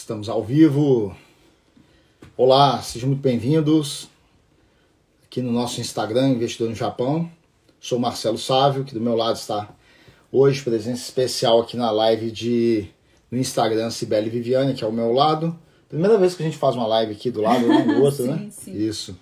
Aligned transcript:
Estamos 0.00 0.30
ao 0.30 0.42
vivo. 0.42 1.14
Olá, 2.34 2.80
sejam 2.80 3.10
muito 3.10 3.20
bem-vindos 3.20 4.08
aqui 5.26 5.42
no 5.42 5.52
nosso 5.52 5.78
Instagram, 5.78 6.30
Investidor 6.30 6.70
no 6.70 6.74
Japão. 6.74 7.30
Sou 7.78 7.98
Marcelo 7.98 8.38
Sávio, 8.38 8.82
que 8.82 8.94
do 8.94 9.00
meu 9.00 9.14
lado 9.14 9.36
está 9.36 9.68
hoje 10.32 10.62
presença 10.62 11.02
especial 11.02 11.60
aqui 11.60 11.76
na 11.76 11.90
live 11.90 12.30
de 12.30 12.86
no 13.30 13.36
Instagram 13.36 13.90
Cibele 13.90 14.30
Viviane, 14.30 14.72
que 14.72 14.82
é 14.82 14.86
ao 14.86 14.92
meu 14.92 15.12
lado. 15.12 15.56
Primeira 15.86 16.16
vez 16.16 16.34
que 16.34 16.42
a 16.42 16.46
gente 16.46 16.56
faz 16.56 16.74
uma 16.74 16.86
live 16.86 17.12
aqui 17.12 17.30
do 17.30 17.42
lado, 17.42 17.66
um 17.66 17.86
do 17.86 18.00
outro, 18.02 18.24
sim, 18.24 18.30
né? 18.30 18.48
Sim. 18.50 18.72
Isso. 18.72 19.18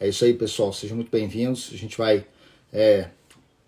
É 0.00 0.08
isso 0.08 0.24
aí, 0.24 0.32
pessoal. 0.32 0.72
Sejam 0.72 0.96
muito 0.96 1.10
bem-vindos. 1.10 1.70
A 1.74 1.76
gente 1.76 1.98
vai 1.98 2.24
é, 2.72 3.10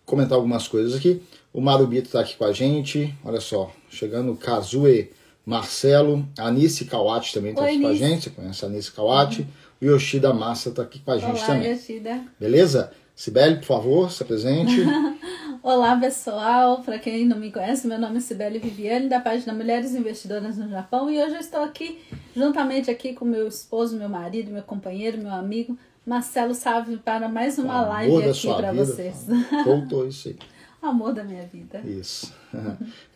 comentar 0.07 0.37
algumas 0.37 0.67
coisas 0.67 0.95
aqui. 0.95 1.23
O 1.53 1.61
Marubito 1.61 2.07
está 2.07 2.21
aqui 2.21 2.35
com 2.37 2.47
a 2.47 2.53
gente. 2.53 3.15
Olha 3.23 3.41
só, 3.41 3.71
chegando 3.91 4.33
o 4.33 4.37
Kazue 4.37 5.13
Marcelo, 5.45 6.27
a 6.39 6.47
Anice 6.47 6.87
Kawati 6.87 7.35
também 7.35 7.51
está 7.51 7.67
aqui 7.67 7.81
com 7.81 7.87
a 7.89 7.95
gente. 7.95 8.25
Você 8.25 8.31
conhece 8.31 8.65
a 8.65 8.69
Anice 8.69 8.93
Kawati? 8.93 9.47
O 9.81 9.85
Yoshida 9.85 10.33
Massa 10.33 10.71
está 10.71 10.83
aqui 10.83 11.01
com 11.01 11.11
a 11.11 11.19
gente 11.19 11.37
Olá, 11.37 11.47
também. 11.47 11.71
Yoshida. 11.71 12.23
Beleza? 12.41 12.93
Sibeli, 13.15 13.57
por 13.57 13.65
favor, 13.65 14.11
se 14.11 14.23
apresente. 14.23 14.75
Olá, 15.63 15.97
pessoal. 15.97 16.81
Para 16.83 16.99
quem 16.99 17.27
não 17.27 17.39
me 17.39 17.53
conhece, 17.53 17.87
meu 17.87 17.99
nome 17.99 18.17
é 18.17 18.21
Cibele 18.21 18.59
Viviane, 18.59 19.09
da 19.09 19.21
página 19.21 19.53
Mulheres 19.53 19.95
Investidoras 19.95 20.57
no 20.57 20.69
Japão. 20.69 21.11
E 21.11 21.23
hoje 21.23 21.35
eu 21.35 21.41
estou 21.41 21.61
aqui, 21.61 22.01
juntamente 22.35 22.91
aqui 22.91 23.13
com 23.13 23.25
meu 23.25 23.47
esposo, 23.47 23.97
meu 23.97 24.09
marido, 24.09 24.51
meu 24.51 24.63
companheiro, 24.63 25.19
meu 25.19 25.33
amigo, 25.33 25.79
Marcelo 26.05 26.55
Sávio, 26.55 26.99
para 26.99 27.29
mais 27.29 27.59
uma 27.59 27.83
live 27.83 28.29
aqui 28.29 28.47
para 28.47 28.73
vocês. 28.73 29.27
Voltou 29.65 30.09
isso 30.09 30.29
aí. 30.29 30.37
Amor 30.85 31.13
da 31.15 31.25
minha 31.25 31.45
vida. 31.47 31.81
Isso. 31.85 32.33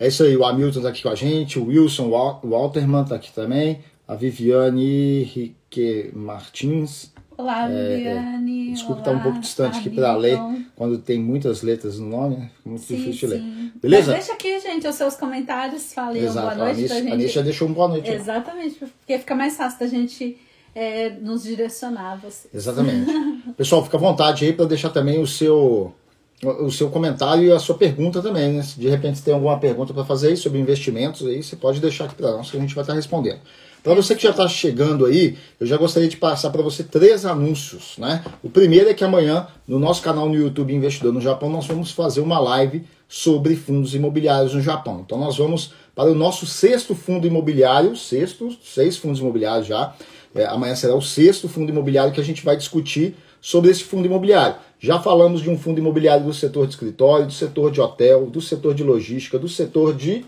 É 0.00 0.08
isso 0.08 0.22
aí, 0.22 0.36
o 0.36 0.44
Hamilton 0.44 0.82
tá 0.82 0.88
aqui 0.88 1.02
com 1.02 1.08
a 1.10 1.14
gente, 1.14 1.58
o 1.58 1.66
Wilson 1.66 2.08
Wal- 2.08 2.40
Walterman 2.44 3.04
tá 3.04 3.14
aqui 3.16 3.32
também, 3.32 3.80
a 4.06 4.14
Viviane 4.14 5.22
Rique 5.24 6.10
Martins. 6.14 7.12
Olá, 7.36 7.68
Viviane. 7.68 8.70
É, 8.70 8.72
Desculpa 8.72 9.00
estar 9.00 9.10
um 9.12 9.20
pouco 9.20 9.38
distante 9.38 9.78
aqui 9.78 9.90
para 9.90 10.16
ler, 10.16 10.36
Hamilton. 10.36 10.64
quando 10.74 10.98
tem 10.98 11.20
muitas 11.20 11.62
letras 11.62 11.98
no 12.00 12.08
nome, 12.08 12.36
né? 12.36 12.50
Fica 12.56 12.68
muito 12.68 12.82
Sim, 12.82 12.96
difícil 12.96 13.28
de 13.28 13.34
ler. 13.34 13.40
sim. 13.40 13.72
Beleza? 13.80 14.12
Mas 14.12 14.26
deixa 14.26 14.32
aqui, 14.32 14.58
gente, 14.60 14.88
os 14.88 14.94
seus 14.96 15.14
comentários. 15.14 15.92
Falem 15.92 16.22
uma 16.22 16.30
Exato, 16.30 16.56
boa 16.56 16.68
a 16.70 16.74
noite 16.74 16.92
a 16.92 16.94
gente. 17.00 17.12
Anice 17.12 17.28
já 17.34 17.42
deixou 17.42 17.68
um 17.68 17.72
boa 17.72 17.86
noite. 17.88 18.10
Exatamente, 18.10 18.74
porque 18.76 19.18
fica 19.18 19.34
mais 19.36 19.56
fácil 19.56 19.78
da 19.78 19.86
gente 19.86 20.36
é, 20.74 21.10
nos 21.10 21.44
direcionar. 21.44 22.14
a 22.14 22.16
Você. 22.16 22.48
Exatamente. 22.52 23.12
Pessoal, 23.56 23.84
fica 23.84 23.96
à 23.96 24.00
vontade 24.00 24.44
aí 24.44 24.52
para 24.52 24.64
deixar 24.64 24.90
também 24.90 25.20
o 25.22 25.26
seu 25.26 25.94
o 26.42 26.70
seu 26.70 26.88
comentário 26.88 27.44
e 27.44 27.52
a 27.52 27.58
sua 27.58 27.76
pergunta 27.76 28.22
também, 28.22 28.52
né? 28.52 28.62
Se 28.62 28.78
de 28.78 28.88
repente 28.88 29.22
tem 29.22 29.34
alguma 29.34 29.58
pergunta 29.58 29.92
para 29.92 30.04
fazer 30.04 30.28
aí 30.28 30.36
sobre 30.36 30.58
investimentos 30.58 31.26
aí, 31.26 31.42
você 31.42 31.56
pode 31.56 31.80
deixar 31.80 32.04
aqui 32.04 32.14
para 32.14 32.30
nós 32.30 32.50
que 32.50 32.56
a 32.56 32.60
gente 32.60 32.74
vai 32.74 32.82
estar 32.82 32.94
respondendo. 32.94 33.40
Para 33.82 33.94
você 33.94 34.14
que 34.14 34.22
já 34.22 34.30
está 34.30 34.46
chegando 34.46 35.06
aí, 35.06 35.36
eu 35.58 35.66
já 35.66 35.76
gostaria 35.76 36.08
de 36.08 36.16
passar 36.16 36.50
para 36.50 36.62
você 36.62 36.82
três 36.82 37.24
anúncios, 37.24 37.94
né? 37.96 38.24
O 38.42 38.50
primeiro 38.50 38.88
é 38.88 38.94
que 38.94 39.04
amanhã 39.04 39.46
no 39.66 39.78
nosso 39.78 40.02
canal 40.02 40.28
no 40.28 40.34
YouTube 40.34 40.74
Investidor 40.74 41.12
no 41.12 41.20
Japão 41.20 41.48
nós 41.48 41.66
vamos 41.66 41.90
fazer 41.90 42.20
uma 42.20 42.38
live 42.38 42.84
sobre 43.08 43.56
fundos 43.56 43.94
imobiliários 43.94 44.54
no 44.54 44.60
Japão. 44.60 45.02
Então 45.04 45.18
nós 45.18 45.38
vamos 45.38 45.72
para 45.94 46.10
o 46.10 46.14
nosso 46.14 46.44
sexto 46.44 46.94
fundo 46.94 47.26
imobiliário, 47.26 47.96
sexto, 47.96 48.54
seis 48.62 48.96
fundos 48.96 49.20
imobiliários 49.20 49.66
já. 49.66 49.94
É, 50.34 50.44
amanhã 50.44 50.74
será 50.74 50.94
o 50.94 51.02
sexto 51.02 51.48
fundo 51.48 51.70
imobiliário 51.70 52.12
que 52.12 52.20
a 52.20 52.24
gente 52.24 52.44
vai 52.44 52.56
discutir 52.56 53.16
sobre 53.40 53.70
esse 53.70 53.84
fundo 53.84 54.06
imobiliário. 54.06 54.56
Já 54.80 55.00
falamos 55.00 55.40
de 55.40 55.50
um 55.50 55.58
fundo 55.58 55.80
imobiliário 55.80 56.24
do 56.24 56.32
setor 56.32 56.66
de 56.66 56.74
escritório, 56.74 57.26
do 57.26 57.32
setor 57.32 57.70
de 57.70 57.80
hotel, 57.80 58.26
do 58.26 58.40
setor 58.40 58.74
de 58.74 58.84
logística, 58.84 59.38
do 59.38 59.48
setor 59.48 59.94
de 59.94 60.24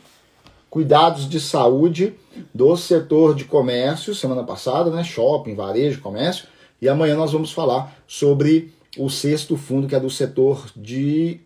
cuidados 0.69 1.29
de 1.29 1.41
saúde, 1.41 2.15
do 2.53 2.77
setor 2.77 3.35
de 3.35 3.45
comércio, 3.45 4.15
semana 4.15 4.43
passada, 4.43 4.91
né? 4.91 5.05
Shopping, 5.05 5.55
varejo, 5.55 6.01
comércio. 6.01 6.47
E 6.83 6.89
amanhã 6.89 7.17
nós 7.17 7.33
vamos 7.33 7.53
falar 7.53 7.97
sobre 8.07 8.73
o 8.99 9.09
sexto 9.09 9.57
fundo, 9.57 9.87
que 9.87 9.95
é 9.95 10.01
do 10.01 10.11
setor 10.11 10.67
de 10.75 11.41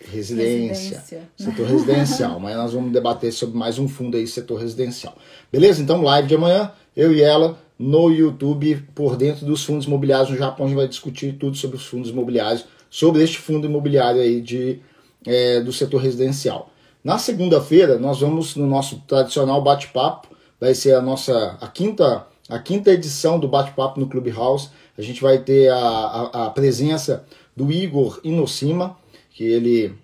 residência. 0.00 0.98
Residência. 0.98 1.30
Setor 1.36 1.66
residencial. 1.66 2.36
Amanhã 2.36 2.56
nós 2.56 2.72
vamos 2.72 2.92
debater 2.92 3.32
sobre 3.32 3.56
mais 3.56 3.78
um 3.78 3.88
fundo 3.88 4.16
aí, 4.16 4.26
setor 4.26 4.60
residencial. 4.60 5.16
Beleza? 5.50 5.82
Então, 5.82 6.02
live 6.02 6.28
de 6.28 6.34
amanhã, 6.34 6.72
eu 6.96 7.12
e 7.12 7.22
ela 7.22 7.58
no 7.78 8.10
YouTube, 8.10 8.84
por 8.94 9.16
dentro 9.16 9.44
dos 9.44 9.64
fundos 9.64 9.86
imobiliários 9.86 10.30
no 10.30 10.36
Japão, 10.36 10.66
a 10.66 10.68
gente 10.68 10.78
vai 10.78 10.88
discutir 10.88 11.36
tudo 11.38 11.56
sobre 11.56 11.76
os 11.76 11.86
fundos 11.86 12.10
imobiliários, 12.10 12.64
sobre 12.88 13.22
este 13.22 13.38
fundo 13.38 13.66
imobiliário 13.66 14.20
aí 14.20 14.40
de, 14.40 14.80
é, 15.26 15.60
do 15.60 15.72
setor 15.72 16.00
residencial. 16.00 16.70
Na 17.04 17.18
segunda-feira, 17.18 17.98
nós 17.98 18.20
vamos 18.20 18.56
no 18.56 18.66
nosso 18.66 19.00
tradicional 19.06 19.62
bate-papo, 19.62 20.28
vai 20.60 20.74
ser 20.74 20.94
a 20.94 21.02
nossa 21.02 21.56
a 21.60 21.68
quinta, 21.68 22.26
a 22.48 22.58
quinta 22.58 22.90
edição 22.90 23.38
do 23.38 23.46
bate-papo 23.46 24.00
no 24.00 24.08
Clubhouse. 24.08 24.70
A 24.96 25.02
gente 25.02 25.20
vai 25.20 25.38
ter 25.38 25.68
a, 25.68 25.76
a, 25.76 26.46
a 26.46 26.50
presença 26.50 27.24
do 27.54 27.70
Igor 27.70 28.20
Inosima, 28.24 28.96
que 29.30 29.44
ele 29.44 29.94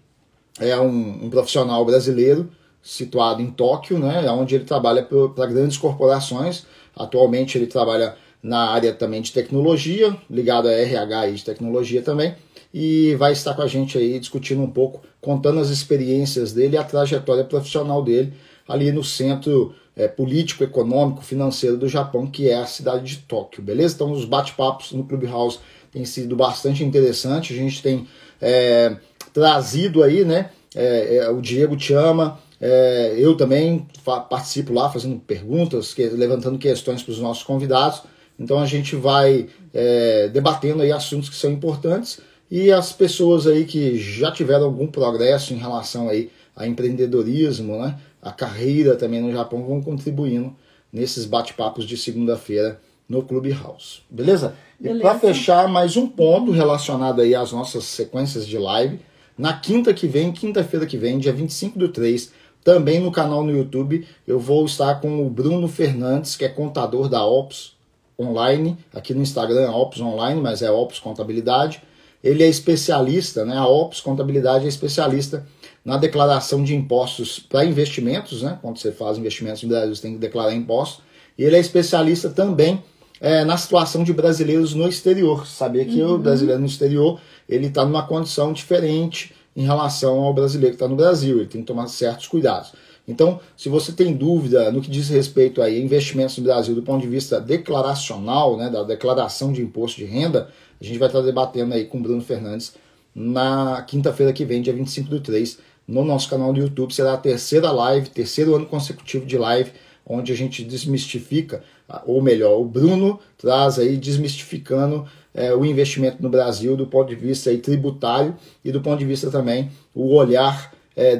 é 0.60 0.78
um, 0.78 1.24
um 1.24 1.30
profissional 1.30 1.84
brasileiro 1.84 2.50
situado 2.82 3.40
em 3.40 3.50
Tóquio, 3.50 3.98
né, 3.98 4.28
onde 4.30 4.56
ele 4.56 4.64
trabalha 4.64 5.02
para 5.02 5.46
grandes 5.46 5.78
corporações. 5.78 6.66
Atualmente 6.97 7.56
ele 7.56 7.66
trabalha 7.66 8.14
na 8.42 8.70
área 8.70 8.92
também 8.92 9.22
de 9.22 9.32
tecnologia, 9.32 10.16
ligado 10.28 10.69
a 10.69 10.72
RH 10.72 11.28
e 11.28 11.34
de 11.34 11.44
tecnologia 11.44 12.03
também, 12.03 12.34
e 12.75 13.14
vai 13.16 13.32
estar 13.32 13.54
com 13.54 13.62
a 13.62 13.66
gente 13.66 13.97
aí 13.97 14.19
discutindo 14.19 14.62
um 14.62 14.70
pouco, 14.70 15.02
contando 15.20 15.60
as 15.60 15.69
experiências 15.69 16.52
dele 16.52 16.75
e 16.75 16.78
a 16.78 16.84
trajetória 16.84 17.44
profissional 17.44 18.02
dele 18.02 18.32
ali 18.66 18.91
no 18.91 19.04
centro 19.04 19.75
é, 19.94 20.08
político, 20.08 20.64
econômico, 20.64 21.22
financeiro 21.22 21.76
do 21.76 21.88
Japão, 21.88 22.26
que 22.26 22.48
é 22.48 22.54
a 22.54 22.66
cidade 22.66 23.04
de 23.04 23.19
Tóquio, 23.19 23.62
beleza? 23.62 23.94
Então 23.94 24.10
os 24.10 24.25
bate-papos 24.25 24.92
no 24.92 25.04
Clubhouse 25.04 25.58
têm 25.92 26.04
sido 26.04 26.34
bastante 26.34 26.82
interessantes, 26.82 27.56
a 27.56 27.60
gente 27.60 27.82
tem 27.82 28.08
é, 28.41 28.97
trazido 29.32 30.02
aí, 30.02 30.25
né, 30.25 30.50
é, 30.75 31.16
é, 31.16 31.31
o 31.31 31.41
Diego 31.41 31.76
te 31.76 31.92
ama, 31.92 32.41
é, 32.64 33.16
eu 33.18 33.36
também 33.36 33.84
participo 34.30 34.72
lá 34.72 34.88
fazendo 34.88 35.18
perguntas, 35.18 35.92
que- 35.92 36.06
levantando 36.08 36.56
questões 36.58 37.02
para 37.02 37.10
os 37.10 37.18
nossos 37.18 37.42
convidados. 37.42 38.02
Então 38.38 38.58
a 38.60 38.66
gente 38.66 38.94
vai 38.94 39.48
é, 39.74 40.28
debatendo 40.28 40.80
aí 40.82 40.92
assuntos 40.92 41.28
que 41.28 41.34
são 41.34 41.50
importantes 41.50 42.20
e 42.48 42.70
as 42.70 42.92
pessoas 42.92 43.46
aí 43.48 43.64
que 43.64 43.98
já 43.98 44.30
tiveram 44.30 44.64
algum 44.66 44.86
progresso 44.86 45.52
em 45.52 45.56
relação 45.56 46.08
aí 46.08 46.30
a 46.54 46.66
empreendedorismo, 46.66 47.78
né, 47.78 47.98
a 48.20 48.30
carreira 48.30 48.94
também 48.94 49.20
no 49.20 49.32
Japão 49.32 49.64
vão 49.64 49.80
contribuindo 49.82 50.54
nesses 50.92 51.24
bate-papos 51.24 51.84
de 51.86 51.96
segunda-feira 51.96 52.78
no 53.08 53.22
Clubhouse. 53.22 54.00
Beleza? 54.08 54.54
E 54.78 54.84
Beleza. 54.84 55.00
para 55.02 55.18
fechar 55.18 55.66
mais 55.68 55.96
um 55.96 56.06
ponto 56.06 56.52
relacionado 56.52 57.22
aí 57.22 57.34
às 57.34 57.50
nossas 57.52 57.84
sequências 57.84 58.46
de 58.46 58.58
live, 58.58 59.00
na 59.36 59.54
quinta 59.54 59.92
que 59.94 60.06
vem, 60.06 60.30
quinta-feira 60.30 60.86
que 60.86 60.98
vem, 60.98 61.18
dia 61.18 61.32
25 61.32 61.78
do 61.78 61.88
3, 61.88 62.30
também 62.64 63.00
no 63.00 63.10
canal 63.10 63.42
no 63.42 63.50
YouTube, 63.50 64.06
eu 64.26 64.38
vou 64.38 64.64
estar 64.64 65.00
com 65.00 65.26
o 65.26 65.30
Bruno 65.30 65.66
Fernandes, 65.68 66.36
que 66.36 66.44
é 66.44 66.48
contador 66.48 67.08
da 67.08 67.24
Ops 67.24 67.72
Online, 68.18 68.78
aqui 68.94 69.12
no 69.14 69.22
Instagram 69.22 69.62
é 69.62 69.70
Ops 69.70 70.00
Online, 70.00 70.40
mas 70.40 70.62
é 70.62 70.70
Ops 70.70 70.98
Contabilidade. 70.98 71.82
Ele 72.22 72.44
é 72.44 72.48
especialista, 72.48 73.44
né? 73.44 73.56
A 73.56 73.66
Ops 73.66 74.00
Contabilidade 74.00 74.64
é 74.64 74.68
especialista 74.68 75.44
na 75.84 75.96
declaração 75.96 76.62
de 76.62 76.74
impostos 76.74 77.40
para 77.40 77.64
investimentos, 77.64 78.42
né? 78.42 78.58
Quando 78.62 78.78
você 78.78 78.92
faz 78.92 79.18
investimentos 79.18 79.62
no 79.64 79.68
Brasil, 79.68 79.94
você 79.94 80.02
tem 80.02 80.12
que 80.12 80.18
declarar 80.18 80.54
impostos. 80.54 81.02
E 81.36 81.42
ele 81.42 81.56
é 81.56 81.58
especialista 81.58 82.30
também 82.30 82.82
é, 83.20 83.44
na 83.44 83.56
situação 83.56 84.04
de 84.04 84.12
brasileiros 84.12 84.72
no 84.72 84.86
exterior. 84.86 85.46
Saber 85.48 85.86
que 85.86 86.00
o 86.00 86.18
brasileiro 86.18 86.60
no 86.60 86.66
exterior 86.66 87.20
ele 87.48 87.66
está 87.66 87.84
numa 87.84 88.06
condição 88.06 88.52
diferente 88.52 89.34
em 89.54 89.64
relação 89.64 90.20
ao 90.20 90.34
brasileiro 90.34 90.76
que 90.76 90.82
está 90.82 90.88
no 90.88 90.96
Brasil. 90.96 91.38
Ele 91.38 91.48
tem 91.48 91.60
que 91.60 91.66
tomar 91.66 91.86
certos 91.88 92.26
cuidados. 92.26 92.72
Então, 93.06 93.40
se 93.56 93.68
você 93.68 93.92
tem 93.92 94.14
dúvida 94.14 94.70
no 94.70 94.80
que 94.80 94.90
diz 94.90 95.08
respeito 95.08 95.60
a 95.60 95.68
investimentos 95.68 96.38
no 96.38 96.44
Brasil 96.44 96.75
do 96.75 96.82
ponto 96.82 97.02
de 97.02 97.08
vista 97.08 97.40
declaracional, 97.40 98.56
né, 98.56 98.70
da 98.70 98.82
declaração 98.84 99.52
de 99.52 99.60
imposto 99.60 99.99
de 99.99 100.04
renda, 100.04 100.49
a 100.81 100.84
gente 100.84 100.99
vai 100.99 101.08
estar 101.08 101.20
debatendo 101.20 101.75
aí 101.75 101.84
com 101.84 101.99
o 101.99 102.00
Bruno 102.00 102.22
Fernandes 102.22 102.75
na 103.14 103.82
quinta-feira 103.82 104.32
que 104.32 104.44
vem, 104.44 104.62
dia 104.62 104.72
25 104.72 105.10
do 105.10 105.20
3, 105.20 105.58
no 105.87 106.04
nosso 106.04 106.28
canal 106.28 106.52
do 106.52 106.60
YouTube. 106.60 106.94
Será 106.94 107.14
a 107.14 107.19
terceira 107.19 107.70
live, 107.70 108.08
terceiro 108.08 108.54
ano 108.54 108.66
consecutivo 108.66 109.26
de 109.26 109.37
live, 109.37 109.72
onde 110.06 110.32
a 110.32 110.37
gente 110.37 110.64
desmistifica, 110.64 111.62
ou 112.06 112.22
melhor, 112.22 112.58
o 112.58 112.64
Bruno 112.64 113.20
traz 113.37 113.78
aí 113.78 113.96
desmistificando 113.96 115.06
é, 115.34 115.55
o 115.55 115.64
investimento 115.64 116.23
no 116.23 116.29
Brasil 116.29 116.76
do 116.76 116.87
ponto 116.87 117.08
de 117.08 117.14
vista 117.14 117.50
aí, 117.50 117.58
tributário 117.58 118.37
e 118.64 118.70
do 118.70 118.81
ponto 118.81 118.99
de 118.99 119.05
vista 119.05 119.31
também 119.31 119.70
o 119.94 120.14
olhar 120.14 120.73
é, 120.94 121.17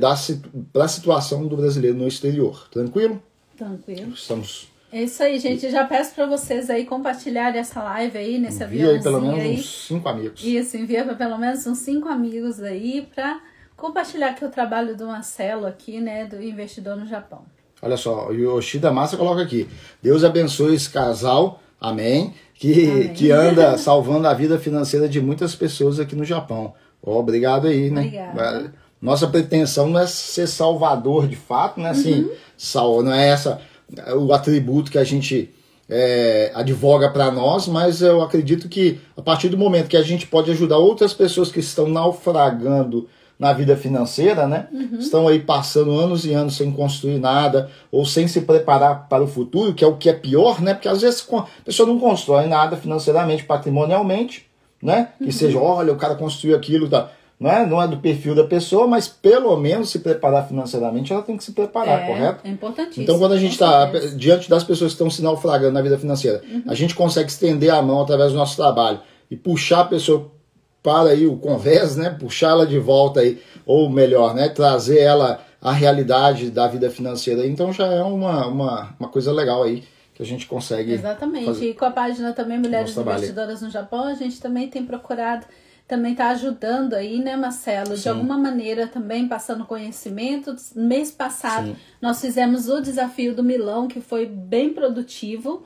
para 0.73 0.85
a 0.85 0.89
situação 0.89 1.47
do 1.47 1.57
brasileiro 1.57 1.97
no 1.97 2.07
exterior. 2.07 2.69
Tranquilo? 2.71 3.23
Tranquilo. 3.57 4.13
Estamos. 4.13 4.73
É 4.93 5.05
isso 5.05 5.23
aí, 5.23 5.39
gente. 5.39 5.71
Já 5.71 5.85
peço 5.85 6.15
para 6.15 6.27
vocês 6.27 6.69
aí 6.69 6.85
compartilharem 6.85 7.59
essa 7.59 7.83
live 7.83 8.19
aí, 8.19 8.39
nesse 8.39 8.63
Envia 8.63 8.91
aí 8.91 9.03
pelo 9.03 9.17
aviãozinho 9.17 9.43
menos 9.43 9.59
aí. 9.59 9.61
uns 9.61 9.87
cinco 9.87 10.09
amigos. 10.09 10.45
Isso, 10.45 10.77
envia 10.77 11.03
para 11.05 11.15
pelo 11.15 11.39
menos 11.39 11.67
uns 11.67 11.79
cinco 11.79 12.09
amigos 12.09 12.63
aí 12.63 13.09
para 13.15 13.41
compartilhar 13.75 14.29
aqui 14.29 14.45
o 14.45 14.51
trabalho 14.51 14.95
do 14.95 15.07
Marcelo 15.07 15.67
aqui, 15.67 15.99
né, 15.99 16.27
do 16.27 16.43
investidor 16.43 16.97
no 16.97 17.07
Japão. 17.07 17.43
Olha 17.81 17.97
só, 17.97 18.29
o 18.29 18.35
Yoshida 18.35 18.93
Massa 18.93 19.17
coloca 19.17 19.41
aqui: 19.41 19.67
Deus 20.03 20.25
abençoe 20.25 20.75
esse 20.75 20.91
casal, 20.91 21.62
amém, 21.83 22.33
que, 22.55 22.89
Amém. 22.89 23.09
que 23.13 23.31
anda 23.31 23.77
salvando 23.77 24.29
a 24.29 24.35
vida 24.35 24.59
financeira 24.59 25.09
de 25.09 25.21
muitas 25.21 25.55
pessoas 25.55 25.99
aqui 25.99 26.15
no 26.15 26.25
Japão. 26.25 26.73
Obrigado 27.03 27.67
aí, 27.67 27.91
né? 27.91 28.03
Obrigada. 28.03 28.75
Nossa 29.01 29.27
pretensão 29.27 29.89
não 29.89 29.99
é 29.99 30.07
ser 30.07 30.47
salvador 30.47 31.27
de 31.27 31.35
fato, 31.35 31.81
né? 31.81 31.91
Assim, 31.91 32.31
sal, 32.57 33.03
não 33.03 33.13
é 33.13 33.29
essa 33.29 33.61
o 34.17 34.33
atributo 34.33 34.91
que 34.91 34.99
a 34.99 35.05
gente 35.05 35.51
é, 35.89 36.51
advoga 36.55 37.11
para 37.11 37.31
nós, 37.31 37.67
mas 37.67 38.01
eu 38.01 38.23
acredito 38.23 38.69
que 38.69 39.01
a 39.17 39.21
partir 39.21 39.49
do 39.49 39.59
momento 39.59 39.89
que 39.89 39.97
a 39.97 40.03
gente 40.03 40.27
pode 40.27 40.51
ajudar 40.51 40.79
outras 40.79 41.13
pessoas 41.13 41.51
que 41.51 41.61
estão 41.61 41.89
naufragando 41.89 43.09
na 43.43 43.53
vida 43.53 43.77
financeira, 43.77 44.47
né? 44.47 44.69
Estão 45.01 45.27
aí 45.27 45.41
passando 45.41 45.91
anos 45.99 46.25
e 46.25 46.33
anos 46.33 46.57
sem 46.57 46.71
construir 46.71 47.19
nada 47.19 47.69
ou 47.91 48.07
sem 48.07 48.29
se 48.29 48.43
preparar 48.43 49.09
para 49.09 49.21
o 49.21 49.27
futuro, 49.27 49.75
que 49.75 49.83
é 49.83 49.87
o 49.87 49.97
que 49.97 50.09
é 50.09 50.13
pior, 50.13 50.63
né? 50.63 50.75
Porque 50.75 50.87
às 50.87 51.03
vezes 51.03 51.27
a 51.29 51.45
pessoa 51.65 51.89
não 51.89 51.99
constrói 51.99 52.47
nada 52.47 52.77
financeiramente, 52.77 53.43
patrimonialmente, 53.43 54.47
né? 54.81 55.09
Que 55.19 55.33
seja, 55.33 55.59
olha, 55.59 55.93
o 55.93 55.97
cara 55.97 56.15
construiu 56.15 56.55
aquilo, 56.57 56.89
tá? 56.89 57.11
Não 57.41 57.51
é, 57.51 57.67
não 57.67 57.83
é 57.83 57.89
do 57.89 57.97
perfil 57.97 58.37
da 58.37 58.45
pessoa, 58.45 58.87
mas 58.87 59.09
pelo 59.09 59.57
menos 59.57 59.91
se 59.91 59.99
preparar 59.99 60.47
financeiramente, 60.47 61.13
ela 61.13 61.23
tem 61.23 61.37
que 61.37 61.43
se 61.43 61.51
preparar, 61.51 62.05
é, 62.05 62.07
correto? 62.07 62.47
É 62.47 62.49
importantíssimo. 62.49 63.03
Então, 63.03 63.19
quando 63.19 63.33
a 63.33 63.39
gente 63.39 63.55
está 63.55 63.87
diante 64.17 64.49
das 64.49 64.63
pessoas 64.63 64.93
que 64.93 64.95
estão 64.95 65.11
se 65.11 65.21
naufragando 65.21 65.73
na 65.73 65.83
vida 65.83 65.99
financeira, 65.99 66.41
a 66.65 66.75
gente 66.77 66.95
consegue 66.95 67.29
estender 67.29 67.71
a 67.71 67.83
mão 67.83 68.01
através 68.01 68.31
do 68.31 68.39
nosso 68.39 68.55
trabalho 68.55 69.01
e 69.29 69.35
puxar 69.37 69.81
a 69.81 69.85
pessoa 69.87 70.31
para 70.83 71.11
aí 71.11 71.27
o 71.27 71.37
convés, 71.37 71.97
né? 71.97 72.11
Puxar 72.11 72.51
ela 72.51 72.67
de 72.67 72.79
volta 72.79 73.21
aí, 73.21 73.41
ou 73.65 73.89
melhor, 73.89 74.35
né? 74.35 74.49
Trazer 74.49 74.99
ela 74.99 75.45
à 75.61 75.73
realidade 75.73 76.51
da 76.51 76.67
vida 76.67 76.91
financeira. 76.91 77.47
Então 77.47 77.73
já 77.73 77.87
é 77.87 78.03
uma, 78.03 78.47
uma, 78.47 78.95
uma 78.99 79.09
coisa 79.09 79.33
legal 79.33 79.63
aí 79.63 79.85
que 80.15 80.23
a 80.23 80.27
gente 80.27 80.47
consegue. 80.47 80.93
Exatamente. 80.93 81.47
fazer. 81.47 81.71
E 81.71 81.75
com 81.75 81.85
a 81.85 81.91
página 81.91 82.33
também 82.33 82.59
Mulheres. 82.59 82.97
Investidoras 82.97 83.63
no 83.63 83.71
Japão, 83.71 84.05
a 84.05 84.15
gente 84.15 84.41
também 84.41 84.69
tem 84.69 84.85
procurado 84.85 85.47
também 85.93 86.15
tá 86.15 86.31
ajudando 86.31 86.95
aí, 86.95 87.19
né, 87.19 87.37
Marcelo? 87.37 87.95
De 87.95 88.01
Sim. 88.01 88.09
alguma 88.09 88.39
maneira 88.39 88.87
também 88.87 89.29
passando 89.29 89.67
conhecimento. 89.67 90.57
Mês 90.75 91.11
passado 91.11 91.67
Sim. 91.67 91.77
nós 92.01 92.19
fizemos 92.19 92.67
o 92.69 92.81
desafio 92.81 93.35
do 93.35 93.43
Milão, 93.43 93.87
que 93.87 94.01
foi 94.01 94.25
bem 94.25 94.73
produtivo, 94.73 95.63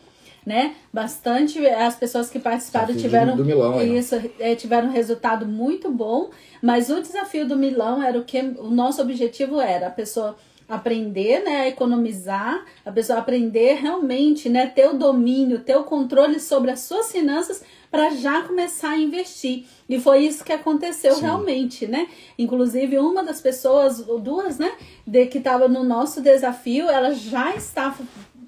né? 0.46 0.76
Bastante. 0.93 1.66
As 1.66 1.96
pessoas 1.96 2.31
que 2.31 2.38
participaram 2.38 2.87
Desafio 2.87 3.02
tiveram 3.02 3.37
do 3.37 3.44
Milão, 3.44 3.82
isso, 3.82 4.14
é, 4.38 4.54
tiveram 4.54 4.88
um 4.88 4.93
resultado 4.93 5.44
muito 5.44 5.90
bom. 5.90 6.31
Mas 6.62 6.88
o 6.88 7.02
desafio 7.02 7.46
do 7.48 7.56
Milão 7.56 8.00
era 8.00 8.16
o 8.16 8.25
que 8.25 8.40
o 8.40 8.70
nosso 8.70 9.02
objetivo 9.02 9.60
era 9.60 9.88
a 9.88 9.90
pessoa 9.90 10.37
aprender, 10.69 11.44
né, 11.44 11.60
a 11.60 11.69
economizar, 11.69 12.64
a 12.84 12.90
pessoa 12.90 13.20
aprender 13.20 13.75
realmente, 13.75 14.48
né, 14.48 14.66
ter 14.66 14.88
o 14.88 14.94
domínio, 14.94 15.60
ter 15.60 15.76
o 15.76 15.84
controle 15.84 16.40
sobre 16.40 16.72
as 16.72 16.81
suas 16.81 17.12
finanças 17.12 17.62
para 17.88 18.10
já 18.10 18.42
começar 18.42 18.90
a 18.90 18.99
investir. 18.99 19.64
E 19.88 20.00
foi 20.00 20.25
isso 20.25 20.44
que 20.44 20.52
aconteceu 20.52 21.14
Sim. 21.14 21.22
realmente, 21.22 21.87
né? 21.87 22.08
Inclusive 22.37 22.99
uma 22.99 23.22
das 23.22 23.40
pessoas, 23.40 24.06
ou 24.08 24.19
duas, 24.19 24.58
né, 24.58 24.72
de 25.06 25.26
que 25.26 25.38
estava 25.38 25.69
no 25.69 25.84
nosso 25.84 26.20
desafio, 26.20 26.90
ela 26.90 27.14
já 27.14 27.54
estava 27.54 28.04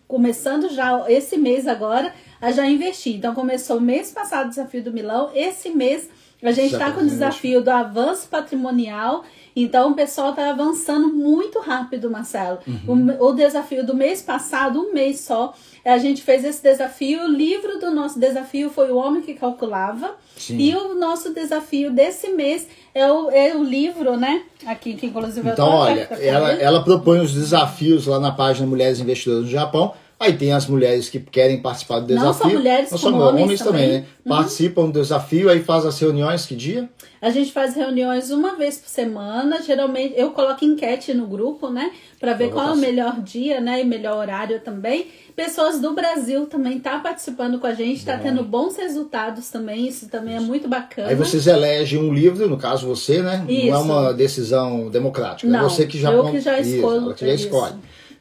começando 0.09 0.71
já 0.71 1.05
esse 1.09 1.37
mês 1.37 1.69
agora 1.69 2.13
a 2.41 2.51
já 2.51 2.67
investir. 2.67 3.17
Então 3.17 3.35
começou 3.35 3.81
mês 3.81 4.11
passado 4.11 4.47
o 4.47 4.51
desafio 4.51 4.83
do 4.83 4.93
Milão, 4.93 5.31
esse 5.35 5.71
mês 5.71 6.09
a 6.43 6.53
gente 6.53 6.73
está 6.73 6.87
com 6.87 6.93
o 6.93 6.95
fazendo 6.95 7.11
desafio 7.11 7.61
do 7.61 7.71
avanço 7.71 8.29
patrimonial. 8.29 9.25
Então 9.57 9.91
o 9.91 9.95
pessoal 9.95 10.31
está 10.31 10.51
avançando 10.51 11.09
muito 11.09 11.59
rápido, 11.59 12.09
Marcelo. 12.09 12.61
Uhum. 12.67 13.17
O, 13.19 13.29
o 13.31 13.33
desafio 13.33 13.85
do 13.85 13.95
mês 13.95 14.23
passado, 14.23 14.81
um 14.81 14.93
mês 14.93 15.21
só, 15.21 15.53
a 15.89 15.99
gente 15.99 16.23
fez 16.23 16.45
esse 16.45 16.63
desafio. 16.63 17.25
O 17.25 17.29
livro 17.29 17.79
do 17.79 17.91
nosso 17.91 18.19
desafio 18.19 18.71
foi 18.71 18.91
O 18.91 18.97
Homem 18.97 19.23
que 19.23 19.35
Calculava. 19.35 20.15
Sim. 20.37 20.59
E 20.59 20.75
o 20.75 20.95
nosso 20.95 21.33
desafio 21.33 21.91
desse 21.91 22.29
mês 22.29 22.69
é 22.95 23.11
o, 23.11 23.31
é 23.31 23.55
o 23.55 23.63
livro, 23.63 24.17
né? 24.17 24.43
Aqui, 24.67 24.95
que 24.95 25.07
inclusive 25.07 25.49
eu 25.49 25.53
Então, 25.53 25.69
olha, 25.69 26.09
ela, 26.21 26.53
ela 26.53 26.85
propõe 26.85 27.21
os 27.21 27.33
desafios 27.33 28.07
lá 28.07 28.21
na 28.21 28.33
página 28.33 28.67
Mulheres 28.67 29.01
Investidoras 29.01 29.45
no 29.45 29.51
Japão. 29.51 29.95
Aí 30.21 30.33
tem 30.37 30.53
as 30.53 30.67
mulheres 30.67 31.09
que 31.09 31.21
querem 31.21 31.63
participar 31.63 32.01
do 32.01 32.13
Não 32.13 32.21
desafio. 32.33 32.51
só 32.51 32.57
mulheres, 32.57 32.91
Não 32.91 32.99
só 32.99 33.11
como 33.13 33.23
homens 33.23 33.61
também, 33.61 33.83
também. 33.87 34.01
né? 34.01 34.07
Participam 34.29 34.87
do 34.91 35.01
desafio, 35.01 35.49
aí 35.49 35.63
faz 35.63 35.87
as 35.87 35.97
reuniões, 36.01 36.45
que 36.45 36.57
dia? 36.57 36.89
A 37.23 37.31
gente 37.31 37.53
faz 37.53 37.75
reuniões 37.77 38.31
uma 38.33 38.57
vez 38.57 38.79
por 38.79 38.89
semana. 38.89 39.63
Geralmente 39.63 40.15
eu 40.17 40.31
coloco 40.33 40.65
enquete 40.65 41.15
no 41.15 41.27
grupo, 41.29 41.69
né? 41.71 41.93
Pra 42.19 42.35
ver 42.35 42.51
qual 42.51 42.69
é 42.69 42.73
o 42.73 42.77
melhor 42.77 43.21
dia, 43.21 43.61
né? 43.61 43.81
E 43.81 43.85
melhor 43.85 44.17
horário 44.19 44.61
também. 44.61 45.07
Pessoas 45.37 45.81
do 45.81 45.95
Brasil 45.95 46.47
também 46.47 46.81
tá 46.81 46.99
participando 46.99 47.61
com 47.61 47.67
a 47.69 47.75
gente, 47.75 48.05
tá 48.05 48.17
Bom. 48.17 48.23
tendo 48.25 48.43
bons 48.45 48.77
resultados 48.77 49.49
também. 49.51 49.87
Isso 49.87 50.09
também 50.09 50.35
é 50.37 50.41
muito 50.41 50.67
bacana. 50.69 51.09
Aí 51.09 51.15
vocês 51.15 51.47
elegem 51.47 51.99
um 52.01 52.13
livro, 52.13 52.49
no 52.49 52.57
caso 52.57 52.89
você, 52.89 53.23
né? 53.23 53.45
Não 53.49 53.55
é 53.55 53.67
Isso. 53.69 53.79
uma 53.83 54.13
decisão 54.13 54.91
democrática. 54.91 55.49
é 55.49 55.51
Não, 55.53 55.69
você 55.71 55.87
que 55.87 55.99
já 55.99 56.11
eu 56.13 56.29
que 56.29 56.41
já 56.41 56.59
Isso, 56.59 56.75
escolho, 56.77 56.97
ela 57.05 57.15
que 57.15 57.25
já 57.27 57.33
isso. 57.35 57.49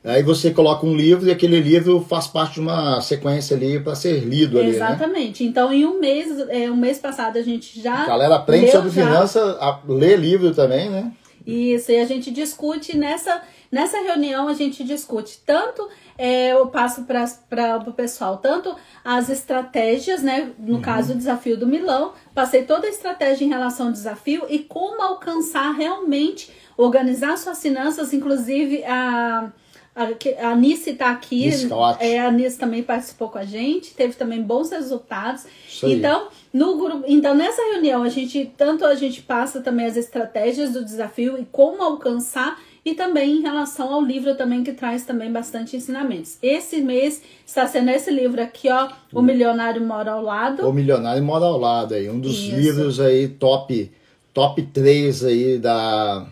Aí 0.08 0.24
você 0.24 0.52
coloca 0.52 0.86
um 0.86 0.96
livro 0.96 1.28
e 1.28 1.32
aquele 1.32 1.60
livro 1.60 2.00
faz 2.08 2.28
parte 2.28 2.56
de 2.56 2.60
uma 2.62 3.02
sequência 3.02 3.58
ali 3.58 3.80
para 3.80 3.94
ser 3.94 4.20
lido 4.22 4.58
ali, 4.58 4.70
né? 4.70 4.76
Exatamente. 4.76 5.44
Então, 5.44 5.72
em 5.74 5.86
um 5.86 6.00
mês, 6.00 6.28
é, 6.50 6.72
um 6.72 6.78
mês 6.78 6.98
passado, 6.98 7.38
a 7.38 7.42
gente 7.42 7.82
já. 7.82 8.04
A 8.04 8.08
galera 8.08 8.36
aprende 8.36 8.72
sobre 8.72 8.90
já 8.90 9.06
finança, 9.06 9.58
a- 9.60 9.80
lê 9.88 10.16
livro 10.16 10.54
também, 10.56 10.90
né? 10.90 11.12
Isso, 11.46 11.92
e 11.92 11.98
a 12.00 12.06
gente 12.06 12.30
discute 12.30 12.98
nessa, 12.98 13.42
nessa 13.72 13.98
reunião, 14.02 14.50
a 14.50 14.54
gente 14.54 14.84
discute 14.84 15.40
tanto, 15.46 15.88
é, 16.18 16.52
eu 16.52 16.68
passo 16.68 17.04
para 17.04 17.78
o 17.88 17.94
pessoal, 17.94 18.38
tanto 18.38 18.76
as 19.04 19.30
estratégias, 19.30 20.22
né? 20.22 20.52
Uhum. 20.60 20.74
No 20.76 20.82
caso, 20.82 21.14
o 21.14 21.16
desafio 21.18 21.56
do 21.58 21.66
Milão, 21.66 22.12
passei 22.36 22.64
toda 22.64 22.88
a 22.88 22.90
estratégia 22.90 23.46
em 23.46 23.50
relação 23.50 23.88
ao 23.88 23.92
desafio 23.94 24.44
e 24.50 24.60
como 24.60 25.02
alcançar 25.02 25.72
realmente, 25.72 26.50
organizar 26.78 27.38
suas 27.38 27.62
finanças, 27.62 28.14
inclusive 28.14 28.84
a. 28.84 29.50
A, 29.98 30.14
que- 30.14 30.36
a 30.36 30.56
Nice 30.56 30.92
está 30.92 31.10
aqui, 31.10 31.52
Scott. 31.52 31.98
é, 32.04 32.20
a 32.20 32.32
Nice 32.32 32.58
também 32.58 32.84
participou 32.84 33.30
com 33.30 33.40
a 33.40 33.44
gente, 33.46 33.94
teve 33.96 34.14
também 34.14 34.42
bons 34.42 34.70
resultados. 34.70 35.46
Então, 35.84 36.28
no 36.54 36.78
grupo, 36.78 37.04
então 37.08 37.34
nessa 37.34 37.62
reunião 37.74 38.04
a 38.04 38.10
gente 38.10 38.52
tanto 38.56 38.86
a 38.86 38.94
gente 38.96 39.22
passa 39.24 39.60
também 39.62 39.86
as 39.88 39.98
estratégias 39.98 40.72
do 40.74 40.86
desafio 40.86 41.38
e 41.40 41.46
como 41.52 41.82
alcançar 41.84 42.60
e 42.86 42.94
também 42.94 43.38
em 43.38 43.42
relação 43.42 43.94
ao 43.94 44.02
livro 44.02 44.36
também 44.36 44.64
que 44.64 44.72
traz 44.72 45.04
também 45.04 45.32
bastante 45.32 45.76
ensinamentos. 45.76 46.38
Esse 46.42 46.80
mês 46.80 47.22
está 47.46 47.68
sendo 47.68 47.90
esse 47.90 48.10
livro 48.10 48.42
aqui, 48.42 48.70
ó, 48.70 48.88
O 49.14 49.22
Milionário 49.22 49.82
Mora 49.86 50.12
ao 50.14 50.24
Lado. 50.24 50.66
O 50.68 50.72
Milionário 50.72 51.22
Mora 51.24 51.46
ao 51.46 51.58
Lado 51.60 51.94
aí, 51.96 52.10
um 52.10 52.20
dos 52.20 52.38
Isso. 52.38 52.56
livros 52.56 53.00
aí 53.00 53.28
top 53.28 53.92
top 54.34 54.62
3 54.62 55.26
aí 55.26 55.58
da 55.58 56.28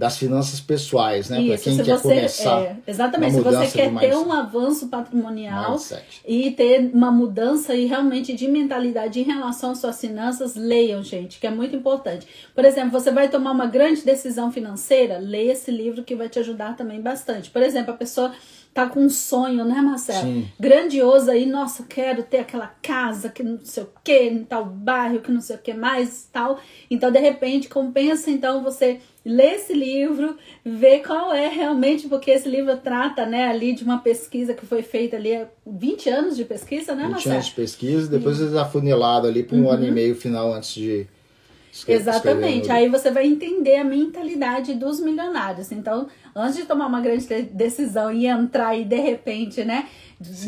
das 0.00 0.16
finanças 0.16 0.58
pessoais, 0.60 1.28
né? 1.28 1.46
Para 1.46 1.58
quem 1.58 1.76
quer 1.76 1.84
você 1.84 2.02
começar. 2.02 2.62
é, 2.62 2.76
exatamente, 2.86 3.34
uma 3.34 3.50
se 3.50 3.56
você 3.58 3.78
quer 3.78 3.98
ter 3.98 4.16
um 4.16 4.32
avanço 4.32 4.88
patrimonial 4.88 5.72
Mindset. 5.72 6.22
e 6.26 6.50
ter 6.52 6.90
uma 6.94 7.12
mudança 7.12 7.74
e 7.74 7.84
realmente 7.84 8.32
de 8.32 8.48
mentalidade 8.48 9.20
em 9.20 9.24
relação 9.24 9.72
às 9.72 9.78
suas 9.78 10.00
finanças, 10.00 10.56
leiam, 10.56 11.02
gente, 11.02 11.38
que 11.38 11.46
é 11.46 11.50
muito 11.50 11.76
importante. 11.76 12.26
Por 12.54 12.64
exemplo, 12.64 12.90
você 12.90 13.10
vai 13.10 13.28
tomar 13.28 13.50
uma 13.50 13.66
grande 13.66 14.00
decisão 14.00 14.50
financeira, 14.50 15.18
leia 15.18 15.52
esse 15.52 15.70
livro 15.70 16.02
que 16.02 16.16
vai 16.16 16.30
te 16.30 16.38
ajudar 16.38 16.78
também 16.78 17.02
bastante. 17.02 17.50
Por 17.50 17.62
exemplo, 17.62 17.92
a 17.92 17.96
pessoa 17.96 18.32
tá 18.72 18.88
com 18.88 19.00
um 19.00 19.10
sonho, 19.10 19.64
né, 19.64 19.82
Marcelo? 19.82 20.22
Sim. 20.22 20.48
Grandioso 20.58 21.30
aí, 21.30 21.44
nossa, 21.44 21.82
quero 21.82 22.22
ter 22.22 22.38
aquela 22.38 22.68
casa 22.80 23.28
que 23.28 23.42
não 23.42 23.58
sei 23.62 23.82
o 23.82 23.88
que, 24.02 24.28
em 24.28 24.44
tal 24.44 24.64
bairro, 24.64 25.20
que 25.20 25.30
não 25.30 25.40
sei 25.40 25.56
o 25.56 25.58
que 25.58 25.74
mais, 25.74 26.28
tal. 26.32 26.58
Então, 26.90 27.10
de 27.10 27.18
repente, 27.18 27.68
compensa 27.68 28.30
então 28.30 28.62
você 28.62 29.00
ler 29.24 29.54
esse 29.56 29.74
livro, 29.74 30.36
ver 30.64 31.00
qual 31.06 31.32
é 31.32 31.48
realmente, 31.48 32.08
porque 32.08 32.30
esse 32.30 32.48
livro 32.48 32.76
trata, 32.78 33.26
né, 33.26 33.48
ali 33.48 33.74
de 33.74 33.84
uma 33.84 33.98
pesquisa 33.98 34.54
que 34.54 34.64
foi 34.64 34.82
feita 34.82 35.16
ali, 35.16 35.36
há 35.36 35.46
20 35.66 36.08
anos 36.08 36.36
de 36.36 36.44
pesquisa, 36.44 36.94
né, 36.94 37.02
20 37.04 37.12
Marcelo? 37.12 37.34
anos 37.34 37.46
de 37.48 37.52
pesquisa, 37.54 38.08
depois 38.08 38.40
eles 38.40 38.54
afunilaram 38.54 39.28
ali 39.28 39.42
para 39.42 39.56
um 39.58 39.68
ano 39.70 39.86
e 39.86 39.90
meio 39.90 40.14
final 40.14 40.52
antes 40.54 40.72
de 40.72 41.06
escre- 41.70 41.94
escrever 41.94 42.00
Exatamente. 42.00 42.70
Aí 42.72 42.88
você 42.88 43.10
vai 43.10 43.26
entender 43.26 43.76
a 43.76 43.84
mentalidade 43.84 44.74
dos 44.74 44.98
milionários. 45.00 45.70
Então, 45.70 46.08
antes 46.34 46.56
de 46.56 46.64
tomar 46.64 46.86
uma 46.86 47.00
grande 47.02 47.26
de- 47.26 47.42
decisão 47.42 48.10
e 48.10 48.26
entrar 48.26 48.74
e 48.74 48.84
de 48.84 48.96
repente, 48.96 49.62
né, 49.64 49.86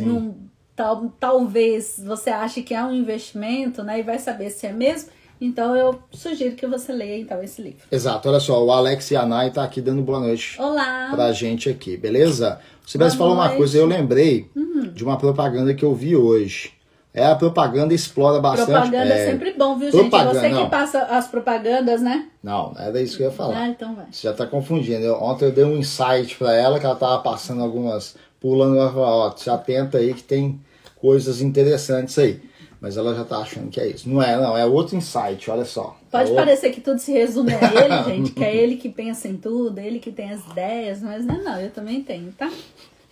num, 0.00 0.34
tal, 0.74 1.12
talvez 1.20 2.02
você 2.04 2.30
ache 2.30 2.62
que 2.62 2.74
é 2.74 2.82
um 2.82 2.94
investimento, 2.94 3.82
né, 3.82 4.00
e 4.00 4.02
vai 4.02 4.18
saber 4.18 4.48
se 4.50 4.66
é 4.66 4.72
mesmo. 4.72 5.10
Então, 5.44 5.74
eu 5.74 5.98
sugiro 6.12 6.54
que 6.54 6.66
você 6.68 6.92
leia 6.92 7.18
então 7.20 7.42
esse 7.42 7.60
livro. 7.60 7.80
Exato, 7.90 8.28
olha 8.28 8.38
só, 8.38 8.64
o 8.64 8.70
Alex 8.70 9.10
Yanai 9.10 9.50
tá 9.50 9.64
aqui 9.64 9.80
dando 9.80 10.00
boa 10.00 10.20
noite 10.20 10.54
Olá. 10.60 11.08
pra 11.10 11.32
gente 11.32 11.68
aqui, 11.68 11.96
beleza? 11.96 12.60
Se 12.86 12.92
tivesse 12.92 13.16
falar 13.16 13.32
uma 13.32 13.48
coisa, 13.50 13.76
eu 13.76 13.84
lembrei 13.86 14.48
de 14.94 15.02
uma 15.02 15.18
propaganda 15.18 15.74
que 15.74 15.84
eu 15.84 15.94
vi 15.94 16.14
hoje. 16.14 16.72
É, 17.14 17.26
a 17.26 17.34
propaganda 17.34 17.92
explora 17.92 18.40
bastante. 18.40 18.70
Propaganda 18.70 19.12
é, 19.12 19.22
é 19.26 19.30
sempre 19.32 19.52
bom, 19.52 19.76
viu, 19.76 19.90
gente? 19.90 20.00
propaganda, 20.08 20.40
Você 20.40 20.48
que 20.48 20.54
não. 20.54 20.70
passa 20.70 21.02
as 21.02 21.26
propagandas, 21.28 22.00
né? 22.00 22.28
Não, 22.42 22.72
era 22.78 23.02
isso 23.02 23.16
que 23.16 23.22
eu 23.22 23.26
ia 23.26 23.32
falar. 23.32 23.58
Ah, 23.64 23.68
então 23.68 23.94
vai. 23.94 24.06
Você 24.10 24.28
já 24.28 24.32
tá 24.32 24.46
confundindo. 24.46 25.04
Eu- 25.04 25.20
ontem 25.20 25.44
eu 25.46 25.52
dei 25.52 25.64
um 25.64 25.76
insight 25.76 26.36
pra 26.38 26.54
ela 26.54 26.78
que 26.80 26.86
ela 26.86 26.94
tava 26.94 27.18
passando 27.18 27.62
algumas. 27.62 28.14
pulando, 28.40 28.76
ela 28.76 28.90
falou, 28.90 29.06
ó, 29.06 29.36
se 29.36 29.48
atenta 29.50 29.98
aí 29.98 30.14
que 30.14 30.22
tem 30.22 30.58
coisas 31.00 31.40
interessantes 31.42 32.18
aí. 32.18 32.40
Mas 32.82 32.96
ela 32.96 33.14
já 33.14 33.24
tá 33.24 33.38
achando 33.38 33.70
que 33.70 33.80
é 33.80 33.86
isso. 33.86 34.08
Não 34.08 34.20
é, 34.20 34.36
não, 34.36 34.58
é 34.58 34.66
outro 34.66 34.96
insight, 34.96 35.48
olha 35.48 35.64
só. 35.64 35.96
Pode 36.10 36.24
é 36.24 36.30
outro- 36.30 36.44
parecer 36.44 36.70
que 36.72 36.80
tudo 36.80 36.98
se 36.98 37.12
resume 37.12 37.52
a 37.54 37.58
ele, 37.84 38.04
gente, 38.16 38.32
que 38.32 38.42
é 38.42 38.56
ele 38.56 38.76
que 38.76 38.88
pensa 38.88 39.28
em 39.28 39.36
tudo, 39.36 39.78
ele 39.78 40.00
que 40.00 40.10
tem 40.10 40.32
as 40.32 40.44
ideias, 40.50 41.00
mas 41.00 41.24
não 41.24 41.36
é 41.36 41.42
não, 41.42 41.60
eu 41.60 41.70
também 41.70 42.02
tenho, 42.02 42.32
tá? 42.32 42.50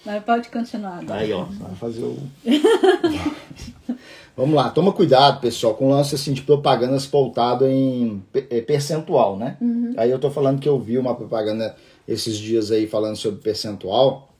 Mas 0.04 0.24
pode 0.24 0.48
continuar 0.48 0.98
agora. 0.98 1.20
Aí, 1.20 1.32
ó, 1.32 1.44
vai 1.44 1.74
fazer 1.76 2.02
o. 2.02 2.18
Vamos 4.36 4.54
lá, 4.56 4.70
toma 4.70 4.92
cuidado, 4.92 5.40
pessoal, 5.40 5.74
com 5.74 5.86
o 5.86 5.90
lance 5.90 6.14
assim, 6.14 6.32
de 6.32 6.42
propagandas 6.42 7.06
pautado 7.06 7.66
em 7.66 8.22
eh, 8.34 8.60
percentual, 8.62 9.36
né? 9.36 9.56
Aí 9.96 10.10
eu 10.10 10.18
tô 10.18 10.30
falando 10.30 10.58
que 10.58 10.68
eu 10.68 10.80
vi 10.80 10.96
uma 10.98 11.14
propaganda 11.14 11.76
esses 12.08 12.36
dias 12.38 12.70
aí 12.70 12.86
falando 12.86 13.16
sobre 13.16 13.40
percentual, 13.40 14.30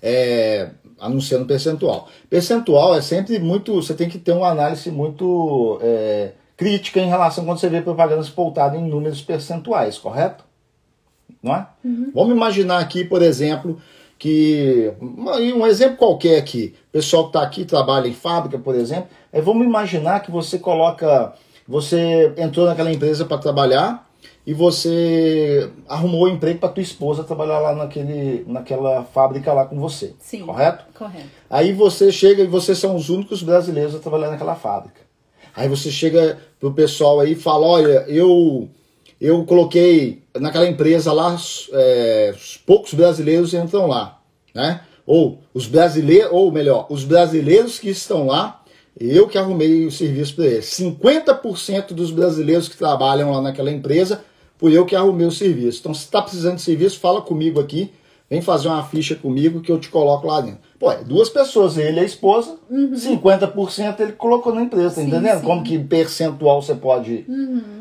é, 0.00 0.70
anunciando 1.02 1.44
percentual. 1.44 2.08
Percentual 2.30 2.94
é 2.94 3.02
sempre 3.02 3.38
muito. 3.38 3.74
Você 3.74 3.92
tem 3.92 4.08
que 4.08 4.18
ter 4.18 4.32
uma 4.32 4.48
análise 4.48 4.90
muito 4.90 5.78
é, 5.82 6.32
crítica 6.56 7.00
em 7.00 7.08
relação 7.08 7.44
quando 7.44 7.58
você 7.58 7.68
vê 7.68 7.82
propagandas 7.82 8.30
pautadas 8.30 8.80
em 8.80 8.88
números 8.88 9.20
percentuais, 9.20 9.98
correto? 9.98 10.44
Não 11.42 11.54
é? 11.54 11.66
Vamos 12.14 12.34
imaginar 12.34 12.78
aqui, 12.78 13.04
por 13.04 13.20
exemplo, 13.20 13.80
que. 14.18 14.92
Um 15.00 15.66
exemplo 15.66 15.96
qualquer 15.96 16.38
aqui. 16.38 16.74
O 16.88 16.92
pessoal 16.92 17.24
que 17.24 17.28
está 17.30 17.42
aqui 17.42 17.64
trabalha 17.64 18.06
em 18.06 18.14
fábrica, 18.14 18.58
por 18.58 18.76
exemplo. 18.76 19.08
É, 19.32 19.40
vamos 19.40 19.66
imaginar 19.66 20.20
que 20.20 20.30
você 20.30 20.58
coloca. 20.58 21.32
Você 21.66 22.32
entrou 22.36 22.66
naquela 22.66 22.92
empresa 22.92 23.24
para 23.24 23.38
trabalhar 23.38 24.08
e 24.46 24.52
você 24.52 25.70
arrumou 25.88 26.24
um 26.24 26.28
emprego 26.28 26.58
para 26.58 26.68
tua 26.68 26.82
esposa 26.82 27.22
trabalhar 27.22 27.60
lá 27.60 27.74
naquele, 27.74 28.44
naquela 28.46 29.04
fábrica 29.04 29.52
lá 29.52 29.66
com 29.66 29.78
você. 29.78 30.14
Sim. 30.18 30.44
Correto? 30.44 30.84
Correto. 30.94 31.28
Aí 31.48 31.72
você 31.72 32.10
chega 32.10 32.42
e 32.42 32.46
vocês 32.46 32.78
são 32.78 32.96
os 32.96 33.08
únicos 33.08 33.42
brasileiros 33.42 33.94
a 33.94 34.00
trabalhar 34.00 34.30
naquela 34.30 34.56
fábrica. 34.56 35.00
Aí 35.54 35.68
você 35.68 35.90
chega 35.90 36.38
pro 36.58 36.72
pessoal 36.72 37.20
aí 37.20 37.32
e 37.32 37.36
fala, 37.36 37.66
olha, 37.66 38.04
eu 38.08 38.68
eu 39.20 39.44
coloquei 39.44 40.24
naquela 40.40 40.66
empresa 40.66 41.12
lá, 41.12 41.36
é, 41.72 42.34
os 42.34 42.56
poucos 42.56 42.92
brasileiros 42.92 43.54
entram 43.54 43.86
lá, 43.86 44.20
né? 44.52 44.80
Ou 45.06 45.38
os 45.54 45.66
brasileiros, 45.66 46.32
ou 46.32 46.50
melhor, 46.50 46.86
os 46.90 47.04
brasileiros 47.04 47.78
que 47.78 47.88
estão 47.88 48.26
lá, 48.26 48.62
eu 48.98 49.28
que 49.28 49.38
arrumei 49.38 49.86
o 49.86 49.92
serviço 49.92 50.34
para 50.34 50.46
eles. 50.46 50.66
50% 50.66 51.92
dos 51.92 52.10
brasileiros 52.10 52.68
que 52.68 52.76
trabalham 52.76 53.30
lá 53.30 53.40
naquela 53.40 53.70
empresa, 53.70 54.24
fui 54.62 54.78
eu 54.78 54.86
que 54.86 54.94
arrumei 54.94 55.26
o 55.26 55.30
serviço. 55.32 55.80
Então, 55.80 55.92
se 55.92 56.04
está 56.04 56.22
precisando 56.22 56.54
de 56.54 56.62
serviço, 56.62 57.00
fala 57.00 57.20
comigo 57.20 57.58
aqui, 57.58 57.90
vem 58.30 58.40
fazer 58.40 58.68
uma 58.68 58.84
ficha 58.84 59.16
comigo 59.16 59.60
que 59.60 59.72
eu 59.72 59.78
te 59.80 59.88
coloco 59.88 60.24
lá 60.28 60.40
dentro. 60.40 60.60
Pô, 60.78 60.92
é 60.92 61.02
duas 61.02 61.28
pessoas, 61.28 61.76
ele 61.76 61.96
e 61.96 62.00
a 62.00 62.04
esposa, 62.04 62.56
50% 62.70 63.98
ele 64.00 64.12
colocou 64.12 64.54
na 64.54 64.62
empresa, 64.62 64.90
tá 64.94 65.00
Sim, 65.00 65.08
entendendo? 65.08 65.40
sim. 65.40 65.44
Como 65.46 65.64
que 65.64 65.76
percentual 65.80 66.62
você 66.62 66.76
pode, 66.76 67.26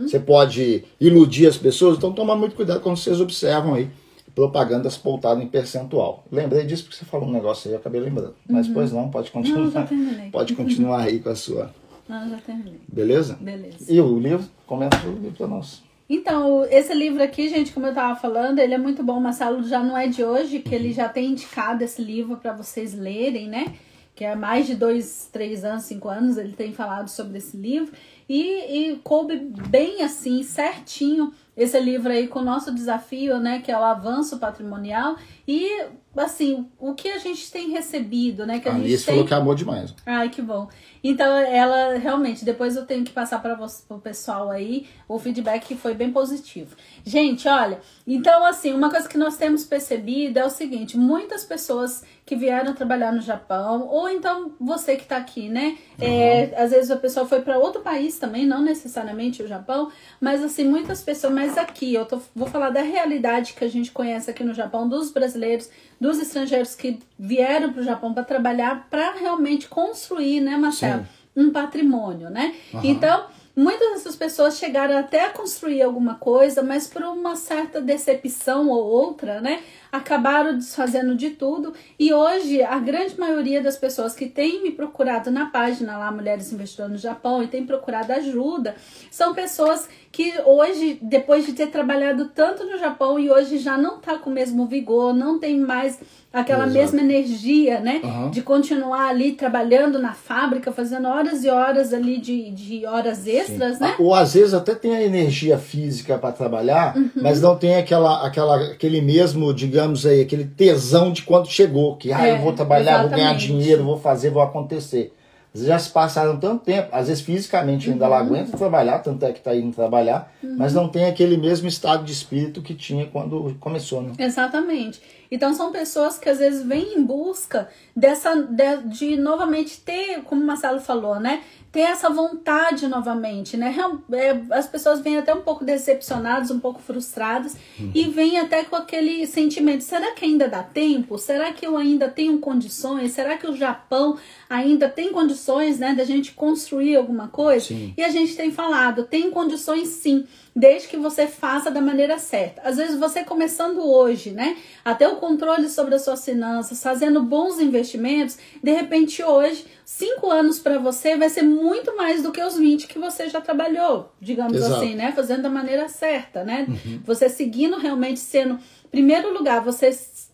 você 0.02 0.20
pode 0.20 0.84
iludir 1.00 1.46
as 1.48 1.56
pessoas? 1.58 1.98
Então 1.98 2.12
toma 2.14 2.36
muito 2.36 2.56
cuidado 2.56 2.80
quando 2.82 2.98
vocês 2.98 3.22
observam 3.22 3.76
aí 3.76 3.88
propagandas 4.34 4.98
pautadas 4.98 5.44
em 5.44 5.48
percentual. 5.48 6.24
Lembrei 6.32 6.66
disso 6.66 6.84
porque 6.86 6.98
você 6.98 7.06
falou 7.06 7.28
um 7.28 7.32
negócio 7.32 7.68
aí, 7.68 7.76
eu 7.76 7.80
acabei 7.80 8.02
lembrando. 8.02 8.34
Mas 8.50 8.68
pois 8.68 8.92
não, 8.92 9.10
pode 9.10 9.30
Não, 9.36 9.44
já 9.44 9.52
continuar. 9.52 9.88
terminei. 9.88 10.30
pode 10.32 10.56
continuar 10.56 11.02
aí 11.02 11.20
com 11.20 11.30
a 11.30 11.36
sua. 11.36 11.72
Não, 12.10 12.30
já 12.30 12.38
terminei. 12.38 12.80
Beleza? 12.88 13.38
Beleza. 13.40 13.78
E 13.88 14.00
o 14.02 14.18
livro? 14.20 14.46
Começa 14.66 15.06
o 15.08 15.12
livro 15.12 15.32
para 15.38 15.48
nós. 15.48 15.84
Então, 16.14 16.66
esse 16.66 16.94
livro 16.94 17.24
aqui, 17.24 17.48
gente, 17.48 17.72
como 17.72 17.88
eu 17.88 17.94
tava 17.94 18.20
falando, 18.20 18.60
ele 18.60 18.74
é 18.74 18.78
muito 18.78 19.02
bom. 19.02 19.18
O 19.18 19.22
Marcelo 19.22 19.64
já 19.64 19.82
não 19.82 19.98
é 19.98 20.08
de 20.08 20.22
hoje, 20.22 20.60
que 20.60 20.76
ele 20.76 20.92
já 20.92 21.08
tem 21.08 21.32
indicado 21.32 21.86
esse 21.86 22.02
livro 22.02 22.36
para 22.36 22.52
vocês 22.52 22.94
lerem, 22.94 23.48
né? 23.48 23.74
Que 24.14 24.26
há 24.26 24.36
mais 24.36 24.68
de 24.68 24.76
dois, 24.76 25.30
três 25.32 25.64
anos, 25.64 25.84
cinco 25.84 26.10
anos, 26.10 26.38
ele 26.38 26.52
tem 26.52 26.74
falado 26.74 27.08
sobre 27.08 27.38
esse 27.38 27.56
livro. 27.56 27.94
E, 28.28 28.90
e 28.90 28.96
coube 28.98 29.38
bem 29.70 30.02
assim, 30.02 30.44
certinho, 30.44 31.34
esse 31.56 31.80
livro 31.80 32.12
aí 32.12 32.28
com 32.28 32.40
o 32.40 32.46
nosso 32.46 32.74
desafio, 32.74 33.40
né? 33.40 33.62
Que 33.62 33.72
é 33.72 33.78
o 33.78 33.84
avanço 33.84 34.38
patrimonial. 34.38 35.16
E, 35.48 35.86
assim, 36.16 36.70
o 36.80 36.94
que 36.94 37.10
a 37.10 37.18
gente 37.18 37.52
tem 37.52 37.72
recebido, 37.72 38.46
né? 38.46 38.60
Que 38.60 38.70
a 38.70 38.74
A 38.74 38.76
gente 38.76 39.06
tem 39.06 39.14
falou 39.16 39.26
que 39.26 39.34
amou 39.34 39.54
demais. 39.54 39.94
Ai, 40.06 40.30
que 40.30 40.42
bom. 40.42 40.70
Então, 41.04 41.36
ela 41.36 41.98
realmente, 41.98 42.46
depois 42.46 42.76
eu 42.76 42.86
tenho 42.86 43.04
que 43.04 43.12
passar 43.12 43.42
para 43.42 43.60
o 43.90 44.00
pessoal 44.00 44.50
aí 44.50 44.88
o 45.08 45.18
feedback 45.20 45.66
que 45.66 45.76
foi 45.76 45.94
bem 45.94 46.12
positivo. 46.12 46.76
Gente, 47.04 47.48
olha, 47.48 47.80
então, 48.06 48.46
assim, 48.46 48.72
uma 48.72 48.90
coisa 48.90 49.10
que 49.10 49.18
nós 49.18 49.36
temos 49.36 49.66
percebido 49.66 50.38
é 50.38 50.46
o 50.46 50.50
seguinte: 50.50 50.98
muitas 50.98 51.44
pessoas 51.44 52.04
que 52.24 52.36
vieram 52.36 52.74
trabalhar 52.74 53.12
no 53.12 53.20
Japão, 53.20 53.88
ou 53.88 54.08
então 54.08 54.54
você 54.60 54.96
que 54.96 55.04
está 55.04 55.18
aqui, 55.18 55.50
né? 55.50 55.78
É, 56.00 56.54
às 56.56 56.72
vezes 56.72 56.90
a 56.92 56.96
pessoa 56.96 57.28
foi 57.28 57.42
para 57.42 57.58
outro 57.58 57.82
país 57.82 58.18
também, 58.18 58.46
não 58.46 58.62
necessariamente 58.62 59.44
o 59.44 59.48
Japão, 59.48 59.92
mas, 60.20 60.42
assim, 60.44 60.64
muitas 60.64 61.02
pessoas, 61.02 61.34
mas 61.42 61.58
aqui, 61.58 61.94
eu 61.94 62.06
tô, 62.06 62.22
vou 62.36 62.48
falar 62.48 62.70
da 62.70 62.82
realidade 62.82 63.54
que 63.54 63.64
a 63.64 63.68
gente 63.68 63.92
conhece 63.92 64.30
aqui 64.30 64.44
no 64.44 64.54
Japão, 64.54 64.88
dos 64.88 65.12
brasileiros, 65.12 65.70
dos 66.00 66.20
estrangeiros 66.20 66.76
que 66.76 67.00
vieram 67.18 67.74
para 67.74 67.82
o 67.82 67.84
Japão 67.84 68.14
para 68.14 68.24
trabalhar, 68.24 68.88
para 68.90 69.14
realmente 69.14 69.68
construir, 69.68 70.40
né, 70.40 70.56
Marcelo? 70.58 71.04
Sim. 71.04 71.44
um 71.44 71.52
patrimônio, 71.52 72.30
né? 72.30 72.54
Então, 72.84 73.26
muitas 73.56 73.92
dessas 73.92 74.16
pessoas 74.16 74.58
chegaram 74.58 74.98
até 74.98 75.26
a 75.26 75.30
construir 75.30 75.82
alguma 75.82 76.16
coisa, 76.16 76.62
mas 76.62 76.88
por 76.88 77.02
uma 77.04 77.36
certa 77.36 77.82
decepção 77.82 78.70
ou 78.70 78.84
outra, 78.84 79.42
né? 79.42 79.62
Acabaram 79.92 80.58
desfazendo 80.58 81.16
de 81.16 81.32
tudo. 81.32 81.74
E 82.00 82.14
hoje, 82.14 82.62
a 82.64 82.80
grande 82.80 83.20
maioria 83.20 83.62
das 83.62 83.78
pessoas 83.78 84.14
que 84.14 84.28
têm 84.28 84.64
me 84.64 84.72
procurado 84.72 85.30
na 85.30 85.48
página 85.48 85.98
lá, 85.98 86.12
Mulheres 86.12 86.52
Investidoras 86.52 86.92
no 86.92 86.98
Japão, 86.98 87.44
e 87.44 87.48
têm 87.48 87.66
procurado 87.66 88.14
ajuda, 88.14 88.76
são 89.10 89.34
pessoas 89.34 89.88
que 90.12 90.34
hoje, 90.46 91.00
depois 91.02 91.46
de 91.46 91.54
ter 91.54 91.68
trabalhado 91.68 92.30
tanto 92.30 92.66
no 92.66 92.78
Japão 92.78 93.18
e 93.18 93.30
hoje 93.30 93.58
já 93.58 93.78
não 93.78 94.00
tá 94.00 94.18
com 94.18 94.30
o 94.30 94.34
mesmo 94.34 94.66
vigor, 94.66 95.14
não 95.14 95.40
tem 95.40 95.60
mais 95.60 96.00
aquela 96.34 96.64
Exato. 96.66 96.80
mesma 96.80 97.02
energia, 97.02 97.80
né? 97.80 98.00
Aham. 98.04 98.30
De 98.30 98.42
continuar 98.42 99.10
ali 99.10 99.34
trabalhando 99.34 100.00
na 100.00 100.14
fábrica, 100.14 100.72
fazendo 100.72 101.08
horas 101.08 101.44
e 101.44 101.50
horas 101.50 101.94
ali 101.94 102.20
de, 102.20 102.52
de 102.52 102.86
horas 102.86 103.28
extras, 103.28 103.80
né? 103.80 103.96
Ou 104.00 104.14
às 104.14 104.34
vezes 104.34 104.54
até 104.54 104.74
tem 104.74 104.96
a 104.96 105.04
energia 105.04 105.58
física 105.58 106.18
para 106.18 106.32
trabalhar, 106.32 106.96
Uhum. 106.96 107.10
mas 107.22 107.42
não 107.42 107.56
tem 107.58 107.76
aquela, 107.76 108.26
aquela, 108.26 108.56
aquele 108.72 109.02
mesmo, 109.02 109.54
digamos 109.54 110.06
aí, 110.06 110.22
aquele 110.22 110.46
tesão 110.46 111.12
de 111.12 111.22
quando 111.24 111.48
chegou, 111.50 111.96
que 111.98 112.12
ah, 112.14 112.28
É, 112.28 112.32
eu 112.34 112.40
vou 112.42 112.54
trabalhar, 112.54 113.02
vou 113.02 113.10
ganhar 113.10 113.32
exatamente. 113.36 113.48
dinheiro, 113.48 113.84
vou 113.84 114.00
fazer, 114.00 114.30
vou 114.30 114.42
acontecer. 114.42 115.14
Já 115.54 115.78
se 115.78 115.90
passaram 115.90 116.38
tanto 116.38 116.64
tempo, 116.64 116.88
às 116.94 117.10
vezes 117.10 117.22
fisicamente 117.22 117.90
ainda 117.90 118.06
Uhum. 118.06 118.14
ela 118.14 118.20
aguenta 118.22 118.56
trabalhar, 118.58 119.00
tanto 119.00 119.26
é 119.26 119.34
que 119.34 119.40
está 119.40 119.54
indo 119.54 119.76
trabalhar, 119.76 120.32
mas 120.58 120.74
não 120.74 120.88
tem 120.88 121.04
aquele 121.06 121.36
mesmo 121.36 121.68
estado 121.68 122.06
de 122.06 122.14
espírito 122.14 122.62
que 122.62 122.74
tinha 122.74 123.06
quando 123.08 123.54
começou, 123.60 124.02
né? 124.02 124.14
Exatamente. 124.18 125.02
Então 125.32 125.54
são 125.54 125.72
pessoas 125.72 126.20
que 126.20 126.28
às 126.28 126.40
vezes 126.40 126.62
vêm 126.62 126.96
em 126.98 127.02
busca 127.02 127.70
dessa 127.96 128.36
de, 128.36 128.78
de 128.90 129.16
novamente 129.16 129.80
ter, 129.80 130.22
como 130.24 130.42
o 130.42 130.46
Marcelo 130.46 130.82
falou, 130.82 131.22
né? 131.22 131.42
Ter 131.72 131.82
essa 131.82 132.10
vontade 132.10 132.86
novamente, 132.90 133.56
né? 133.56 133.74
É, 134.12 134.42
as 134.54 134.68
pessoas 134.68 135.00
vêm 135.00 135.18
até 135.18 135.34
um 135.34 135.40
pouco 135.40 135.64
decepcionadas, 135.64 136.52
um 136.52 136.60
pouco 136.60 136.82
frustradas 136.82 137.56
e 137.96 138.10
vêm 138.10 138.38
até 138.40 138.66
com 138.66 138.76
aquele 138.76 139.26
sentimento: 139.26 139.86
será 139.86 140.12
que 140.12 140.26
ainda 140.26 140.50
dá 140.50 140.62
tempo? 140.62 141.18
Será 141.18 141.54
que 141.54 141.66
eu 141.66 141.78
ainda 141.78 142.10
tenho 142.10 142.38
condições? 142.40 143.14
Será 143.14 143.38
que 143.38 143.48
o 143.48 143.56
Japão 143.56 144.18
ainda 144.50 144.90
tem 144.90 145.14
condições, 145.14 145.80
né, 145.80 145.96
da 145.96 146.04
gente 146.04 146.34
construir 146.34 146.98
alguma 146.98 147.30
coisa? 147.30 147.68
Sim. 147.68 147.94
E 147.96 148.04
a 148.04 148.10
gente 148.10 148.36
tem 148.36 148.52
falado, 148.52 149.06
tem 149.06 149.32
condições 149.32 149.88
sim, 149.88 150.26
desde 150.56 150.88
que 150.88 150.98
você 150.98 151.28
faça 151.28 151.72
da 151.72 151.82
maneira 151.82 152.20
certa. 152.20 152.62
Às 152.64 152.78
vezes 152.78 153.00
você 153.00 153.24
começando 153.24 153.80
hoje, 153.80 154.32
né, 154.32 154.58
até 154.84 155.08
o 155.08 155.16
controle 155.16 155.70
sobre 155.70 155.96
as 155.96 156.04
suas 156.04 156.24
finanças, 156.24 156.82
fazendo 156.82 157.24
bons 157.24 157.60
investimentos, 157.60 158.38
de 158.62 158.72
repente 158.72 159.24
hoje, 159.24 159.66
cinco 159.86 160.30
anos 160.30 160.60
para 160.60 160.78
você 160.78 161.16
vai 161.16 161.30
ser 161.30 161.44
muito 161.44 161.96
mais 161.96 162.22
do 162.22 162.32
que 162.32 162.44
os 162.44 162.58
20 162.58 162.88
que 162.88 163.00
você 163.00 163.30
já 163.30 163.40
trabalhou, 163.40 164.12
digamos 164.20 164.58
Exato. 164.58 164.76
assim, 164.76 164.96
né, 164.96 165.12
fazendo 165.16 165.44
da 165.44 165.50
maneira 165.50 165.88
certa, 165.88 166.44
né? 166.44 166.68
Você 167.06 167.30
seguindo 167.30 167.78
realmente 167.78 168.20
sendo, 168.20 168.60
primeiro 168.90 169.34
lugar, 169.34 169.64
você 169.64 169.92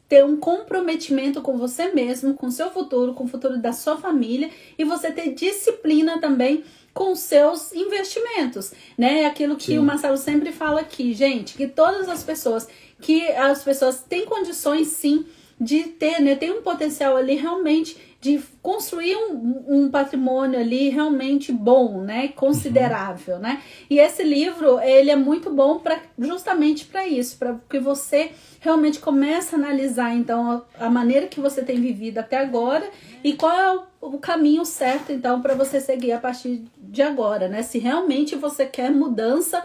ter 0.07 0.23
um 0.23 0.37
comprometimento 0.37 1.41
com 1.41 1.57
você 1.57 1.91
mesmo, 1.91 2.33
com 2.33 2.47
o 2.47 2.51
seu 2.51 2.71
futuro, 2.71 3.13
com 3.13 3.25
o 3.25 3.27
futuro 3.27 3.57
da 3.57 3.73
sua 3.73 3.97
família 3.97 4.49
e 4.77 4.83
você 4.83 5.11
ter 5.11 5.33
disciplina 5.33 6.19
também 6.19 6.63
com 6.97 7.15
seus 7.15 7.71
investimentos, 7.73 8.73
né? 8.97 9.21
É 9.21 9.25
Aquilo 9.27 9.55
que 9.55 9.67
Sim. 9.67 9.77
o 9.77 9.83
Marcelo 9.83 10.17
sempre 10.17 10.51
fala 10.51 10.81
aqui, 10.81 11.13
gente, 11.13 11.55
que 11.55 11.67
todas 11.67 12.09
as 12.09 12.23
pessoas 12.23 12.67
que 12.99 13.27
as 13.33 13.63
pessoas 13.63 14.01
têm 14.01 14.25
condições 14.25 14.87
sim 14.87 15.27
de 15.61 15.83
ter, 15.83 16.19
né? 16.19 16.35
Tem 16.35 16.49
um 16.51 16.63
potencial 16.63 17.15
ali 17.15 17.35
realmente 17.35 17.95
de 18.19 18.41
construir 18.63 19.15
um, 19.15 19.63
um 19.67 19.91
patrimônio 19.91 20.59
ali 20.59 20.89
realmente 20.89 21.51
bom, 21.51 22.01
né? 22.01 22.29
Considerável, 22.29 23.35
uhum. 23.35 23.41
né? 23.41 23.61
E 23.89 23.99
esse 23.99 24.23
livro, 24.23 24.79
ele 24.79 25.11
é 25.11 25.15
muito 25.15 25.51
bom 25.51 25.77
para 25.77 25.99
justamente 26.17 26.85
para 26.85 27.07
isso, 27.07 27.37
para 27.37 27.59
que 27.69 27.79
você 27.79 28.31
realmente 28.59 28.99
comece 28.99 29.53
a 29.53 29.57
analisar 29.59 30.15
então 30.15 30.65
a, 30.79 30.87
a, 30.87 30.89
maneira 30.89 31.27
que 31.27 31.39
você 31.39 31.61
tem 31.61 31.79
vivido 31.79 32.17
até 32.17 32.37
agora 32.37 32.89
e 33.23 33.33
qual 33.33 33.51
é 33.51 33.75
o, 33.75 33.83
o 33.99 34.17
caminho 34.17 34.63
certo 34.65 35.11
então 35.11 35.41
para 35.41 35.55
você 35.55 35.79
seguir 35.79 36.11
a 36.11 36.19
partir 36.19 36.63
de 36.77 37.01
agora, 37.01 37.47
né? 37.47 37.61
Se 37.61 37.79
realmente 37.79 38.35
você 38.35 38.65
quer 38.65 38.91
mudança 38.91 39.63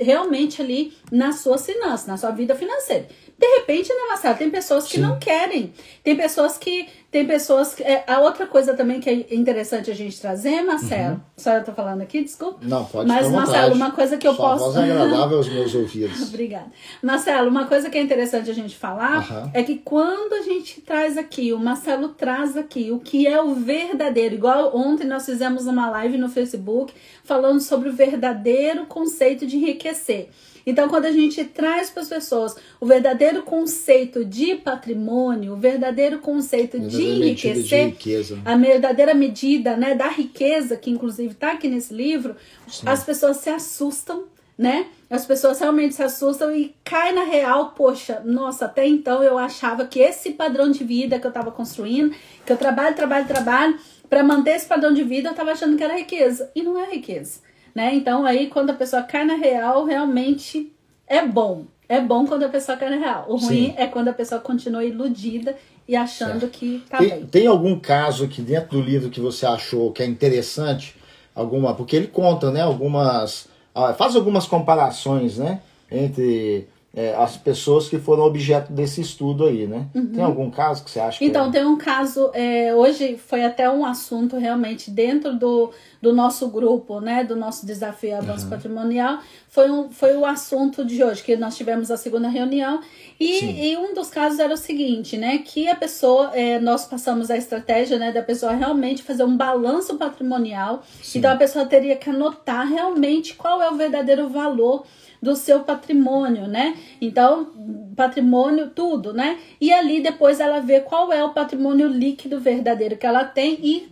realmente 0.00 0.62
ali 0.62 0.92
na 1.10 1.32
sua 1.32 1.58
finança, 1.58 2.06
na 2.06 2.16
sua 2.16 2.30
vida 2.30 2.54
financeira. 2.54 3.08
De 3.38 3.46
repente, 3.58 3.88
né, 3.88 4.00
Marcelo, 4.08 4.36
tem 4.36 4.50
pessoas 4.50 4.86
que 4.86 4.96
Sim. 4.96 5.02
não 5.02 5.18
querem. 5.18 5.72
Tem 6.02 6.16
pessoas 6.16 6.56
que. 6.56 6.88
Tem 7.10 7.26
pessoas 7.26 7.74
que. 7.74 7.82
É, 7.82 8.04
a 8.06 8.20
outra 8.20 8.46
coisa 8.46 8.74
também 8.74 9.00
que 9.00 9.10
é 9.10 9.34
interessante 9.34 9.90
a 9.90 9.94
gente 9.94 10.20
trazer, 10.20 10.62
Marcelo. 10.62 11.14
Uhum. 11.14 11.20
Só 11.36 11.52
eu 11.54 11.64
tô 11.64 11.72
falando 11.72 12.02
aqui, 12.02 12.22
desculpa. 12.22 12.60
Não, 12.62 12.84
pode 12.84 13.08
Mas, 13.08 13.28
Marcelo, 13.30 13.74
uma 13.74 13.90
coisa 13.90 14.16
que 14.16 14.26
eu 14.26 14.34
Sua 14.34 14.50
posso. 14.50 14.72
Voz 14.72 14.76
é 14.76 14.90
agradável 14.92 15.38
aos 15.38 15.48
meus 15.48 15.74
ouvidos. 15.74 16.22
Obrigada. 16.28 16.70
Marcelo, 17.02 17.48
uma 17.48 17.66
coisa 17.66 17.90
que 17.90 17.98
é 17.98 18.02
interessante 18.02 18.50
a 18.50 18.54
gente 18.54 18.76
falar 18.76 19.28
uhum. 19.30 19.50
é 19.52 19.62
que 19.62 19.76
quando 19.76 20.34
a 20.34 20.42
gente 20.42 20.80
traz 20.80 21.18
aqui, 21.18 21.52
o 21.52 21.58
Marcelo 21.58 22.10
traz 22.10 22.56
aqui 22.56 22.92
o 22.92 23.00
que 23.00 23.26
é 23.26 23.40
o 23.42 23.54
verdadeiro. 23.54 24.34
Igual 24.34 24.76
ontem 24.76 25.06
nós 25.06 25.26
fizemos 25.26 25.66
uma 25.66 25.90
live 25.90 26.16
no 26.16 26.28
Facebook 26.28 26.94
falando 27.24 27.60
sobre 27.60 27.88
o 27.88 27.92
verdadeiro 27.92 28.86
conceito 28.86 29.46
de 29.46 29.56
enriquecer. 29.56 30.30
Então, 30.66 30.88
quando 30.88 31.06
a 31.06 31.12
gente 31.12 31.44
traz 31.44 31.90
para 31.90 32.02
as 32.02 32.08
pessoas 32.08 32.56
o 32.80 32.86
verdadeiro 32.86 33.42
conceito 33.42 34.24
de 34.24 34.54
patrimônio, 34.54 35.54
o 35.54 35.56
verdadeiro 35.56 36.18
conceito 36.18 36.78
de 36.78 37.02
enriquecer, 37.02 37.92
de 37.92 38.40
a 38.44 38.56
verdadeira 38.56 39.14
medida 39.14 39.76
né, 39.76 39.94
da 39.94 40.08
riqueza, 40.08 40.76
que 40.76 40.90
inclusive 40.90 41.32
está 41.32 41.52
aqui 41.52 41.68
nesse 41.68 41.92
livro, 41.92 42.36
Sim. 42.68 42.88
as 42.88 43.04
pessoas 43.04 43.38
se 43.38 43.50
assustam, 43.50 44.24
né? 44.56 44.86
As 45.10 45.26
pessoas 45.26 45.58
realmente 45.58 45.94
se 45.94 46.02
assustam 46.02 46.54
e 46.54 46.74
cai 46.84 47.12
na 47.12 47.24
real, 47.24 47.70
poxa, 47.70 48.22
nossa, 48.24 48.66
até 48.66 48.86
então 48.86 49.22
eu 49.22 49.36
achava 49.36 49.86
que 49.86 49.98
esse 49.98 50.30
padrão 50.30 50.70
de 50.70 50.84
vida 50.84 51.18
que 51.18 51.26
eu 51.26 51.30
estava 51.30 51.50
construindo, 51.50 52.14
que 52.46 52.52
eu 52.52 52.56
trabalho, 52.56 52.94
trabalho, 52.94 53.26
trabalho, 53.26 53.78
para 54.08 54.22
manter 54.22 54.56
esse 54.56 54.66
padrão 54.66 54.92
de 54.92 55.02
vida, 55.02 55.28
eu 55.28 55.32
estava 55.32 55.52
achando 55.52 55.76
que 55.76 55.82
era 55.82 55.96
riqueza. 55.96 56.50
E 56.54 56.62
não 56.62 56.78
é 56.78 56.90
riqueza 56.90 57.40
né? 57.74 57.94
Então 57.94 58.24
aí 58.24 58.48
quando 58.48 58.70
a 58.70 58.74
pessoa 58.74 59.02
cai 59.02 59.24
na 59.24 59.34
real, 59.34 59.84
realmente 59.84 60.72
é 61.06 61.24
bom. 61.26 61.64
É 61.88 62.00
bom 62.00 62.26
quando 62.26 62.44
a 62.44 62.48
pessoa 62.48 62.76
cai 62.76 62.90
na 62.90 62.96
real. 62.96 63.26
O 63.28 63.36
ruim 63.36 63.66
Sim. 63.66 63.74
é 63.76 63.86
quando 63.86 64.08
a 64.08 64.12
pessoa 64.14 64.40
continua 64.40 64.84
iludida 64.84 65.56
e 65.86 65.94
achando 65.94 66.40
certo. 66.40 66.58
que 66.58 66.82
tá 66.88 66.98
tem, 66.98 67.08
bem. 67.08 67.26
Tem 67.26 67.46
algum 67.46 67.78
caso 67.78 68.24
aqui 68.24 68.40
dentro 68.40 68.78
do 68.78 68.80
livro 68.80 69.10
que 69.10 69.20
você 69.20 69.44
achou 69.44 69.92
que 69.92 70.02
é 70.02 70.06
interessante? 70.06 70.96
Alguma, 71.34 71.74
porque 71.74 71.96
ele 71.96 72.06
conta, 72.06 72.50
né, 72.50 72.60
algumas 72.60 73.48
ah, 73.74 73.94
faz 73.94 74.14
algumas 74.14 74.46
comparações, 74.46 75.38
né, 75.38 75.60
entre 75.90 76.68
é, 76.94 77.14
as 77.14 77.38
pessoas 77.38 77.88
que 77.88 77.98
foram 77.98 78.24
objeto 78.24 78.70
desse 78.70 79.00
estudo 79.00 79.46
aí, 79.46 79.66
né? 79.66 79.86
Uhum. 79.94 80.12
Tem 80.12 80.22
algum 80.22 80.50
caso 80.50 80.84
que 80.84 80.90
você 80.90 81.00
acha 81.00 81.18
que 81.18 81.24
Então, 81.24 81.48
é... 81.48 81.50
tem 81.50 81.64
um 81.64 81.78
caso, 81.78 82.30
é, 82.34 82.74
hoje 82.74 83.16
foi 83.16 83.42
até 83.44 83.70
um 83.70 83.86
assunto 83.86 84.36
realmente 84.36 84.90
dentro 84.90 85.34
do, 85.34 85.70
do 86.02 86.12
nosso 86.12 86.48
grupo, 86.48 87.00
né? 87.00 87.24
Do 87.24 87.34
nosso 87.34 87.64
desafio 87.64 88.18
avanço 88.18 88.44
uhum. 88.44 88.50
patrimonial, 88.50 89.20
foi, 89.48 89.70
um, 89.70 89.90
foi 89.90 90.14
o 90.16 90.26
assunto 90.26 90.84
de 90.84 91.02
hoje, 91.02 91.22
que 91.22 91.34
nós 91.34 91.56
tivemos 91.56 91.90
a 91.90 91.96
segunda 91.96 92.28
reunião. 92.28 92.80
E, 93.18 93.70
e 93.70 93.76
um 93.78 93.94
dos 93.94 94.10
casos 94.10 94.38
era 94.38 94.52
o 94.52 94.56
seguinte, 94.56 95.16
né? 95.16 95.38
Que 95.38 95.68
a 95.68 95.76
pessoa, 95.76 96.32
é, 96.34 96.60
nós 96.60 96.84
passamos 96.84 97.30
a 97.30 97.38
estratégia, 97.38 97.98
né? 97.98 98.12
Da 98.12 98.22
pessoa 98.22 98.52
realmente 98.52 99.02
fazer 99.02 99.24
um 99.24 99.34
balanço 99.34 99.96
patrimonial. 99.96 100.82
Sim. 101.02 101.20
Então, 101.20 101.32
a 101.32 101.36
pessoa 101.36 101.64
teria 101.64 101.96
que 101.96 102.10
anotar 102.10 102.68
realmente 102.68 103.34
qual 103.34 103.62
é 103.62 103.70
o 103.70 103.76
verdadeiro 103.76 104.28
valor 104.28 104.84
do 105.22 105.36
seu 105.36 105.60
patrimônio, 105.60 106.48
né? 106.48 106.76
Então, 107.00 107.52
patrimônio, 107.94 108.70
tudo, 108.70 109.12
né? 109.12 109.38
E 109.60 109.72
ali 109.72 110.02
depois 110.02 110.40
ela 110.40 110.58
vê 110.58 110.80
qual 110.80 111.12
é 111.12 111.22
o 111.22 111.30
patrimônio 111.30 111.86
líquido 111.86 112.40
verdadeiro 112.40 112.96
que 112.96 113.06
ela 113.06 113.24
tem 113.24 113.56
e 113.62 113.88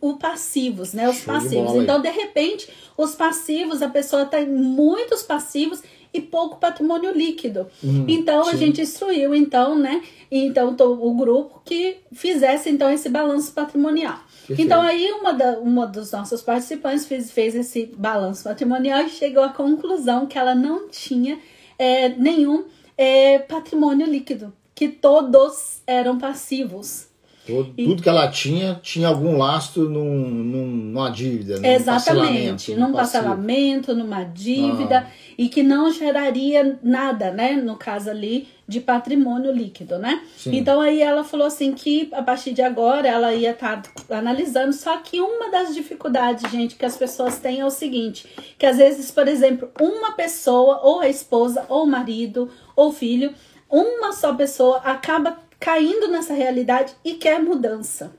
o 0.00 0.14
passivos, 0.14 0.92
né? 0.92 1.08
Os 1.08 1.20
passivos. 1.20 1.74
Então, 1.76 2.00
de 2.00 2.10
repente, 2.10 2.68
os 2.96 3.14
passivos, 3.14 3.80
a 3.80 3.88
pessoa 3.88 4.24
tem 4.24 4.46
muitos 4.48 5.22
passivos 5.22 5.82
e 6.12 6.20
pouco 6.20 6.56
patrimônio 6.56 7.12
líquido. 7.12 7.68
Hum, 7.82 8.04
então 8.08 8.44
sim. 8.44 8.50
a 8.50 8.56
gente 8.56 8.80
instruiu 8.80 9.34
então, 9.34 9.78
né? 9.78 10.02
Então 10.30 10.74
o 10.78 11.14
grupo 11.14 11.62
que 11.64 11.98
fizesse 12.12 12.68
então 12.68 12.90
esse 12.90 13.08
balanço 13.08 13.52
patrimonial. 13.52 14.18
Então 14.58 14.80
aí 14.82 15.10
uma, 15.12 15.32
da, 15.32 15.58
uma 15.58 15.86
dos 15.86 16.12
nossos 16.12 16.42
participantes 16.42 17.06
fez, 17.06 17.30
fez 17.30 17.54
esse 17.54 17.86
balanço 17.96 18.44
patrimonial 18.44 19.02
e 19.02 19.10
chegou 19.10 19.42
à 19.42 19.50
conclusão 19.50 20.26
que 20.26 20.38
ela 20.38 20.54
não 20.54 20.88
tinha 20.88 21.38
é, 21.78 22.08
nenhum 22.10 22.64
é, 22.96 23.38
patrimônio 23.38 24.06
líquido, 24.06 24.52
que 24.74 24.88
todos 24.88 25.82
eram 25.86 26.18
passivos. 26.18 27.09
Todo, 27.50 27.72
e, 27.76 27.84
tudo 27.84 28.02
que 28.02 28.08
ela 28.08 28.28
tinha 28.28 28.80
tinha 28.82 29.08
algum 29.08 29.36
lastro 29.36 29.88
num, 29.88 30.28
num, 30.28 30.66
numa 30.66 31.10
dívida. 31.10 31.58
Num 31.58 31.66
exatamente, 31.66 32.74
num 32.74 32.92
parcelamento, 32.92 33.94
numa 33.94 34.22
dívida, 34.24 35.06
ah. 35.06 35.10
e 35.36 35.48
que 35.48 35.62
não 35.62 35.92
geraria 35.92 36.78
nada, 36.82 37.30
né? 37.30 37.52
No 37.52 37.76
caso 37.76 38.10
ali, 38.10 38.48
de 38.70 38.78
patrimônio 38.78 39.50
líquido, 39.50 39.98
né? 39.98 40.22
Sim. 40.36 40.56
Então 40.56 40.80
aí 40.80 41.02
ela 41.02 41.24
falou 41.24 41.48
assim 41.48 41.72
que 41.72 42.08
a 42.12 42.22
partir 42.22 42.52
de 42.52 42.62
agora 42.62 43.08
ela 43.08 43.34
ia 43.34 43.50
estar 43.50 43.82
tá 43.82 44.16
analisando, 44.16 44.72
só 44.72 44.96
que 44.98 45.20
uma 45.20 45.50
das 45.50 45.74
dificuldades, 45.74 46.48
gente, 46.52 46.76
que 46.76 46.84
as 46.84 46.96
pessoas 46.96 47.40
têm 47.40 47.60
é 47.60 47.66
o 47.66 47.70
seguinte, 47.70 48.28
que 48.56 48.64
às 48.64 48.76
vezes, 48.76 49.10
por 49.10 49.26
exemplo, 49.26 49.68
uma 49.80 50.12
pessoa, 50.12 50.80
ou 50.84 51.00
a 51.00 51.08
esposa, 51.08 51.66
ou 51.68 51.82
o 51.82 51.86
marido, 51.86 52.48
ou 52.76 52.90
o 52.90 52.92
filho, 52.92 53.34
uma 53.68 54.12
só 54.12 54.34
pessoa 54.34 54.78
acaba 54.78 55.36
caindo 55.60 56.08
nessa 56.08 56.32
realidade 56.32 56.94
e 57.04 57.14
quer 57.14 57.38
mudança. 57.40 58.10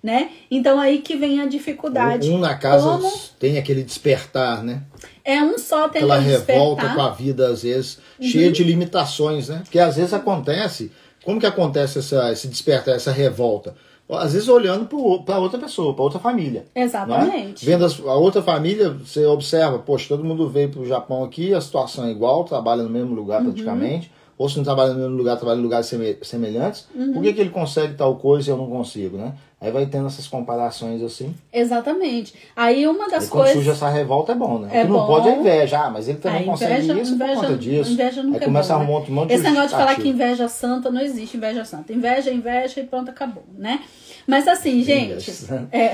Né? 0.00 0.30
Então 0.48 0.78
aí 0.78 1.00
que 1.00 1.16
vem 1.16 1.40
a 1.40 1.46
dificuldade. 1.46 2.30
Um 2.30 2.38
na 2.38 2.54
casa 2.54 2.88
Como... 2.88 3.12
tem 3.36 3.58
aquele 3.58 3.82
despertar, 3.82 4.62
né? 4.62 4.84
É 5.24 5.42
um 5.42 5.58
só 5.58 5.88
tem 5.88 6.02
Aquela 6.02 6.20
revolta 6.20 6.94
com 6.94 7.02
a 7.02 7.10
vida, 7.10 7.48
às 7.48 7.64
vezes, 7.64 7.98
uhum. 8.18 8.24
cheia 8.24 8.52
de 8.52 8.62
limitações, 8.62 9.48
né? 9.48 9.60
Porque 9.64 9.78
às 9.80 9.96
vezes 9.96 10.14
acontece. 10.14 10.92
Como 11.24 11.40
que 11.40 11.46
acontece 11.46 11.98
essa, 11.98 12.32
esse 12.32 12.46
despertar, 12.46 12.94
essa 12.94 13.10
revolta? 13.10 13.74
Às 14.08 14.32
vezes 14.32 14.48
olhando 14.48 14.86
para 15.26 15.38
outra 15.38 15.58
pessoa, 15.58 15.92
para 15.92 16.04
outra 16.04 16.20
família. 16.20 16.64
Né? 16.74 16.82
Exatamente. 16.84 17.66
Né? 17.66 17.76
Vendo 17.76 17.84
a 18.08 18.14
outra 18.14 18.40
família, 18.40 18.88
você 18.90 19.26
observa, 19.26 19.80
poxa, 19.80 20.08
todo 20.08 20.24
mundo 20.24 20.48
veio 20.48 20.70
para 20.70 20.80
o 20.80 20.86
Japão 20.86 21.24
aqui, 21.24 21.52
a 21.52 21.60
situação 21.60 22.06
é 22.06 22.10
igual, 22.10 22.44
trabalha 22.44 22.84
no 22.84 22.88
mesmo 22.88 23.14
lugar 23.14 23.42
uhum. 23.42 23.48
Ou 24.38 24.48
se 24.48 24.56
não 24.56 24.64
trabalha 24.64 24.92
no 24.92 25.00
mesmo 25.00 25.16
lugar, 25.16 25.36
trabalha 25.36 25.58
em 25.58 25.62
lugares 25.62 25.92
semelhantes, 26.22 26.86
uhum. 26.94 27.12
por 27.12 27.22
que, 27.22 27.32
que 27.32 27.40
ele 27.40 27.50
consegue 27.50 27.94
tal 27.94 28.16
coisa 28.16 28.48
e 28.48 28.52
eu 28.52 28.56
não 28.56 28.70
consigo, 28.70 29.18
né? 29.18 29.34
Aí 29.60 29.72
vai 29.72 29.86
tendo 29.86 30.06
essas 30.06 30.28
comparações 30.28 31.02
assim. 31.02 31.34
Exatamente. 31.52 32.32
Aí 32.54 32.86
uma 32.86 33.08
das 33.08 33.28
quando 33.28 33.30
coisas. 33.30 33.54
Quando 33.56 33.64
surge 33.64 33.70
essa 33.70 33.88
revolta 33.88 34.30
é 34.30 34.34
bom, 34.36 34.60
né? 34.60 34.68
É 34.70 34.84
o 34.84 34.86
que 34.86 34.92
não 34.92 35.04
pode 35.04 35.28
é 35.28 35.36
inveja. 35.36 35.80
Ah, 35.80 35.90
mas 35.90 36.08
ele 36.08 36.18
também 36.18 36.42
a 36.42 36.44
consegue 36.44 36.84
inveja, 36.84 37.00
isso 37.00 37.14
inveja, 37.14 37.32
por 37.32 37.40
conta 37.40 37.56
disso. 37.56 37.90
Inveja 37.90 38.22
nunca 38.22 38.38
Aí 38.38 38.44
começa 38.44 38.72
é 38.72 38.76
bom, 38.76 38.82
a 38.82 38.84
um 38.84 38.86
monte 39.10 39.32
Esse 39.32 39.42
negócio 39.42 39.70
de 39.70 39.74
falar 39.74 39.96
que 39.96 40.08
inveja 40.08 40.48
santa 40.48 40.92
não 40.92 41.00
existe 41.00 41.36
inveja 41.36 41.64
santa. 41.64 41.92
Inveja 41.92 42.30
é 42.30 42.34
inveja 42.34 42.80
e 42.80 42.84
pronto, 42.84 43.10
acabou, 43.10 43.42
né? 43.56 43.80
Mas 44.28 44.46
assim, 44.46 44.84
gente. 44.84 45.30
É, 45.72 45.92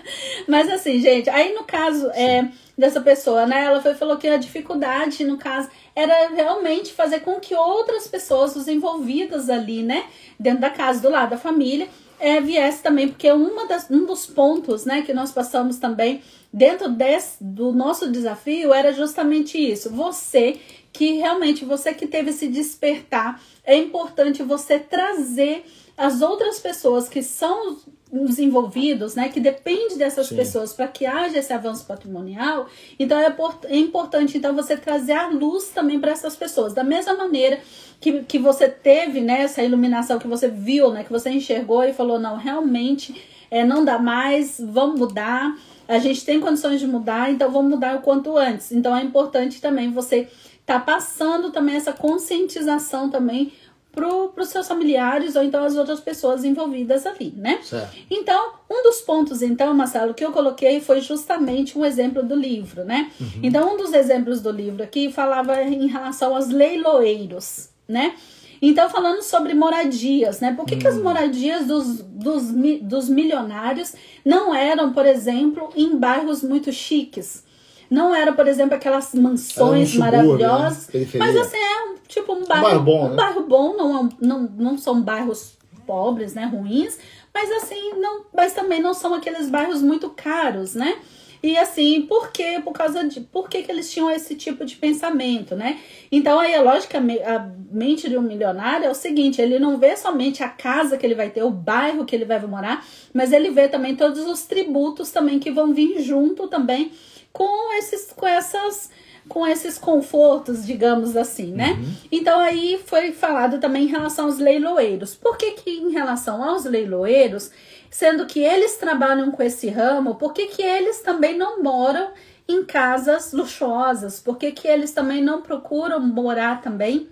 mas 0.48 0.70
assim, 0.70 0.98
gente, 1.00 1.28
aí 1.28 1.52
no 1.52 1.64
caso 1.64 2.08
é, 2.12 2.48
dessa 2.78 2.98
pessoa, 2.98 3.44
né? 3.44 3.66
Ela 3.66 3.82
foi, 3.82 3.92
falou 3.92 4.16
que 4.16 4.26
a 4.26 4.38
dificuldade, 4.38 5.22
no 5.22 5.36
caso, 5.36 5.68
era 5.94 6.30
realmente 6.30 6.94
fazer 6.94 7.20
com 7.20 7.38
que 7.38 7.54
outras 7.54 8.08
pessoas, 8.08 8.56
os 8.56 8.68
envolvidas 8.68 9.50
ali, 9.50 9.82
né, 9.82 10.06
dentro 10.40 10.62
da 10.62 10.70
casa, 10.70 11.02
do 11.02 11.10
lado 11.10 11.28
da 11.28 11.36
família, 11.36 11.86
é, 12.18 12.40
viesse 12.40 12.82
também, 12.82 13.06
porque 13.06 13.30
uma 13.30 13.66
das, 13.66 13.90
um 13.90 14.06
dos 14.06 14.24
pontos, 14.24 14.86
né, 14.86 15.02
que 15.02 15.12
nós 15.12 15.30
passamos 15.30 15.76
também 15.76 16.22
dentro 16.50 16.88
desse, 16.88 17.36
do 17.38 17.70
nosso 17.70 18.10
desafio 18.10 18.72
era 18.72 18.94
justamente 18.94 19.58
isso. 19.58 19.90
Você 19.90 20.58
que 20.90 21.14
realmente, 21.14 21.66
você 21.66 21.92
que 21.92 22.06
teve 22.06 22.30
esse 22.30 22.48
despertar, 22.48 23.42
é 23.62 23.76
importante 23.76 24.42
você 24.42 24.78
trazer 24.78 25.66
as 25.96 26.22
outras 26.22 26.58
pessoas 26.58 27.08
que 27.08 27.22
são 27.22 27.78
os 28.10 28.38
envolvidos, 28.38 29.14
né, 29.14 29.28
que 29.28 29.40
depende 29.40 29.96
dessas 29.96 30.28
Sim. 30.28 30.36
pessoas 30.36 30.72
para 30.72 30.86
que 30.86 31.04
haja 31.04 31.38
esse 31.38 31.52
avanço 31.52 31.84
patrimonial, 31.84 32.68
então 32.98 33.18
é, 33.18 33.34
é 33.64 33.76
importante 33.76 34.38
então 34.38 34.54
você 34.54 34.76
trazer 34.76 35.14
a 35.14 35.28
luz 35.28 35.68
também 35.68 35.98
para 35.98 36.12
essas 36.12 36.36
pessoas. 36.36 36.72
Da 36.72 36.84
mesma 36.84 37.14
maneira 37.14 37.58
que, 38.00 38.22
que 38.22 38.38
você 38.38 38.68
teve, 38.68 39.20
né, 39.20 39.42
essa 39.42 39.62
iluminação 39.62 40.18
que 40.18 40.28
você 40.28 40.48
viu, 40.48 40.92
né, 40.92 41.02
que 41.02 41.10
você 41.10 41.30
enxergou 41.30 41.82
e 41.82 41.92
falou, 41.92 42.18
não, 42.18 42.36
realmente 42.36 43.20
é, 43.50 43.64
não 43.64 43.84
dá 43.84 43.98
mais, 43.98 44.60
vamos 44.60 44.98
mudar, 44.98 45.56
a 45.86 45.98
gente 45.98 46.24
tem 46.24 46.40
condições 46.40 46.80
de 46.80 46.86
mudar, 46.86 47.30
então 47.30 47.50
vamos 47.50 47.70
mudar 47.70 47.96
o 47.96 48.00
quanto 48.00 48.36
antes. 48.36 48.72
Então 48.72 48.96
é 48.96 49.02
importante 49.02 49.60
também 49.60 49.90
você 49.90 50.28
tá 50.64 50.78
passando 50.80 51.50
também 51.50 51.76
essa 51.76 51.92
conscientização 51.92 53.10
também 53.10 53.52
para 53.94 54.42
os 54.42 54.48
seus 54.48 54.66
familiares 54.66 55.36
ou 55.36 55.42
então 55.42 55.64
as 55.64 55.76
outras 55.76 56.00
pessoas 56.00 56.44
envolvidas 56.44 57.06
ali, 57.06 57.32
né? 57.36 57.60
Certo. 57.62 57.96
Então, 58.10 58.52
um 58.70 58.82
dos 58.82 59.00
pontos, 59.02 59.40
então, 59.42 59.72
Marcelo, 59.72 60.12
que 60.14 60.24
eu 60.24 60.32
coloquei 60.32 60.80
foi 60.80 61.00
justamente 61.00 61.78
um 61.78 61.84
exemplo 61.84 62.22
do 62.22 62.34
livro, 62.34 62.84
né? 62.84 63.10
Uhum. 63.20 63.26
Então, 63.42 63.74
um 63.74 63.76
dos 63.76 63.92
exemplos 63.92 64.40
do 64.40 64.50
livro 64.50 64.82
aqui 64.82 65.10
falava 65.10 65.62
em 65.62 65.86
relação 65.86 66.34
aos 66.34 66.48
leiloeiros, 66.48 67.68
né? 67.88 68.14
Então, 68.62 68.88
falando 68.88 69.20
sobre 69.22 69.52
moradias, 69.52 70.40
né? 70.40 70.54
Por 70.54 70.64
que, 70.64 70.76
que 70.76 70.86
as 70.86 70.96
Hum. 70.96 71.02
moradias 71.02 71.66
dos, 71.66 71.98
dos, 72.00 72.44
dos 72.80 73.08
milionários 73.08 73.94
não 74.24 74.54
eram, 74.54 74.92
por 74.92 75.04
exemplo, 75.04 75.70
em 75.76 75.96
bairros 75.96 76.42
muito 76.42 76.72
chiques? 76.72 77.44
Não 77.90 78.14
era, 78.14 78.32
por 78.32 78.46
exemplo, 78.48 78.74
aquelas 78.74 79.14
mansões 79.14 79.90
um 79.90 79.92
subúrbio, 79.92 80.00
maravilhosas. 80.00 80.88
né? 80.92 81.06
Mas 81.18 81.36
assim, 81.36 81.56
é 81.56 81.84
um- 81.90 81.94
tipo 82.08 82.32
um 82.32 82.44
bairro, 82.44 82.62
bairro 82.64 82.80
bom, 82.82 83.06
um 83.06 83.10
né? 83.10 83.16
bairro 83.16 83.46
bom, 83.46 83.76
não, 83.76 83.96
é 83.96 84.00
um- 84.00 84.08
não, 84.20 84.40
não 84.56 84.78
são 84.78 85.00
bairros 85.00 85.56
pobres, 85.86 86.34
né? 86.34 86.46
Ruins, 86.46 86.98
mas 87.32 87.50
assim, 87.52 87.92
não, 87.98 88.24
mas 88.34 88.52
também 88.52 88.80
não 88.80 88.94
são 88.94 89.12
aqueles 89.14 89.50
bairros 89.50 89.82
muito 89.82 90.08
caros, 90.10 90.74
né? 90.74 90.96
E 91.42 91.58
assim, 91.58 92.00
por 92.02 92.30
quê? 92.32 92.58
Por 92.64 92.72
causa 92.72 93.06
de. 93.06 93.20
Por 93.20 93.50
que, 93.50 93.62
que 93.62 93.70
eles 93.70 93.92
tinham 93.92 94.10
esse 94.10 94.34
tipo 94.34 94.64
de 94.64 94.76
pensamento, 94.76 95.54
né? 95.54 95.78
Então, 96.10 96.40
aí, 96.40 96.58
logicamente, 96.58 97.22
a 97.22 97.46
mente 97.70 98.08
de 98.08 98.16
um 98.16 98.22
milionário 98.22 98.86
é 98.86 98.90
o 98.90 98.94
seguinte: 98.94 99.42
ele 99.42 99.58
não 99.58 99.76
vê 99.76 99.94
somente 99.94 100.42
a 100.42 100.48
casa 100.48 100.96
que 100.96 101.04
ele 101.04 101.14
vai 101.14 101.28
ter, 101.28 101.42
o 101.42 101.50
bairro 101.50 102.06
que 102.06 102.16
ele 102.16 102.24
vai 102.24 102.40
morar, 102.46 102.82
mas 103.12 103.30
ele 103.30 103.50
vê 103.50 103.68
também 103.68 103.94
todos 103.94 104.20
os 104.26 104.44
tributos 104.44 105.10
também 105.10 105.38
que 105.38 105.50
vão 105.50 105.74
vir 105.74 106.00
junto 106.00 106.48
também 106.48 106.90
com 107.34 107.76
esses, 107.76 108.12
com 108.12 108.26
essas, 108.26 108.90
com 109.28 109.44
esses 109.44 109.76
confortos, 109.76 110.64
digamos 110.64 111.16
assim, 111.16 111.52
né? 111.52 111.76
Então 112.12 112.38
aí 112.38 112.80
foi 112.86 113.10
falado 113.10 113.58
também 113.58 113.82
em 113.82 113.88
relação 113.88 114.26
aos 114.26 114.38
leiloeiros. 114.38 115.16
Por 115.16 115.36
que 115.36 115.50
que 115.50 115.70
em 115.70 115.90
relação 115.90 116.42
aos 116.42 116.64
leiloeiros, 116.64 117.50
sendo 117.90 118.24
que 118.24 118.38
eles 118.38 118.76
trabalham 118.76 119.32
com 119.32 119.42
esse 119.42 119.68
ramo, 119.68 120.14
por 120.14 120.32
que 120.32 120.46
que 120.46 120.62
eles 120.62 121.00
também 121.00 121.36
não 121.36 121.60
moram 121.60 122.12
em 122.46 122.64
casas 122.64 123.32
luxuosas? 123.32 124.20
Por 124.20 124.38
que 124.38 124.52
que 124.52 124.68
eles 124.68 124.92
também 124.92 125.20
não 125.20 125.42
procuram 125.42 125.98
morar 125.98 126.62
também 126.62 127.08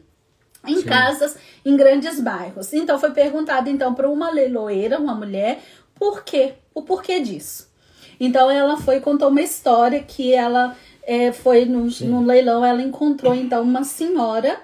em 0.64 0.76
Sim. 0.76 0.84
casas 0.84 1.36
em 1.64 1.76
grandes 1.76 2.20
bairros. 2.20 2.72
Então 2.72 2.96
foi 2.96 3.10
perguntado 3.10 3.68
então 3.68 3.92
para 3.92 4.08
uma 4.08 4.30
leiloeira, 4.30 5.00
uma 5.00 5.16
mulher, 5.16 5.60
por 5.96 6.22
quê? 6.22 6.54
O 6.72 6.82
porquê 6.82 7.18
disso. 7.18 7.71
Então 8.18 8.50
ela 8.50 8.76
foi 8.76 8.96
e 8.96 9.00
contou 9.00 9.28
uma 9.28 9.40
história 9.42 10.02
que 10.02 10.32
ela 10.32 10.76
é, 11.04 11.32
foi 11.32 11.64
no 11.64 12.24
leilão, 12.24 12.64
ela 12.64 12.82
encontrou 12.82 13.34
então 13.34 13.62
uma 13.62 13.84
senhora, 13.84 14.60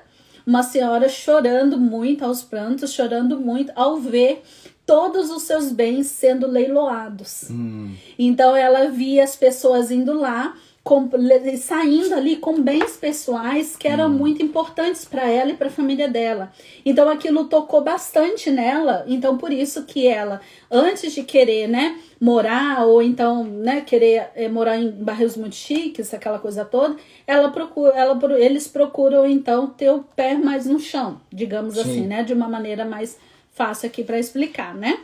uma 0.46 0.62
senhora 0.62 1.08
chorando 1.08 1.78
muito 1.78 2.24
aos 2.24 2.42
prantos, 2.42 2.92
chorando 2.92 3.38
muito 3.38 3.72
ao 3.74 3.96
ver 3.96 4.42
todos 4.86 5.30
os 5.30 5.42
seus 5.42 5.70
bens 5.70 6.06
sendo 6.06 6.46
leiloados. 6.46 7.50
Hum, 7.50 7.94
Então 8.18 8.56
ela 8.56 8.88
via 8.88 9.22
as 9.22 9.36
pessoas 9.36 9.90
indo 9.90 10.14
lá, 10.14 10.54
com- 10.88 11.10
saindo 11.58 12.14
ali 12.14 12.36
com 12.36 12.62
bens 12.62 12.96
pessoais 12.96 13.76
que 13.76 13.86
eram 13.86 14.08
muito 14.08 14.42
importantes 14.42 15.04
para 15.04 15.28
ela 15.28 15.50
e 15.50 15.54
para 15.54 15.66
a 15.66 15.70
família 15.70 16.08
dela. 16.08 16.50
Então 16.82 17.10
aquilo 17.10 17.44
tocou 17.44 17.84
bastante 17.84 18.50
nela. 18.50 19.04
Então 19.06 19.36
por 19.36 19.52
isso 19.52 19.84
que 19.84 20.06
ela, 20.06 20.40
antes 20.70 21.12
de 21.12 21.22
querer, 21.24 21.68
né, 21.68 21.98
morar 22.18 22.86
ou 22.86 23.02
então, 23.02 23.44
né, 23.44 23.82
querer 23.82 24.30
eh, 24.34 24.48
morar 24.48 24.78
em 24.78 24.90
bairros 24.90 25.36
muito 25.36 25.56
chiques, 25.56 26.14
aquela 26.14 26.38
coisa 26.38 26.64
toda, 26.64 26.96
ela 27.26 27.50
procura, 27.50 27.92
ela, 27.94 28.18
eles 28.38 28.66
procuram 28.66 29.26
então 29.26 29.66
ter 29.66 29.90
o 29.90 30.02
pé 30.16 30.38
mais 30.38 30.64
no 30.64 30.80
chão, 30.80 31.20
digamos 31.30 31.74
Sim. 31.74 31.80
assim, 31.82 32.06
né, 32.06 32.22
de 32.22 32.32
uma 32.32 32.48
maneira 32.48 32.86
mais 32.86 33.18
fácil 33.52 33.88
aqui 33.88 34.02
para 34.02 34.18
explicar, 34.18 34.74
né? 34.74 34.98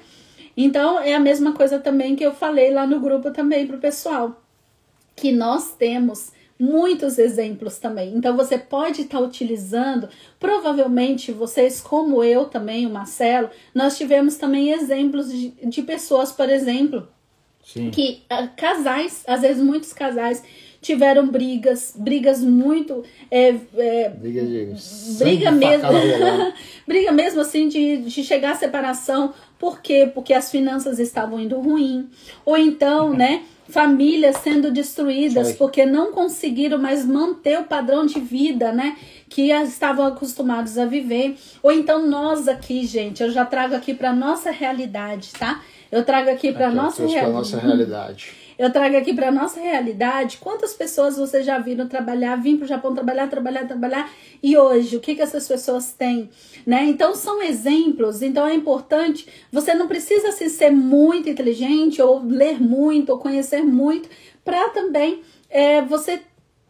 Então 0.57 0.99
é 0.99 1.13
a 1.15 1.21
mesma 1.21 1.53
coisa 1.53 1.79
também 1.79 2.17
que 2.17 2.25
eu 2.25 2.33
falei 2.33 2.73
lá 2.73 2.87
no 2.87 3.01
grupo 3.01 3.31
também 3.33 3.67
pro 3.67 3.77
pessoal, 3.77 4.41
que 5.15 5.33
nós 5.33 5.75
temos 5.77 6.33
muitos 6.59 7.19
exemplos 7.19 7.79
também. 7.79 8.15
Então 8.15 8.37
você 8.37 8.57
pode 8.57 9.03
estar 9.03 9.21
utilizando, 9.21 10.09
provavelmente 10.39 11.33
vocês 11.33 11.81
como 11.81 12.23
eu 12.23 12.47
também, 12.47 12.87
o 12.87 12.91
Marcelo, 12.91 13.51
nós 13.75 13.97
tivemos 13.97 14.37
também 14.37 14.71
exemplos 14.71 15.31
de, 15.31 15.51
de 15.51 15.83
pessoas, 15.83 16.33
por 16.33 16.49
exemplo, 16.49 17.09
sim. 17.65 17.91
que 17.91 18.23
ah, 18.31 18.47
casais, 18.49 19.25
às 19.27 19.41
vezes 19.41 19.63
muitos 19.63 19.93
casais 19.93 20.43
tiveram 20.81 21.27
brigas, 21.27 21.95
brigas 21.97 22.43
muito 22.43 23.03
é, 23.31 23.55
é, 23.77 24.09
Briga 24.11 24.45
de 24.45 24.75
briga 25.19 25.51
mesmo, 25.51 25.89
briga 26.87 27.11
mesmo 27.11 27.41
assim 27.41 27.69
de, 27.69 27.97
de 27.97 28.23
chegar 28.23 28.53
à 28.53 28.55
separação, 28.55 29.33
por 29.59 29.81
quê? 29.81 30.11
Porque 30.15 30.35
as 30.35 30.51
finanças 30.51 30.99
estavam 30.99 31.41
indo 31.41 31.59
ruim, 31.59 32.11
ou 32.45 32.57
então, 32.57 33.13
né, 33.17 33.43
famílias 33.69 34.37
sendo 34.39 34.71
destruídas 34.71 35.49
porque 35.59 35.87
não 35.87 36.13
conseguiram 36.13 36.79
mais 36.79 37.05
manter 37.05 37.59
o 37.59 37.65
padrão 37.65 38.05
de 38.07 38.21
vida, 38.21 38.73
né, 38.73 38.97
que 39.29 39.51
estavam 39.51 40.07
acostumados 40.07 40.77
a 40.79 40.85
viver, 40.87 41.37
ou 41.63 41.73
então 41.73 42.07
nós 42.07 42.47
aqui, 42.47 42.87
gente, 42.87 43.23
eu 43.23 43.31
já 43.31 43.45
trago 43.45 43.75
aqui 43.75 43.95
para 43.95 44.13
nossa 44.13 44.51
realidade, 44.51 45.33
tá? 45.33 45.63
Eu 45.91 46.05
trago 46.05 46.29
aqui 46.31 46.53
para 46.53 46.71
nossa, 46.71 47.03
reali- 47.07 47.33
nossa 47.33 47.59
realidade. 47.59 48.33
eu 48.59 48.73
trago 48.73 48.97
aqui 48.97 49.13
para 49.13 49.31
nossa 49.31 49.61
realidade. 49.61 50.39
Quantas 50.39 50.75
pessoas 50.75 51.17
vocês 51.17 51.45
já 51.45 51.59
viram 51.59 51.89
trabalhar, 51.89 52.37
vir 52.37 52.57
para 52.57 52.65
o 52.65 52.69
Japão 52.69 52.95
trabalhar, 52.95 53.29
trabalhar, 53.29 53.67
trabalhar 53.67 54.11
e 54.43 54.57
hoje 54.57 54.97
o 54.97 55.01
que 55.01 55.15
que 55.15 55.23
essas 55.23 55.47
pessoas 55.47 55.93
têm, 55.93 56.31
né? 56.67 56.85
Então 56.85 57.15
são 57.15 57.43
exemplos. 57.43 58.23
Então 58.23 58.47
é 58.47 58.55
importante. 58.55 59.27
Você 59.51 59.75
não 59.75 59.89
precisa 59.89 60.29
assim, 60.29 60.49
ser 60.49 60.71
muito 60.71 61.29
inteligente 61.29 62.01
ou 62.01 62.23
ler 62.25 62.61
muito 62.61 63.11
ou 63.11 63.19
conhecer 63.19 63.63
muito 63.63 64.09
para 64.45 64.69
também 64.71 65.23
é, 65.49 65.81
você 65.83 66.21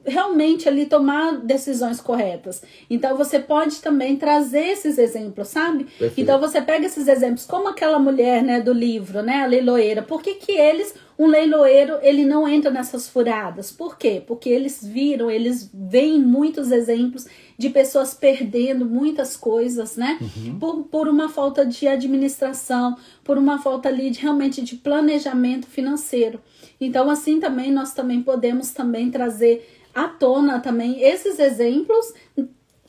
realmente 0.06 0.68
ali 0.68 0.86
tomar 0.86 1.38
decisões 1.38 2.00
corretas. 2.00 2.62
Então 2.88 3.16
você 3.16 3.38
pode 3.38 3.80
também 3.80 4.16
trazer 4.16 4.66
esses 4.66 4.98
exemplos, 4.98 5.48
sabe? 5.48 5.84
Perfeito. 5.84 6.20
Então 6.20 6.40
você 6.40 6.60
pega 6.60 6.86
esses 6.86 7.08
exemplos, 7.08 7.46
como 7.46 7.68
aquela 7.68 7.98
mulher, 7.98 8.42
né, 8.42 8.60
do 8.60 8.72
livro, 8.72 9.22
né, 9.22 9.42
a 9.42 9.46
leiloeira. 9.46 10.02
Por 10.02 10.22
que 10.22 10.34
que 10.34 10.52
eles, 10.52 10.94
um 11.18 11.26
leiloeiro, 11.26 11.98
ele 12.02 12.24
não 12.24 12.46
entra 12.46 12.70
nessas 12.70 13.08
furadas? 13.08 13.72
Por 13.72 13.96
quê? 13.96 14.22
Porque 14.26 14.48
eles 14.48 14.84
viram, 14.84 15.30
eles 15.30 15.70
veem 15.72 16.20
muitos 16.20 16.70
exemplos 16.70 17.26
de 17.56 17.70
pessoas 17.70 18.12
perdendo 18.14 18.84
muitas 18.84 19.36
coisas, 19.36 19.96
né? 19.96 20.18
Por, 20.58 20.84
por 20.84 21.08
uma 21.08 21.28
falta 21.28 21.64
de 21.64 21.86
administração, 21.86 22.96
por 23.22 23.38
uma 23.38 23.62
falta 23.62 23.88
ali 23.88 24.10
de 24.10 24.20
realmente 24.20 24.60
de 24.60 24.76
planejamento 24.76 25.66
financeiro. 25.66 26.40
Então 26.80 27.08
assim 27.08 27.38
também 27.38 27.70
nós 27.70 27.94
também 27.94 28.22
podemos 28.22 28.72
também 28.72 29.10
trazer 29.10 29.84
à 29.94 30.09
tona 30.09 30.61
também 30.61 31.02
esses 31.02 31.38
exemplos, 31.38 32.12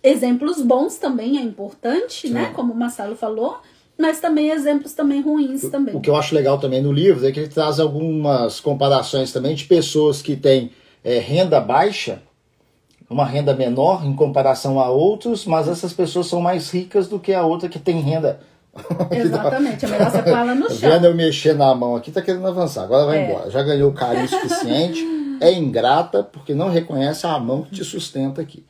exemplos 0.03 0.61
bons 0.61 0.97
também 0.97 1.37
é 1.37 1.41
importante, 1.41 2.29
né? 2.29 2.51
Como 2.55 2.73
o 2.73 2.75
Marcelo 2.75 3.15
falou, 3.15 3.57
mas 3.97 4.19
também 4.19 4.49
exemplos 4.49 4.93
também 4.93 5.21
ruins 5.21 5.61
também. 5.69 5.95
O 5.95 6.01
que 6.01 6.09
eu 6.09 6.15
acho 6.15 6.35
legal 6.35 6.57
também 6.59 6.81
no 6.81 6.91
livro 6.91 7.25
é 7.27 7.31
que 7.31 7.39
ele 7.39 7.49
traz 7.49 7.79
algumas 7.79 8.59
comparações 8.59 9.31
também 9.31 9.55
de 9.55 9.65
pessoas 9.65 10.21
que 10.21 10.35
têm 10.35 10.71
é, 11.03 11.19
renda 11.19 11.59
baixa, 11.61 12.21
uma 13.09 13.25
renda 13.25 13.53
menor 13.53 14.05
em 14.05 14.15
comparação 14.15 14.79
a 14.79 14.89
outros, 14.89 15.45
mas 15.45 15.67
essas 15.67 15.93
pessoas 15.93 16.27
são 16.27 16.41
mais 16.41 16.71
ricas 16.71 17.07
do 17.07 17.19
que 17.19 17.33
a 17.33 17.45
outra 17.45 17.69
que 17.69 17.79
tem 17.79 17.99
renda. 18.01 18.39
Exatamente, 19.11 19.85
é 19.85 19.87
melhor 19.87 20.11
você 20.11 20.21
pôr 20.21 20.31
ela 20.31 20.55
no 20.55 20.67
chão. 20.73 20.89
Vendo 20.91 21.05
eu 21.05 21.15
mexer 21.15 21.53
na 21.55 21.73
mão 21.73 21.95
aqui, 21.95 22.11
tá 22.11 22.21
querendo 22.21 22.45
avançar. 22.47 22.83
Agora 22.83 23.05
vai 23.05 23.19
É. 23.19 23.29
embora. 23.29 23.49
Já 23.49 23.63
ganhou 23.63 23.93
carinho 23.93 24.27
suficiente. 24.27 25.05
É 25.41 25.51
ingrata 25.53 26.23
porque 26.23 26.53
não 26.53 26.69
reconhece 26.69 27.25
a 27.27 27.37
mão 27.39 27.63
que 27.63 27.71
te 27.71 27.83
sustenta 27.83 28.41
aqui. 28.41 28.63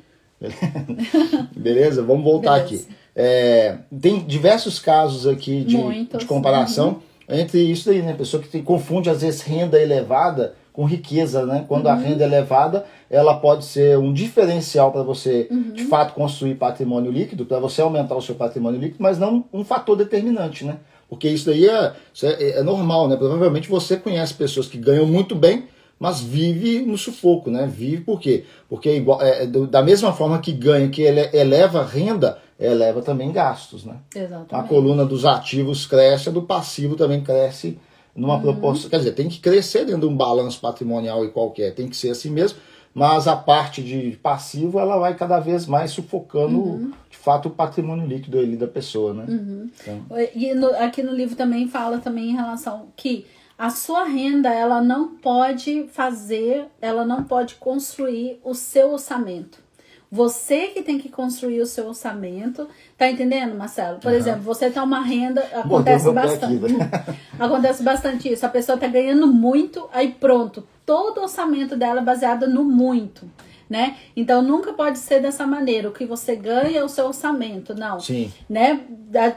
Beleza? 1.55 2.01
Vamos 2.03 2.23
voltar 2.23 2.59
Beleza. 2.63 2.83
aqui. 2.85 2.95
É, 3.15 3.77
tem 4.01 4.19
diversos 4.19 4.79
casos 4.79 5.25
aqui 5.25 5.63
de, 5.63 5.77
Muitos. 5.77 6.19
de 6.19 6.25
comparação 6.25 7.01
entre 7.29 7.59
isso 7.61 7.89
aí, 7.89 8.01
né? 8.01 8.13
Pessoa 8.13 8.43
que 8.43 8.49
tem- 8.49 8.61
confunde 8.63 9.09
às 9.09 9.21
vezes 9.21 9.41
renda 9.41 9.81
elevada 9.81 10.53
com 10.73 10.83
riqueza, 10.83 11.45
né? 11.45 11.63
Quando 11.67 11.85
Uhum. 11.85 11.91
a 11.93 11.95
renda 11.95 12.23
é 12.25 12.27
elevada, 12.27 12.85
ela 13.09 13.35
pode 13.37 13.63
ser 13.63 13.97
um 13.97 14.11
diferencial 14.11 14.91
para 14.91 15.01
você, 15.03 15.47
Uhum. 15.49 15.71
de 15.71 15.85
fato, 15.85 16.13
construir 16.13 16.55
patrimônio 16.55 17.09
líquido, 17.09 17.45
para 17.45 17.57
você 17.59 17.81
aumentar 17.81 18.15
o 18.15 18.21
seu 18.21 18.35
patrimônio 18.35 18.79
líquido, 18.79 19.01
mas 19.01 19.17
não 19.17 19.45
um 19.53 19.63
fator 19.63 19.95
determinante, 19.95 20.65
né? 20.65 20.75
Porque 21.07 21.29
isso 21.29 21.45
daí 21.45 21.65
é, 21.65 21.93
é, 22.23 22.59
é 22.59 22.63
normal, 22.63 23.07
né? 23.07 23.15
Provavelmente 23.15 23.69
você 23.69 23.95
conhece 23.95 24.33
pessoas 24.33 24.67
que 24.67 24.77
ganham 24.77 25.05
muito 25.05 25.33
bem, 25.33 25.63
mas 25.99 26.19
vive 26.21 26.79
no 26.85 26.97
sufoco, 26.97 27.49
né? 27.49 27.65
Vive 27.65 28.03
por 28.03 28.19
quê? 28.19 28.43
Porque 28.69 28.89
é 28.89 28.95
igual, 28.97 29.21
é, 29.21 29.45
do- 29.45 29.65
da 29.67 29.81
mesma 29.81 30.11
forma 30.13 30.39
que 30.39 30.51
ganha, 30.51 30.89
que 30.89 31.01
ele 31.01 31.29
eleva 31.33 31.81
a 31.81 31.85
renda, 31.85 32.37
eleva 32.59 33.01
também 33.01 33.31
gastos, 33.31 33.83
né? 33.85 33.97
A 34.15 34.19
Exatamente. 34.19 34.69
coluna 34.69 35.05
dos 35.05 35.25
ativos 35.25 35.85
cresce, 35.85 36.29
a 36.29 36.31
do 36.31 36.41
passivo 36.43 36.95
também 36.95 37.21
cresce 37.21 37.77
numa 38.15 38.39
proporção. 38.39 38.89
Quer 38.89 38.97
dizer, 38.99 39.11
tem 39.11 39.27
que 39.27 39.39
crescer 39.39 39.85
dentro 39.85 40.01
de 40.01 40.07
um 40.07 40.15
balanço 40.15 40.59
patrimonial 40.61 41.23
e 41.25 41.29
qualquer, 41.29 41.73
tem 41.73 41.87
que 41.89 41.95
ser 41.97 42.09
assim 42.11 42.29
mesmo. 42.29 42.57
mas 42.97 43.27
a 43.27 43.35
parte 43.35 43.83
de 43.83 44.17
passivo 44.23 44.79
ela 44.79 44.97
vai 44.97 45.13
cada 45.15 45.37
vez 45.37 45.65
mais 45.65 45.91
sufocando 45.91 46.57
Uhum. 46.57 46.91
de 47.11 47.17
fato 47.17 47.47
o 47.49 47.51
patrimônio 47.51 48.07
líquido 48.07 48.39
ali 48.39 48.55
da 48.55 48.67
pessoa, 48.67 49.13
né? 49.13 49.25
Então, 49.27 50.05
E 50.33 50.53
no- 50.53 50.73
aqui 50.75 51.03
no 51.03 51.11
livro 51.13 51.35
também 51.35 51.67
fala 51.67 51.97
também 51.97 52.29
em 52.29 52.35
relação 52.35 52.87
que 52.95 53.25
a 53.57 53.69
sua 53.69 54.03
renda 54.03 54.49
ela 54.49 54.81
não 54.81 55.15
pode 55.15 55.87
fazer, 55.87 56.67
ela 56.81 57.05
não 57.05 57.23
pode 57.23 57.55
construir 57.55 58.39
o 58.43 58.53
seu 58.53 58.91
orçamento. 58.91 59.63
Você 60.11 60.67
que 60.67 60.81
tem 60.81 60.97
que 60.97 61.09
construir 61.09 61.59
o 61.61 61.65
seu 61.65 61.87
orçamento, 61.87 62.67
tá 62.97 63.09
entendendo, 63.09 63.55
Marcelo? 63.57 63.99
Por 63.99 64.13
exemplo, 64.13 64.41
você 64.43 64.69
tem 64.69 64.81
uma 64.81 65.01
renda, 65.01 65.41
acontece 65.53 66.05
pé 66.05 66.11
bastante. 66.13 66.75
acontece 67.39 67.83
bastante 67.83 68.31
isso. 68.31 68.45
A 68.45 68.49
pessoa 68.49 68.77
tá 68.77 68.87
ganhando 68.87 69.27
muito, 69.27 69.89
aí 69.91 70.15
pronto, 70.17 70.65
todo 70.85 71.17
o 71.17 71.23
orçamento 71.23 71.75
dela 71.75 72.01
é 72.01 72.03
baseado 72.03 72.47
no 72.47 72.63
muito, 72.63 73.29
né? 73.69 73.95
Então 74.15 74.41
nunca 74.41 74.73
pode 74.73 74.97
ser 74.99 75.21
dessa 75.21 75.45
maneira. 75.47 75.89
O 75.89 75.91
que 75.91 76.05
você 76.05 76.35
ganha 76.35 76.79
é 76.79 76.83
o 76.83 76.89
seu 76.89 77.07
orçamento, 77.07 77.73
não 77.75 77.99
sim. 77.99 78.31
né? 78.49 78.81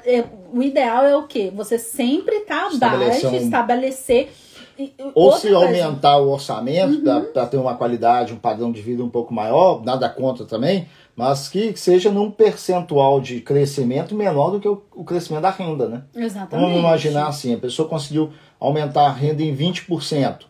É, 0.04 0.24
o 0.52 0.62
ideal 0.62 1.04
é 1.04 1.16
o 1.16 1.24
quê? 1.26 1.52
Você 1.54 1.78
sempre 1.78 2.40
tá 2.40 2.66
abaixo, 2.66 2.74
Estabelecer 2.74 3.30
um- 3.30 3.36
estabelecer. 3.36 4.28
Ou 5.14 5.24
outra 5.24 5.40
se 5.40 5.48
coisa, 5.48 5.58
Uhum. 5.58 5.64
aumentar 5.84 6.18
o 6.18 6.30
orçamento 6.30 7.02
para 7.32 7.46
ter 7.46 7.56
uma 7.56 7.74
qualidade, 7.74 8.32
um 8.32 8.36
padrão 8.38 8.70
de 8.70 8.80
vida 8.80 9.02
um 9.02 9.08
pouco 9.10 9.34
maior, 9.34 9.82
nada 9.84 10.08
contra 10.08 10.44
também, 10.46 10.86
mas 11.16 11.48
que 11.48 11.76
seja 11.76 12.12
num 12.12 12.30
percentual 12.30 13.20
de 13.20 13.40
crescimento 13.40 14.14
menor 14.14 14.52
do 14.52 14.60
que 14.60 14.68
o, 14.68 14.80
o 14.94 15.02
crescimento 15.02 15.42
da 15.42 15.50
renda, 15.50 15.88
né? 15.88 16.02
Exatamente. 16.14 16.64
Vamos 16.64 16.78
imaginar 16.78 17.26
assim, 17.26 17.54
a 17.54 17.58
pessoa 17.58 17.88
conseguiu 17.88 18.30
aumentar 18.60 19.06
a 19.06 19.12
renda 19.12 19.42
em 19.42 19.52
20%. 19.52 20.46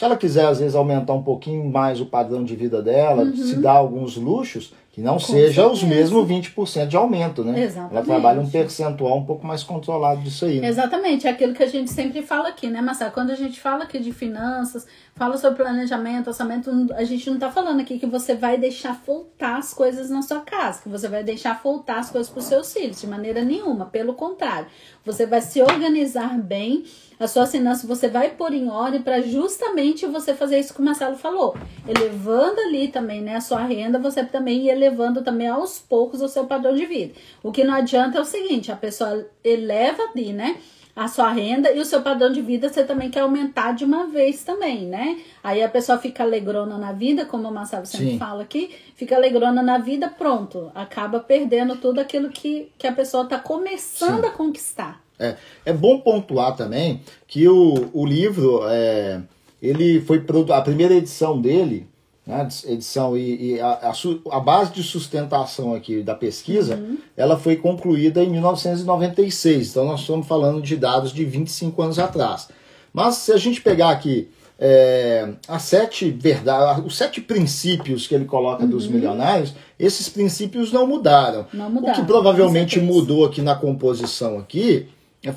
Se 0.00 0.06
ela 0.06 0.16
quiser, 0.16 0.46
às 0.46 0.58
vezes, 0.60 0.74
aumentar 0.74 1.12
um 1.12 1.22
pouquinho 1.22 1.62
mais 1.70 2.00
o 2.00 2.06
padrão 2.06 2.42
de 2.42 2.56
vida 2.56 2.80
dela, 2.80 3.30
se 3.36 3.56
dar 3.56 3.72
alguns 3.72 4.16
luxos, 4.16 4.72
que 4.92 5.02
não 5.02 5.18
seja 5.18 5.66
os 5.66 5.82
Uhum. 5.82 5.88
certeza. 5.90 6.14
mesmos 6.14 6.26
20% 6.26 6.86
de 6.88 6.96
aumento, 6.96 7.44
né? 7.44 7.52
Ela 7.52 7.60
Exatamente. 7.60 8.04
trabalha 8.06 8.40
um 8.40 8.48
percentual 8.48 9.18
um 9.18 9.24
pouco 9.26 9.46
mais 9.46 9.62
controlado 9.62 10.22
disso 10.22 10.46
aí. 10.46 10.58
né? 10.58 10.68
Exatamente, 10.68 11.26
é 11.26 11.30
aquilo 11.30 11.52
que 11.52 11.62
a 11.62 11.66
gente 11.66 11.90
sempre 11.90 12.22
fala 12.22 12.48
aqui, 12.48 12.68
né, 12.68 12.80
Marcelo? 12.80 13.12
Quando 13.12 13.28
a 13.28 13.34
gente 13.34 13.60
fala 13.60 13.84
aqui 13.84 13.98
de 13.98 14.10
finanças, 14.10 14.86
fala 15.14 15.36
sobre 15.36 15.62
planejamento, 15.62 16.28
orçamento, 16.28 16.70
a 16.94 17.04
gente 17.04 17.30
não 17.30 17.38
tá 17.38 17.50
falando 17.50 17.80
aqui 17.80 17.98
que 17.98 18.06
você 18.06 18.34
vai 18.34 18.56
deixar 18.56 18.94
faltar 18.94 19.58
as 19.58 19.74
coisas 19.74 20.08
na 20.08 20.22
sua 20.22 20.40
casa, 20.40 20.80
que 20.82 20.88
você 20.88 21.08
vai 21.08 21.22
deixar 21.22 21.60
faltar 21.60 21.98
as 21.98 22.08
coisas 22.10 22.30
para 22.32 22.38
os 22.40 22.46
seus 22.46 22.72
filhos, 22.72 22.98
de 23.02 23.06
maneira 23.06 23.42
nenhuma. 23.44 23.84
Pelo 23.84 24.14
contrário, 24.14 24.66
você 25.04 25.26
vai 25.26 25.42
se 25.42 25.60
organizar 25.60 26.38
bem, 26.38 26.84
as 27.20 27.30
suas 27.30 27.52
finanças 27.52 27.84
você 27.84 28.08
vai 28.08 28.30
pôr 28.30 28.54
em 28.54 28.70
ordem 28.70 29.02
para 29.02 29.20
justamente 29.20 30.06
você 30.06 30.32
fazer 30.32 30.58
isso 30.58 30.72
que 30.72 30.80
o 30.80 30.84
Marcelo 30.84 31.16
falou. 31.16 31.54
Elevando 31.86 32.58
ali 32.62 32.88
também, 32.88 33.20
né, 33.20 33.36
a 33.36 33.40
sua 33.42 33.62
renda, 33.62 33.98
você 33.98 34.24
também 34.24 34.62
ir 34.62 34.70
elevando 34.70 35.22
também 35.22 35.46
aos 35.46 35.78
poucos 35.78 36.22
o 36.22 36.28
seu 36.28 36.46
padrão 36.46 36.74
de 36.74 36.86
vida. 36.86 37.12
O 37.42 37.52
que 37.52 37.62
não 37.62 37.74
adianta 37.74 38.16
é 38.16 38.20
o 38.22 38.24
seguinte, 38.24 38.72
a 38.72 38.76
pessoa 38.76 39.28
eleva 39.44 40.02
ali, 40.04 40.32
né? 40.32 40.56
a 40.94 41.08
sua 41.08 41.30
renda 41.30 41.70
e 41.72 41.78
o 41.78 41.84
seu 41.84 42.02
padrão 42.02 42.32
de 42.32 42.42
vida 42.42 42.68
você 42.68 42.84
também 42.84 43.10
quer 43.10 43.20
aumentar 43.20 43.72
de 43.72 43.84
uma 43.84 44.06
vez 44.06 44.42
também, 44.42 44.86
né? 44.86 45.20
Aí 45.42 45.62
a 45.62 45.68
pessoa 45.68 45.98
fica 45.98 46.22
alegrona 46.22 46.76
na 46.76 46.92
vida, 46.92 47.24
como 47.24 47.48
o 47.48 47.52
Marcelo 47.52 47.86
sempre 47.86 48.10
Sim. 48.10 48.18
fala 48.18 48.42
aqui, 48.42 48.74
fica 48.96 49.16
alegrona 49.16 49.62
na 49.62 49.78
vida, 49.78 50.08
pronto, 50.08 50.70
acaba 50.74 51.20
perdendo 51.20 51.76
tudo 51.76 52.00
aquilo 52.00 52.28
que, 52.28 52.70
que 52.76 52.86
a 52.86 52.92
pessoa 52.92 53.24
tá 53.24 53.38
começando 53.38 54.22
Sim. 54.22 54.28
a 54.28 54.30
conquistar. 54.30 55.09
É, 55.20 55.36
é 55.66 55.72
bom 55.72 56.00
pontuar 56.00 56.56
também 56.56 57.02
que 57.28 57.46
o, 57.46 57.90
o 57.92 58.06
livro, 58.06 58.62
é, 58.64 59.20
ele 59.62 60.00
foi 60.00 60.24
a 60.52 60.60
primeira 60.62 60.94
edição 60.94 61.40
dele, 61.40 61.86
né, 62.26 62.48
edição 62.66 63.16
e, 63.16 63.52
e 63.52 63.60
a, 63.60 63.90
a 63.90 63.92
a 64.36 64.40
base 64.40 64.72
de 64.72 64.82
sustentação 64.82 65.74
aqui 65.74 66.02
da 66.02 66.14
pesquisa, 66.14 66.82
ela 67.16 67.38
foi 67.38 67.56
concluída 67.56 68.22
em 68.22 68.30
1996. 68.30 69.70
Então 69.70 69.84
nós 69.84 70.00
estamos 70.00 70.26
falando 70.26 70.62
de 70.62 70.76
dados 70.76 71.12
de 71.12 71.24
25 71.24 71.82
anos 71.82 71.98
atrás. 71.98 72.48
Mas 72.92 73.16
se 73.16 73.32
a 73.32 73.36
gente 73.36 73.60
pegar 73.60 73.90
aqui 73.90 74.28
é, 74.58 75.30
as 75.48 75.62
sete 75.62 76.10
verdades, 76.10 76.84
os 76.84 76.96
sete 76.96 77.20
princípios 77.20 78.06
que 78.06 78.14
ele 78.14 78.26
coloca 78.26 78.66
dos 78.66 78.86
milionários, 78.86 79.54
esses 79.78 80.08
princípios 80.08 80.70
não 80.70 80.86
mudaram. 80.86 81.46
Não 81.52 81.68
O 81.68 81.70
mudaram, 81.70 81.94
que 81.94 82.00
com 82.00 82.06
provavelmente 82.06 82.78
mudou 82.78 83.24
aqui 83.24 83.40
na 83.40 83.54
composição 83.54 84.38
aqui 84.38 84.86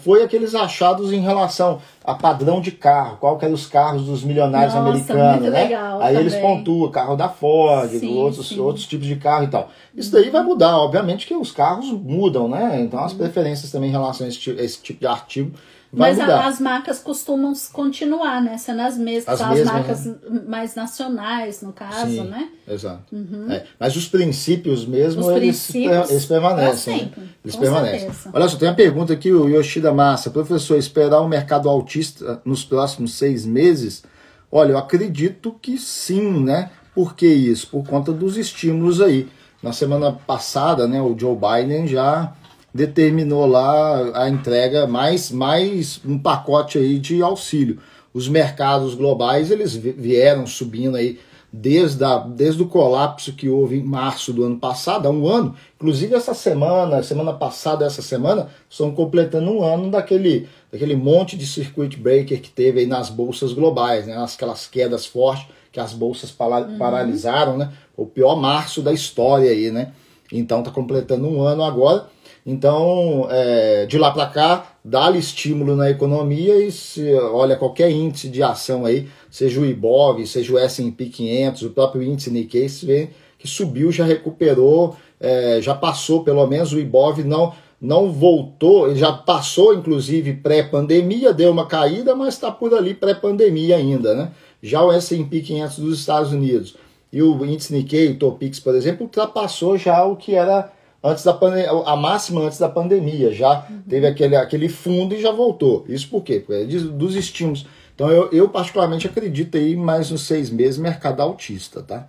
foi 0.01 0.23
aqueles 0.23 0.55
achados 0.55 1.11
em 1.11 1.19
relação 1.19 1.81
a 2.05 2.13
padrão 2.15 2.61
de 2.61 2.71
carro, 2.71 3.17
qual 3.19 3.37
que 3.37 3.43
eram 3.43 3.53
os 3.53 3.65
carros 3.67 4.05
dos 4.05 4.23
milionários 4.23 4.73
Nossa, 4.73 4.87
americanos, 4.89 5.41
né? 5.49 5.63
legal 5.63 6.01
Aí 6.01 6.15
eles 6.15 6.33
também. 6.33 6.55
pontuam 6.57 6.89
carro 6.91 7.15
da 7.17 7.27
Ford, 7.27 7.89
Sim, 7.89 8.17
outros, 8.17 8.47
sim. 8.47 8.59
outros 8.59 8.87
tipos 8.87 9.05
de 9.05 9.17
carro 9.17 9.43
e 9.43 9.47
tal. 9.47 9.69
Isso 9.93 10.11
daí 10.11 10.29
vai 10.29 10.41
mudar, 10.41 10.77
obviamente 10.77 11.27
que 11.27 11.35
os 11.35 11.51
carros 11.51 11.91
mudam, 11.91 12.47
né? 12.47 12.79
Então 12.81 12.99
as 13.03 13.11
preferências 13.13 13.71
também 13.71 13.89
em 13.89 13.91
relação 13.91 14.25
a 14.25 14.29
esse, 14.29 14.39
ti- 14.39 14.55
esse 14.57 14.81
tipo 14.81 15.01
de 15.01 15.07
artigo 15.07 15.51
vai 15.93 16.09
Mas 16.09 16.19
mudar. 16.19 16.47
as 16.47 16.59
marcas 16.59 16.99
costumam 16.99 17.53
continuar, 17.71 18.41
né? 18.41 18.57
Sendo 18.57 18.81
as 18.81 18.97
mesmas, 18.97 19.29
As 19.29 19.39
são 19.39 19.49
as 19.51 19.57
mesmas, 19.59 19.73
marcas 19.73 20.09
mais 20.47 20.75
nacionais, 20.75 21.61
no 21.61 21.71
caso, 21.71 22.09
Sim. 22.11 22.23
né? 22.23 22.49
Exato. 22.67 23.03
É, 23.49 23.63
Mas 23.79 23.95
os 23.95 24.07
princípios 24.07 24.85
mesmo, 24.87 25.21
Os 25.21 25.27
eles, 25.29 25.63
princípios, 25.67 26.09
eles 26.09 26.25
permanecem. 26.25 26.97
né? 27.05 27.11
Eles 27.45 27.55
permanecem. 27.55 27.99
certeza. 27.99 28.29
Olha 28.33 28.47
só, 28.47 28.57
tem 28.57 28.67
uma 28.69 28.75
pergunta 28.75 29.13
aqui, 29.13 29.31
o 29.31 29.47
Yoshida 29.47 29.93
Massa. 29.93 30.31
Professor, 30.31 30.77
esperar 30.77 31.21
o 31.21 31.27
mercado 31.27 31.69
autista 31.69 32.41
nos 32.43 32.65
próximos 32.65 33.13
seis 33.13 33.45
meses? 33.45 34.03
Olha, 34.51 34.71
eu 34.71 34.77
acredito 34.77 35.55
que 35.61 35.77
sim, 35.77 36.43
né? 36.43 36.71
Por 36.95 37.15
que 37.15 37.27
isso? 37.27 37.67
Por 37.67 37.85
conta 37.87 38.11
dos 38.11 38.35
estímulos 38.37 38.99
aí. 38.99 39.27
Na 39.61 39.71
semana 39.71 40.11
passada, 40.11 40.87
né, 40.87 41.01
o 41.01 41.17
Joe 41.17 41.35
Biden 41.37 41.87
já 41.87 42.33
determinou 42.73 43.45
lá 43.45 44.23
a 44.23 44.29
entrega 44.29 44.87
mais, 44.87 45.31
mais 45.31 46.01
um 46.05 46.17
pacote 46.17 46.77
aí 46.77 46.97
de 46.97 47.21
auxílio. 47.21 47.79
Os 48.13 48.27
mercados 48.27 48.95
globais, 48.95 49.51
eles 49.51 49.75
vi- 49.75 49.91
vieram 49.91 50.45
subindo 50.47 50.95
aí 50.97 51.19
desde, 51.51 52.03
a, 52.03 52.17
desde 52.17 52.63
o 52.63 52.67
colapso 52.67 53.33
que 53.33 53.47
houve 53.47 53.77
em 53.77 53.83
março 53.83 54.33
do 54.33 54.43
ano 54.43 54.57
passado, 54.57 55.07
há 55.07 55.11
um 55.11 55.27
ano. 55.27 55.55
Inclusive 55.75 56.15
essa 56.15 56.33
semana, 56.33 57.03
semana 57.03 57.31
passada, 57.33 57.85
essa 57.85 58.01
semana, 58.01 58.49
estão 58.67 58.91
completando 58.91 59.51
um 59.51 59.63
ano 59.63 59.91
daquele, 59.91 60.47
daquele 60.71 60.95
monte 60.95 61.37
de 61.37 61.45
circuit 61.45 61.95
breaker 61.97 62.41
que 62.41 62.49
teve 62.49 62.79
aí 62.79 62.87
nas 62.87 63.09
bolsas 63.09 63.53
globais, 63.53 64.07
né? 64.07 64.15
Aquelas 64.17 64.65
quedas 64.65 65.05
fortes 65.05 65.45
que 65.71 65.79
as 65.79 65.93
bolsas 65.93 66.31
para- 66.31 66.65
paralisaram, 66.77 67.55
né? 67.57 67.71
O 67.95 68.05
pior 68.07 68.35
março 68.35 68.81
da 68.81 68.91
história 68.91 69.51
aí, 69.51 69.69
né? 69.69 69.91
Então 70.31 70.63
tá 70.63 70.71
completando 70.71 71.27
um 71.27 71.41
ano 71.43 71.63
agora. 71.63 72.07
Então, 72.45 73.27
é, 73.29 73.85
de 73.85 73.97
lá 73.97 74.11
para 74.11 74.25
cá, 74.25 74.75
dá-lhe 74.83 75.17
estímulo 75.17 75.75
na 75.75 75.89
economia 75.89 76.57
e 76.65 76.71
se 76.71 77.13
olha 77.15 77.55
qualquer 77.55 77.89
índice 77.89 78.27
de 78.27 78.43
ação 78.43 78.85
aí, 78.85 79.07
seja 79.31 79.61
o 79.61 79.65
IBOV, 79.65 80.27
seja 80.27 80.53
o 80.53 80.57
S&P 80.57 81.05
500, 81.05 81.61
o 81.63 81.69
próprio 81.69 82.03
índice 82.03 82.29
Nikkei, 82.29 82.67
você 82.67 82.85
vê 82.85 83.09
que 83.39 83.47
subiu, 83.47 83.91
já 83.91 84.03
recuperou, 84.03 84.95
é, 85.19 85.59
já 85.61 85.73
passou 85.73 86.23
pelo 86.23 86.45
menos 86.45 86.73
o 86.73 86.79
IBOV, 86.79 87.23
não, 87.23 87.53
não 87.79 88.11
voltou, 88.11 88.89
ele 88.89 88.99
já 88.99 89.13
passou 89.13 89.73
inclusive 89.73 90.33
pré-pandemia, 90.33 91.33
deu 91.33 91.49
uma 91.49 91.65
caída, 91.65 92.13
mas 92.13 92.33
está 92.33 92.51
por 92.51 92.73
ali 92.73 92.93
pré-pandemia 92.93 93.77
ainda, 93.77 94.13
né? 94.13 94.31
Já 94.61 94.83
o 94.83 94.91
S&P 94.91 95.41
500 95.41 95.79
dos 95.79 95.99
Estados 95.99 96.33
Unidos 96.33 96.75
e 97.11 97.21
o 97.21 97.45
índice 97.45 97.73
Nikkei, 97.73 98.09
o 98.09 98.15
Topix, 98.17 98.59
por 98.59 98.75
exemplo, 98.75 99.03
ultrapassou 99.03 99.77
já 99.77 100.03
o 100.03 100.15
que 100.15 100.35
era 100.35 100.71
antes 101.03 101.23
da 101.23 101.33
pandemia, 101.33 101.69
a 101.71 101.95
máxima 101.95 102.41
antes 102.41 102.57
da 102.59 102.69
pandemia, 102.69 103.31
já 103.33 103.67
teve 103.89 104.07
aquele, 104.07 104.35
aquele 104.35 104.69
fundo 104.69 105.13
e 105.13 105.21
já 105.21 105.31
voltou. 105.31 105.83
Isso 105.87 106.07
por 106.09 106.23
quê? 106.23 106.39
Porque 106.39 106.61
é 106.61 106.65
dos 106.65 107.15
estímulos. 107.15 107.65
Então 107.95 108.09
eu, 108.09 108.29
eu 108.31 108.49
particularmente 108.49 109.05
acredito 109.07 109.57
aí 109.57 109.75
mais 109.75 110.11
uns 110.11 110.21
seis 110.21 110.49
meses 110.49 110.79
mercado 110.79 111.21
autista, 111.21 111.81
tá? 111.83 112.07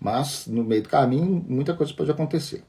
Mas 0.00 0.46
no 0.46 0.64
meio 0.64 0.82
do 0.82 0.88
caminho 0.88 1.44
muita 1.48 1.72
coisa 1.74 1.92
pode 1.94 2.10
acontecer. 2.10 2.62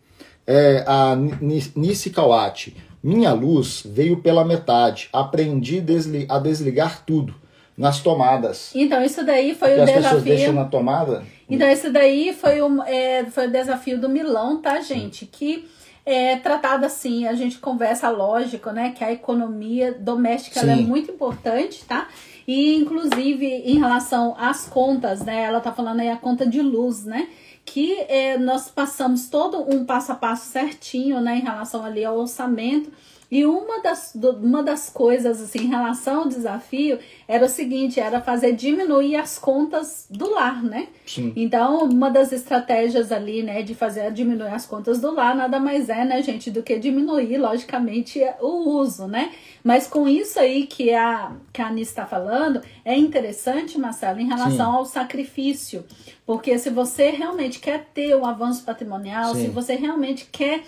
É, 0.45 0.83
a 0.85 1.15
Ni- 1.15 1.71
Nisi 1.75 2.09
Kawati, 2.09 2.75
minha 3.01 3.33
luz 3.33 3.81
veio 3.85 4.17
pela 4.17 4.45
metade, 4.45 5.09
aprendi 5.11 5.81
desli- 5.81 6.25
a 6.29 6.37
desligar 6.37 7.03
tudo 7.05 7.33
nas 7.77 8.01
tomadas. 8.01 8.71
Então, 8.75 9.03
isso 9.03 9.25
daí 9.25 9.55
foi 9.55 9.69
Porque 9.69 9.79
o 9.79 9.83
as 9.83 9.89
pessoas 9.91 10.11
desafio. 10.23 10.35
deixam 10.35 10.53
na 10.53 10.65
tomada? 10.65 11.23
Então, 11.49 11.67
esse 11.67 11.89
daí 11.89 12.33
foi 12.33 12.61
o, 12.61 12.81
é, 12.83 13.25
foi 13.25 13.47
o 13.47 13.51
desafio 13.51 13.99
do 13.99 14.09
Milão, 14.09 14.61
tá, 14.61 14.79
gente? 14.79 15.25
Que 15.25 15.67
é 16.05 16.35
tratado 16.37 16.85
assim, 16.85 17.27
a 17.27 17.33
gente 17.33 17.59
conversa, 17.59 18.09
lógico, 18.09 18.71
né? 18.71 18.91
Que 18.91 19.03
a 19.03 19.11
economia 19.11 19.93
doméstica 19.93 20.59
é 20.61 20.75
muito 20.75 21.11
importante, 21.11 21.85
tá? 21.85 22.07
E, 22.47 22.75
inclusive, 22.75 23.45
em 23.45 23.79
relação 23.79 24.35
às 24.37 24.65
contas, 24.65 25.21
né? 25.21 25.43
Ela 25.43 25.61
tá 25.61 25.71
falando 25.71 26.01
aí 26.01 26.09
a 26.09 26.17
conta 26.17 26.45
de 26.45 26.61
luz, 26.61 27.05
né? 27.05 27.29
Que 27.65 28.01
é, 28.09 28.37
nós 28.37 28.69
passamos 28.69 29.29
todo 29.29 29.61
um 29.73 29.85
passo 29.85 30.11
a 30.11 30.15
passo 30.15 30.51
certinho, 30.51 31.21
né? 31.21 31.37
Em 31.37 31.41
relação 31.41 31.85
ali 31.85 32.03
ao 32.03 32.17
orçamento. 32.17 32.91
E 33.33 33.47
uma 33.47 33.81
das, 33.81 34.13
uma 34.13 34.61
das 34.61 34.91
coisas, 34.91 35.41
assim, 35.41 35.63
em 35.63 35.67
relação 35.67 36.19
ao 36.19 36.27
desafio, 36.27 36.99
era 37.27 37.43
o 37.43 37.49
seguinte, 37.49 37.99
era 37.99 38.21
fazer 38.21 38.51
diminuir 38.51 39.15
as 39.15 39.39
contas 39.39 40.05
do 40.07 40.29
lar, 40.29 40.61
né? 40.61 40.89
Sim. 41.03 41.33
Então, 41.35 41.83
uma 41.85 42.11
das 42.11 42.31
estratégias 42.31 43.11
ali, 43.11 43.41
né, 43.41 43.63
de 43.63 43.73
fazer 43.73 44.11
diminuir 44.11 44.53
as 44.53 44.67
contas 44.67 45.01
do 45.01 45.11
lar, 45.11 45.35
nada 45.35 45.59
mais 45.59 45.89
é, 45.89 46.05
né, 46.05 46.21
gente, 46.21 46.51
do 46.51 46.61
que 46.61 46.77
diminuir, 46.77 47.39
logicamente, 47.39 48.21
o 48.39 48.69
uso, 48.77 49.07
né? 49.07 49.31
Mas 49.63 49.87
com 49.87 50.07
isso 50.07 50.39
aí 50.39 50.67
que 50.67 50.93
a, 50.93 51.31
que 51.51 51.59
a 51.59 51.69
Anice 51.69 51.89
está 51.89 52.05
falando, 52.05 52.61
é 52.85 52.95
interessante, 52.95 53.79
Marcelo, 53.79 54.19
em 54.19 54.27
relação 54.27 54.73
Sim. 54.73 54.77
ao 54.77 54.85
sacrifício. 54.85 55.83
Porque 56.23 56.59
se 56.59 56.69
você 56.69 57.09
realmente 57.09 57.59
quer 57.59 57.89
ter 57.95 58.15
um 58.15 58.27
avanço 58.27 58.63
patrimonial, 58.63 59.33
Sim. 59.33 59.45
se 59.45 59.47
você 59.47 59.73
realmente 59.73 60.29
quer 60.31 60.63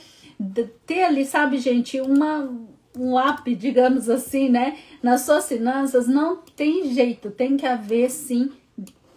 ter 0.86 1.04
ali, 1.04 1.26
sabe, 1.26 1.58
gente, 1.58 2.00
uma 2.00 2.50
um 2.98 3.20
up, 3.20 3.54
digamos 3.56 4.10
assim, 4.10 4.50
né, 4.50 4.78
nas 5.04 5.22
suas 5.22 5.48
finanças, 5.48 6.08
não 6.08 6.38
tem 6.56 6.94
jeito, 6.94 7.30
tem 7.30 7.58
que 7.58 7.66
haver 7.66 8.10
sim 8.10 8.52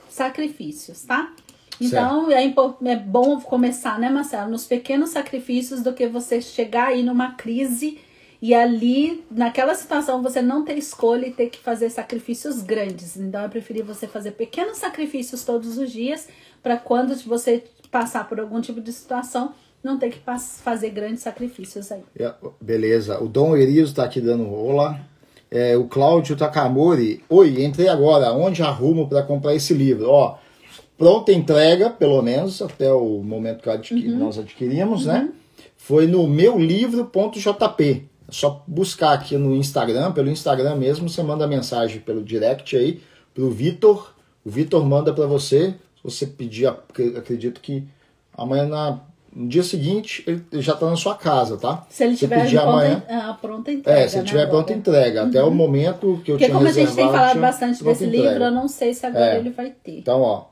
sacrifícios, 0.09 1.03
tá? 1.03 1.33
Então 1.81 2.29
é, 2.31 2.45
é 2.45 2.97
bom 2.97 3.41
começar, 3.41 3.99
né, 3.99 4.11
Marcelo, 4.11 4.51
nos 4.51 4.67
pequenos 4.67 5.11
sacrifícios 5.11 5.81
do 5.81 5.93
que 5.93 6.09
você 6.09 6.41
chegar 6.41 6.89
aí 6.89 7.05
numa 7.05 7.35
crise 7.35 7.99
e 8.41 8.55
ali, 8.55 9.25
naquela 9.31 9.75
situação, 9.75 10.23
você 10.23 10.41
não 10.41 10.65
ter 10.65 10.79
escolha 10.79 11.27
e 11.27 11.33
ter 11.33 11.51
que 11.51 11.59
fazer 11.59 11.91
sacrifícios 11.91 12.63
grandes. 12.63 13.17
Então 13.17 13.43
eu 13.43 13.49
preferi 13.49 13.83
você 13.83 14.07
fazer 14.07 14.33
pequenos 14.33 14.79
sacrifícios 14.79 15.45
todos 15.45 15.77
os 15.77 15.91
dias 15.91 16.29
para 16.63 16.77
quando 16.77 17.17
você 17.25 17.65
passar 17.91 18.29
por 18.29 18.39
algum 18.39 18.61
tipo 18.61 18.81
de 18.81 18.93
situação, 18.93 19.55
não 19.83 19.99
ter 19.99 20.11
que 20.11 20.21
fazer 20.62 20.91
grandes 20.91 21.23
sacrifícios 21.23 21.91
aí. 21.93 22.03
É, 22.19 22.33
beleza. 22.61 23.23
O 23.23 23.29
Dom 23.29 23.57
Erizo 23.57 23.91
está 23.91 24.05
aqui 24.05 24.21
dando 24.21 24.53
olá. 24.53 25.01
É, 25.51 25.77
o 25.77 25.85
Cláudio 25.85 26.37
Takamori. 26.37 27.23
Oi, 27.29 27.64
entrei 27.64 27.88
agora. 27.88 28.33
Onde 28.33 28.62
arrumo 28.62 29.09
para 29.09 29.23
comprar 29.23 29.55
esse 29.55 29.73
livro? 29.73 30.11
Ó, 30.11 30.37
pronta 30.97 31.33
entrega, 31.33 31.91
pelo 31.91 32.21
menos, 32.21 32.61
até 32.61 32.93
o 32.93 33.23
momento 33.23 33.62
que 33.81 33.95
uhum. 33.95 34.19
nós 34.19 34.38
adquirimos, 34.38 35.07
né? 35.07 35.21
uhum. 35.21 35.27
né? 35.27 35.33
Foi 35.77 36.07
no 36.07 36.27
meu 36.27 36.59
livro.jp. 36.59 38.05
É 38.29 38.33
só 38.33 38.62
buscar 38.67 39.14
aqui 39.14 39.38
no 39.38 39.55
Instagram, 39.55 40.12
pelo 40.12 40.29
Instagram 40.29 40.77
mesmo, 40.77 41.09
você 41.09 41.23
manda 41.23 41.47
mensagem 41.47 42.01
pelo 42.01 42.23
direct 42.23 42.77
aí 42.77 43.01
pro 43.33 43.51
Vitor. 43.51 44.14
O 44.45 44.51
Vitor 44.51 44.85
manda 44.85 45.14
para 45.14 45.27
você. 45.27 45.75
Se 45.97 46.03
você 46.05 46.27
pedir, 46.27 46.67
acredito 46.67 47.61
que 47.61 47.85
amanhã 48.37 48.67
na 48.67 49.01
no 49.38 49.46
dia 49.46 49.62
seguinte, 49.62 50.24
ele 50.27 50.42
já 50.61 50.72
está 50.72 50.90
na 50.90 50.96
sua 50.96 51.14
casa, 51.14 51.57
tá? 51.57 51.87
Se 51.88 52.03
ele 52.03 52.16
tiver 52.16 52.42
pedir 52.42 52.59
amanhã, 52.59 53.05
a 53.09 53.33
pronta 53.35 53.70
entrega. 53.70 54.01
É, 54.01 54.09
se 54.09 54.16
ele 54.16 54.24
né, 54.24 54.29
tiver 54.29 54.46
pronta 54.48 54.72
entrega. 54.72 55.22
Até 55.22 55.40
uhum. 55.40 55.48
o 55.48 55.55
momento 55.55 56.20
que 56.24 56.33
eu 56.33 56.35
Porque 56.35 56.46
tinha 56.46 56.57
como 56.57 56.66
a 56.66 56.72
gente 56.72 56.92
tem 56.92 57.07
falado 57.07 57.40
bastante 57.40 57.85
desse 57.85 58.07
entrega. 58.07 58.31
livro, 58.31 58.44
eu 58.44 58.51
não 58.51 58.66
sei 58.66 58.92
se 58.92 59.07
agora 59.07 59.37
é. 59.37 59.38
ele 59.38 59.51
vai 59.51 59.70
ter. 59.70 59.98
Então, 59.98 60.22
ó, 60.22 60.46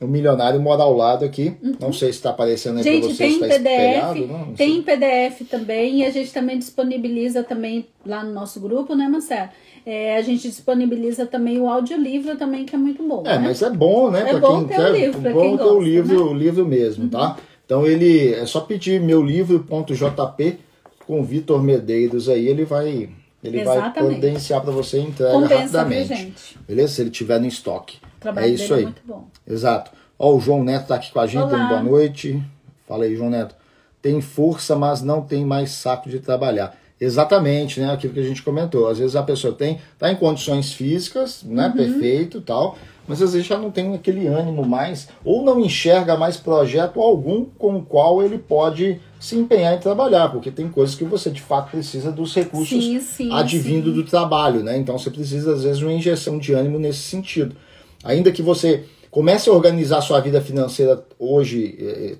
o 0.00 0.06
milionário 0.06 0.58
mora 0.58 0.84
ao 0.84 0.96
lado 0.96 1.22
aqui. 1.22 1.54
Uhum. 1.62 1.74
Não 1.78 1.92
sei 1.92 2.10
se 2.10 2.18
está 2.18 2.30
aparecendo 2.30 2.78
aí 2.78 2.82
para 2.82 3.08
vocês. 3.10 3.38
Tem 3.38 3.40
tá 3.40 3.46
PDF, 3.46 4.26
não, 4.26 4.38
não 4.38 4.54
tem 4.54 4.82
PDF 4.82 5.50
também. 5.50 5.98
E 5.98 6.06
a 6.06 6.10
gente 6.10 6.32
também 6.32 6.58
disponibiliza 6.58 7.44
também 7.44 7.86
lá 8.06 8.24
no 8.24 8.32
nosso 8.32 8.58
grupo, 8.58 8.94
né, 8.94 9.06
Marcelo? 9.06 9.50
É, 9.84 10.16
a 10.16 10.22
gente 10.22 10.48
disponibiliza 10.48 11.26
também 11.26 11.60
o 11.60 11.68
audiolivro 11.68 12.36
também, 12.36 12.64
que 12.64 12.74
é 12.74 12.78
muito 12.78 13.02
bom. 13.06 13.22
É, 13.26 13.38
né? 13.38 13.38
mas 13.38 13.60
é 13.60 13.68
bom, 13.68 14.10
né? 14.10 14.30
É 14.30 14.38
bom 14.38 14.60
quem 14.60 14.68
ter 14.68 14.76
quer, 14.76 14.90
o 14.90 14.96
livro, 14.96 15.20
bom 15.20 15.40
quem 15.40 15.50
ter 15.50 15.56
gosta, 15.58 15.72
o 15.74 15.80
livro, 15.82 16.24
né? 16.24 16.30
o 16.30 16.34
livro 16.34 16.66
mesmo, 16.66 17.08
tá? 17.10 17.20
uhum. 17.20 17.34
tá? 17.34 17.36
Então 17.68 17.86
ele 17.86 18.32
é 18.32 18.46
só 18.46 18.62
pedir 18.62 18.98
meu 18.98 19.22
livro.jp 19.22 20.58
com 21.06 21.22
Vitor 21.22 21.62
Medeiros 21.62 22.26
aí, 22.26 22.48
ele 22.48 22.64
vai 22.64 23.10
ele 23.44 23.62
vai 23.62 23.92
providenciar 23.92 24.62
para 24.62 24.72
você 24.72 24.98
entrega 24.98 25.32
Compensa, 25.34 25.82
rapidamente. 25.82 26.58
Beleza? 26.66 26.94
Se 26.94 27.02
ele 27.02 27.10
tiver 27.10 27.38
no 27.38 27.46
estoque. 27.46 27.98
é 28.36 28.48
isso 28.48 28.72
é 28.72 28.78
aí. 28.78 28.82
É 28.84 28.86
muito 28.86 29.02
bom. 29.04 29.28
Exato. 29.46 29.90
Ó, 30.18 30.34
o 30.34 30.40
João 30.40 30.64
Neto 30.64 30.86
tá 30.86 30.94
aqui 30.94 31.12
com 31.12 31.20
a 31.20 31.26
gente, 31.26 31.46
boa 31.46 31.82
noite. 31.82 32.42
Fala 32.86 33.04
aí, 33.04 33.14
João 33.14 33.28
Neto. 33.28 33.54
Tem 34.00 34.18
força, 34.22 34.74
mas 34.74 35.02
não 35.02 35.20
tem 35.20 35.44
mais 35.44 35.70
saco 35.72 36.08
de 36.08 36.20
trabalhar. 36.20 36.74
Exatamente, 36.98 37.80
né? 37.80 37.92
Aquilo 37.92 38.14
que 38.14 38.20
a 38.20 38.24
gente 38.24 38.42
comentou. 38.42 38.88
Às 38.88 38.98
vezes 38.98 39.14
a 39.14 39.22
pessoa 39.22 39.52
tem, 39.52 39.78
tá 39.98 40.10
em 40.10 40.16
condições 40.16 40.72
físicas, 40.72 41.42
né? 41.42 41.66
Uhum. 41.66 41.72
Perfeito 41.72 42.40
tal 42.40 42.78
mas 43.08 43.22
às 43.22 43.32
vezes 43.32 43.48
já 43.48 43.56
não 43.58 43.70
tem 43.70 43.94
aquele 43.94 44.26
ânimo 44.26 44.64
mais, 44.64 45.08
ou 45.24 45.42
não 45.42 45.58
enxerga 45.58 46.16
mais 46.16 46.36
projeto 46.36 47.00
algum 47.00 47.46
com 47.46 47.78
o 47.78 47.82
qual 47.82 48.22
ele 48.22 48.36
pode 48.36 49.00
se 49.18 49.34
empenhar 49.34 49.74
em 49.74 49.80
trabalhar, 49.80 50.28
porque 50.28 50.50
tem 50.50 50.68
coisas 50.68 50.94
que 50.94 51.04
você 51.04 51.30
de 51.30 51.40
fato 51.40 51.70
precisa 51.70 52.12
dos 52.12 52.34
recursos 52.34 52.84
sim, 52.84 53.00
sim, 53.00 53.32
advindo 53.32 53.90
sim. 53.90 53.94
do 53.94 54.04
trabalho, 54.04 54.62
né? 54.62 54.76
Então 54.76 54.98
você 54.98 55.10
precisa 55.10 55.54
às 55.54 55.62
vezes 55.62 55.78
de 55.78 55.84
uma 55.84 55.92
injeção 55.92 56.38
de 56.38 56.52
ânimo 56.52 56.78
nesse 56.78 57.00
sentido. 57.00 57.56
Ainda 58.04 58.30
que 58.30 58.42
você 58.42 58.84
comece 59.10 59.48
a 59.48 59.52
organizar 59.52 60.02
sua 60.02 60.20
vida 60.20 60.40
financeira 60.40 61.02
hoje 61.18 61.76
eh, 61.80 62.16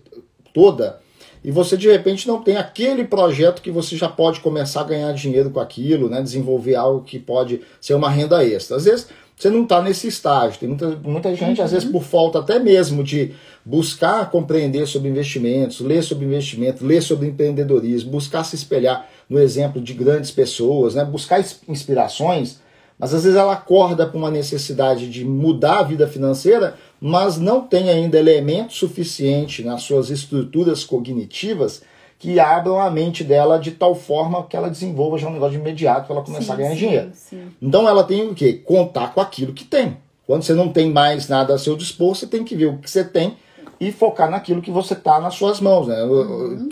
toda, 0.55 0.99
e 1.45 1.51
você 1.51 1.77
de 1.77 1.89
repente 1.89 2.27
não 2.27 2.43
tem 2.43 2.57
aquele 2.57 3.05
projeto 3.05 3.63
que 3.63 3.71
você 3.71 3.97
já 3.97 4.09
pode 4.09 4.41
começar 4.41 4.81
a 4.81 4.85
ganhar 4.85 5.13
dinheiro 5.13 5.51
com 5.51 5.61
aquilo, 5.61 6.09
né? 6.09 6.21
desenvolver 6.21 6.75
algo 6.75 7.05
que 7.05 7.19
pode 7.19 7.61
ser 7.81 7.95
uma 7.95 8.11
renda 8.11 8.45
extra. 8.45 8.77
Às 8.77 8.85
vezes 8.85 9.09
você 9.39 9.51
não 9.51 9.63
está 9.63 9.81
nesse 9.81 10.09
estágio. 10.09 10.59
Tem 10.59 10.69
muita, 10.69 10.89
muita 11.05 11.35
gente, 11.35 11.59
uhum. 11.59 11.65
às 11.65 11.71
vezes, 11.71 11.89
por 11.89 12.03
falta 12.03 12.41
até 12.41 12.59
mesmo 12.59 13.05
de 13.05 13.33
buscar 13.65 14.31
compreender 14.31 14.87
sobre 14.87 15.09
investimentos, 15.09 15.81
ler 15.81 16.03
sobre 16.03 16.25
investimento, 16.25 16.85
ler 16.85 17.03
sobre 17.03 17.29
empreendedorismo, 17.29 18.11
buscar 18.11 18.43
se 18.43 18.57
espelhar 18.57 19.09
no 19.29 19.39
exemplo 19.39 19.81
de 19.81 19.93
grandes 19.93 20.31
pessoas, 20.31 20.95
né? 20.95 21.05
buscar 21.05 21.45
inspirações, 21.69 22.61
mas 22.99 23.15
às 23.15 23.23
vezes 23.23 23.39
ela 23.39 23.53
acorda 23.53 24.07
com 24.07 24.19
uma 24.19 24.31
necessidade 24.31 25.09
de 25.09 25.25
mudar 25.25 25.81
a 25.81 25.83
vida 25.85 26.09
financeira, 26.09 26.75
mas 27.01 27.39
não 27.39 27.61
tem 27.61 27.91
ainda 27.91 28.19
elemento 28.19 28.73
suficiente 28.73 29.63
nas 29.63 29.83
suas 29.83 30.11
estruturas 30.11 30.83
cognitivas 30.83 31.83
que 32.19 32.41
abram 32.41 32.81
a 32.81 32.91
mente 32.91 33.23
dela 33.23 33.59
de 33.59 33.71
tal 33.71 33.95
forma 33.95 34.45
que 34.45 34.57
ela 34.57 34.69
desenvolva 34.69 35.19
já 35.19 35.29
um 35.29 35.33
negócio 35.33 35.53
de 35.53 35.59
imediato 35.59 36.07
para 36.07 36.17
ela 36.17 36.25
começar 36.25 36.45
sim, 36.45 36.53
a 36.53 36.57
ganhar 36.57 36.71
sim, 36.71 36.77
dinheiro. 36.77 37.11
Sim. 37.13 37.49
Então 37.63 37.89
ela 37.89 38.03
tem 38.03 38.29
o 38.29 38.35
quê? 38.35 38.55
Contar 38.55 39.15
com 39.15 39.21
aquilo 39.21 39.53
que 39.53 39.65
tem. 39.65 39.97
Quando 40.27 40.43
você 40.43 40.53
não 40.53 40.69
tem 40.69 40.91
mais 40.91 41.29
nada 41.29 41.55
a 41.55 41.59
seu 41.59 41.77
dispor, 41.77 42.15
você 42.15 42.27
tem 42.27 42.45
que 42.45 42.57
ver 42.57 42.67
o 42.67 42.79
que 42.79 42.91
você 42.91 43.05
tem 43.05 43.37
e 43.81 43.93
focar 43.93 44.29
naquilo 44.29 44.61
que 44.61 44.71
você 44.71 44.95
está 44.95 45.21
nas 45.21 45.35
suas 45.35 45.61
mãos, 45.61 45.87
né? 45.87 46.03
Uhum. 46.03 46.69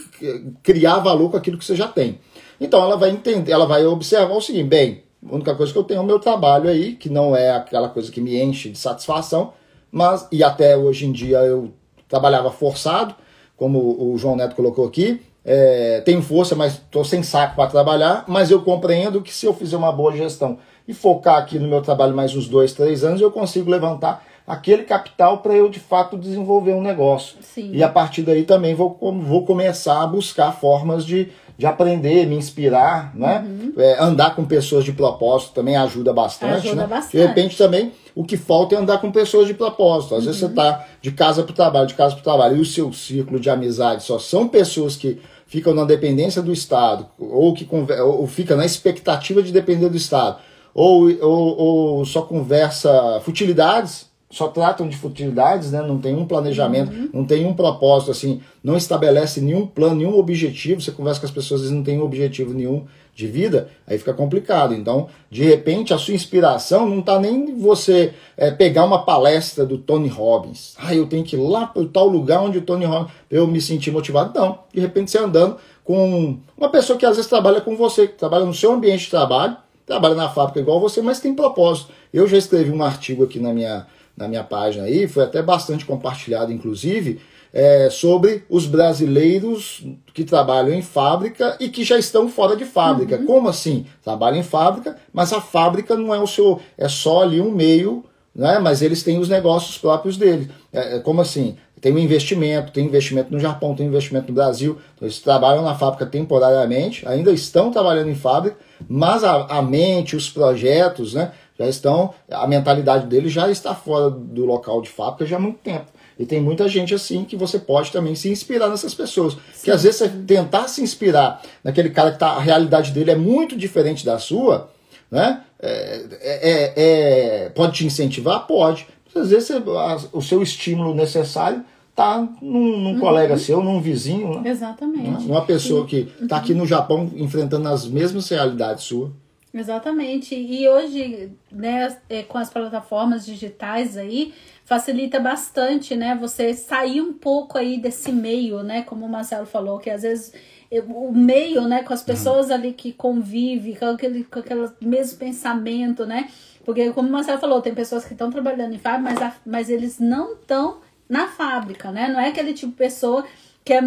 Criar 0.63 0.99
valor 0.99 1.31
com 1.31 1.37
aquilo 1.37 1.57
que 1.57 1.65
você 1.65 1.77
já 1.77 1.87
tem. 1.87 2.19
Então 2.61 2.83
ela 2.83 2.97
vai 2.97 3.11
entender, 3.11 3.53
ela 3.53 3.67
vai 3.67 3.87
observar 3.87 4.35
o 4.35 4.41
seguinte, 4.41 4.67
bem, 4.67 5.05
a 5.25 5.35
única 5.35 5.55
coisa 5.55 5.73
que 5.73 5.79
eu 5.79 5.85
tenho 5.85 5.99
é 5.99 6.03
o 6.03 6.07
meu 6.07 6.19
trabalho 6.19 6.69
aí, 6.69 6.95
que 6.95 7.09
não 7.09 7.37
é 7.37 7.51
aquela 7.51 7.89
coisa 7.89 8.11
que 8.11 8.21
me 8.21 8.41
enche 8.43 8.71
de 8.71 8.79
satisfação, 8.79 9.53
mas 9.93 10.27
e 10.33 10.43
até 10.43 10.77
hoje 10.77 11.07
em 11.07 11.13
dia 11.13 11.39
eu 11.39 11.71
trabalhava 12.09 12.51
forçado, 12.51 13.15
como 13.57 13.79
o 14.13 14.19
João 14.19 14.37
Neto 14.37 14.55
colocou 14.55 14.87
aqui, 14.87 15.21
é, 15.49 16.03
tenho 16.05 16.21
força, 16.21 16.57
mas 16.57 16.73
estou 16.73 17.05
sem 17.05 17.23
saco 17.23 17.55
para 17.55 17.71
trabalhar, 17.71 18.25
mas 18.27 18.51
eu 18.51 18.61
compreendo 18.63 19.23
que 19.23 19.33
se 19.33 19.47
eu 19.47 19.55
fizer 19.55 19.77
uma 19.77 19.93
boa 19.93 20.15
gestão 20.15 20.59
e 20.89 20.93
focar 20.93 21.37
aqui 21.37 21.57
no 21.57 21.69
meu 21.69 21.81
trabalho 21.81 22.17
mais 22.17 22.35
uns 22.35 22.49
dois, 22.49 22.73
três 22.73 23.05
anos, 23.05 23.21
eu 23.21 23.31
consigo 23.31 23.71
levantar 23.71 24.25
aquele 24.45 24.83
capital 24.83 25.39
para 25.39 25.55
eu 25.55 25.69
de 25.69 25.79
fato 25.79 26.19
desenvolver 26.19 26.73
um 26.73 26.83
negócio. 26.83 27.37
Sim. 27.41 27.71
E 27.73 27.83
a 27.83 27.89
partir 27.89 28.23
daí 28.23 28.43
também 28.43 28.75
vou, 28.75 28.99
vou 29.01 29.45
começar 29.45 30.03
a 30.03 30.07
buscar 30.07 30.51
formas 30.51 31.05
de, 31.05 31.29
de 31.57 31.65
aprender, 31.65 32.27
me 32.27 32.37
inspirar, 32.37 33.15
né? 33.15 33.45
Uhum. 33.47 33.73
É, 33.77 34.03
andar 34.03 34.35
com 34.35 34.45
pessoas 34.45 34.85
de 34.85 34.93
propósito 34.93 35.53
também 35.53 35.77
ajuda 35.77 36.13
bastante. 36.13 36.67
Ajuda 36.69 36.83
né? 36.83 36.87
bastante. 36.89 37.17
De 37.17 37.25
repente 37.25 37.57
também 37.57 37.93
o 38.17 38.25
que 38.25 38.37
falta 38.37 38.75
é 38.75 38.79
andar 38.79 38.99
com 38.99 39.13
pessoas 39.13 39.47
de 39.47 39.55
propósito. 39.55 40.15
Às 40.15 40.21
uhum. 40.21 40.27
vezes 40.27 40.41
você 40.41 40.47
está 40.47 40.87
de 41.03 41.13
casa 41.13 41.43
para 41.43 41.53
o 41.53 41.55
trabalho, 41.55 41.87
de 41.87 41.95
casa 41.95 42.15
para 42.15 42.21
o 42.21 42.25
trabalho, 42.25 42.57
e 42.57 42.61
o 42.61 42.65
seu 42.65 42.93
círculo 42.93 43.39
de 43.39 43.51
amizade 43.51 44.03
só 44.03 44.19
são 44.19 44.49
pessoas 44.49 44.97
que 44.97 45.21
ficam 45.47 45.75
na 45.75 45.85
dependência 45.85 46.43
do 46.43 46.53
Estado, 46.53 47.07
ou 47.19 47.55
que 47.55 47.67
ou 47.71 48.27
fica 48.27 48.57
na 48.57 48.67
expectativa 48.67 49.43
de 49.43 49.53
depender 49.53 49.89
do 49.89 49.97
Estado, 49.97 50.39
ou, 50.75 51.11
ou, 51.23 51.57
ou 51.59 52.05
só 52.05 52.23
conversa 52.23 53.21
futilidades, 53.25 54.07
só 54.37 54.49
tratam 54.49 54.87
de 54.87 54.97
futilidades, 54.97 55.73
né? 55.73 55.81
não 55.81 55.99
tem 55.99 56.15
um 56.15 56.27
planejamento, 56.27 56.93
uhum. 56.93 57.09
não 57.11 57.25
tem 57.25 57.47
um 57.47 57.55
propósito, 57.55 58.11
assim, 58.11 58.43
não 58.63 58.77
estabelece 58.77 59.41
nenhum 59.41 59.67
plano, 59.67 59.97
nenhum 59.97 60.19
objetivo. 60.19 60.83
Você 60.83 60.93
conversa 60.93 61.21
com 61.21 61.27
as 61.27 61.33
pessoas, 61.33 61.63
eles 61.63 61.73
não 61.73 61.83
têm 61.83 61.99
um 61.99 62.05
objetivo 62.05 62.53
nenhum 62.53 62.85
de 63.15 63.27
vida, 63.27 63.71
aí 63.87 63.97
fica 63.97 64.13
complicado. 64.13 64.75
Então, 64.75 65.09
de 65.31 65.43
repente, 65.43 65.95
a 65.95 65.99
sua 65.99 66.13
inspiração 66.13 66.87
não 66.87 66.99
está 66.99 67.19
nem 67.19 67.59
você 67.59 68.13
é, 68.37 68.51
pegar 68.51 68.85
uma 68.85 69.07
palestra 69.07 69.65
do 69.65 69.79
Tony 69.79 70.09
Robbins. 70.09 70.75
Ah, 70.77 70.95
eu 70.95 71.07
tenho 71.07 71.25
que 71.25 71.35
ir 71.35 71.41
lá 71.41 71.67
para 71.67 71.83
tal 71.87 72.07
lugar 72.07 72.43
onde 72.43 72.59
o 72.59 72.63
Tony 72.63 72.85
Robbins 72.85 73.13
eu 73.31 73.47
me 73.47 73.59
sentir 73.59 73.91
motivado. 73.91 74.39
Não, 74.39 74.59
de 74.71 74.81
repente 74.81 75.11
você 75.11 75.17
andando 75.17 75.57
com 75.83 76.37
uma 76.59 76.69
pessoa 76.69 76.99
que 76.99 77.07
às 77.07 77.17
vezes 77.17 77.31
trabalha 77.31 77.63
com 77.63 77.75
você, 77.75 78.07
que 78.07 78.19
trabalha 78.19 78.45
no 78.45 78.53
seu 78.53 78.71
ambiente 78.71 79.05
de 79.05 79.11
trabalho, 79.11 79.57
trabalha 79.87 80.15
na 80.15 80.29
fábrica 80.29 80.61
igual 80.61 80.79
você, 80.79 81.01
mas 81.01 81.19
tem 81.19 81.35
propósito. 81.35 81.91
Eu 82.13 82.27
já 82.27 82.37
escrevi 82.37 82.71
um 82.71 82.83
artigo 82.83 83.25
aqui 83.25 83.39
na 83.39 83.55
minha, 83.55 83.87
na 84.17 84.27
minha 84.29 84.45
página 84.45 84.85
aí, 84.85 85.07
foi 85.07 85.25
até 85.25 85.43
bastante 85.43 85.85
compartilhado, 85.85 86.53
inclusive, 86.53 87.21
é, 87.53 87.89
sobre 87.91 88.45
os 88.49 88.67
brasileiros 88.67 89.85
que 90.13 90.25
trabalham 90.25 90.75
em 90.75 90.83
fábrica 90.83 91.57
e 91.61 91.69
que 91.69 91.85
já 91.85 91.99
estão 91.99 92.29
fora 92.29 92.57
de 92.57 92.65
fábrica. 92.65 93.17
Uhum. 93.17 93.27
Como 93.27 93.49
assim? 93.49 93.87
Trabalham 94.03 94.39
em 94.39 94.43
fábrica, 94.43 94.97
mas 95.13 95.33
a 95.33 95.41
fábrica 95.41 95.97
não 95.97 96.15
é 96.15 96.19
o 96.19 96.27
seu, 96.27 96.61
é 96.77 96.89
só 96.89 97.23
ali 97.23 97.41
um 97.41 97.51
meio, 97.51 98.05
né? 98.35 98.59
Mas 98.59 98.83
eles 98.83 99.03
têm 99.03 99.19
os 99.19 99.29
negócios 99.29 99.79
próprios 99.79 100.17
deles. 100.17 100.49
É, 100.73 100.97
é 100.97 100.99
como 101.01 101.23
assim? 101.23 101.57
Tem 101.81 101.93
um 101.93 101.99
investimento, 101.99 102.73
tem 102.73 102.87
investimento 102.87 103.33
no 103.33 103.39
Japão, 103.39 103.75
tem 103.75 103.87
investimento 103.87 104.29
no 104.29 104.35
Brasil. 104.35 104.79
Então, 104.95 105.07
eles 105.07 105.21
trabalham 105.21 105.63
na 105.63 105.75
fábrica 105.75 106.07
temporariamente, 106.07 107.07
ainda 107.07 107.31
estão 107.33 107.71
trabalhando 107.71 108.11
em 108.11 108.15
fábrica, 108.15 108.57
mas 108.89 109.23
a, 109.23 109.45
a 109.45 109.63
mente, 109.63 110.17
os 110.17 110.29
projetos, 110.29 111.15
né? 111.15 111.33
Já 111.59 111.67
estão, 111.69 112.13
a 112.31 112.47
mentalidade 112.47 113.07
deles 113.07 113.33
já 113.33 113.51
está 113.51 113.75
fora 113.75 114.11
do 114.11 114.45
local 114.45 114.83
de 114.83 114.91
fábrica 114.91 115.25
já 115.25 115.37
há 115.37 115.41
muito 115.41 115.59
tempo. 115.59 115.87
E 116.19 116.25
tem 116.25 116.41
muita 116.41 116.69
gente 116.69 116.95
assim 116.95 117.25
que 117.25 117.37
você 117.37 117.59
pode 117.59 117.93
também 117.93 118.15
se 118.15 118.31
inspirar 118.31 118.69
nessas 118.69 118.95
pessoas. 118.95 119.35
Sim. 119.53 119.65
Que 119.65 119.71
às 119.71 119.83
vezes 119.83 119.99
você 119.99 120.09
tentar 120.09 120.69
se 120.69 120.83
inspirar 120.83 121.43
naquele 121.63 121.91
cara 121.91 122.13
que 122.13 122.19
tá, 122.19 122.29
a 122.33 122.41
realidade 122.41 122.91
dele 122.93 123.11
é 123.11 123.17
muito 123.17 123.57
diferente 123.57 124.05
da 124.05 124.19
sua, 124.19 124.71
né? 125.11 125.43
É, 125.61 126.05
é, 126.21 126.73
é, 126.77 127.49
pode 127.51 127.75
te 127.75 127.87
incentivar? 127.87 128.47
Pode. 128.47 128.87
Mas 129.15 129.25
às 129.25 129.31
vezes 129.31 129.49
você, 129.49 129.55
a, 129.55 129.99
o 130.13 130.23
seu 130.23 130.43
estímulo 130.43 130.95
necessário 130.95 131.65
tá 131.95 132.19
num, 132.43 132.79
num 132.79 132.93
uhum. 132.93 133.01
colega 133.01 133.39
seu, 133.39 133.63
num 133.63 133.81
vizinho. 133.81 134.41
Né? 134.41 134.51
Exatamente. 134.51 135.09
Né? 135.09 135.19
Uma 135.27 135.45
pessoa 135.45 135.87
que 135.87 136.09
está 136.21 136.37
aqui 136.37 136.53
no 136.53 136.67
Japão 136.67 137.11
enfrentando 137.17 137.69
as 137.69 137.87
mesmas 137.87 138.29
realidades 138.29 138.85
suas. 138.85 139.11
Exatamente. 139.57 140.35
E 140.35 140.69
hoje, 140.69 141.33
né, 141.51 141.97
é, 142.11 142.23
com 142.23 142.37
as 142.37 142.51
plataformas 142.51 143.25
digitais 143.25 143.97
aí, 143.97 144.35
facilita 144.67 145.19
bastante, 145.19 145.97
né? 145.97 146.15
Você 146.21 146.53
sair 146.53 147.01
um 147.01 147.15
pouco 147.15 147.57
aí 147.57 147.79
desse 147.79 148.13
meio, 148.13 148.63
né? 148.63 148.83
Como 148.83 149.07
o 149.07 149.09
Marcelo 149.09 149.47
falou, 149.47 149.79
que 149.79 149.89
às 149.89 150.03
vezes 150.03 150.35
o 150.71 151.11
meio, 151.13 151.63
né, 151.63 151.83
com 151.85 151.95
as 151.95 152.01
uhum. 152.01 152.07
pessoas 152.07 152.51
ali 152.51 152.73
que 152.73 152.93
convivem, 152.93 153.75
com 153.77 153.87
aquele, 153.87 154.25
com 154.25 154.41
aquele 154.41 154.69
mesmo 154.81 155.19
pensamento, 155.19 156.05
né? 156.05 156.29
Porque, 156.63 156.93
como 156.93 157.09
o 157.09 157.13
Marcelo 157.13 157.41
falou, 157.41 157.63
tem 157.63 157.75
pessoas 157.75 158.05
que 158.05 158.13
estão 158.13 158.31
trabalhando 158.31 158.75
em 158.75 158.79
fábrica, 158.79 159.15
mas, 159.15 159.23
a, 159.23 159.37
mas 159.47 159.71
eles 159.71 159.99
não 159.99 160.35
estão 160.35 160.81
na 161.09 161.29
fábrica, 161.29 161.91
né? 161.91 162.09
Não 162.09 162.21
é 162.21 162.29
aquele 162.29 162.53
tipo 162.53 162.73
de 162.73 162.79
pessoa 162.79 163.25
que 163.67 163.73
é 163.73 163.83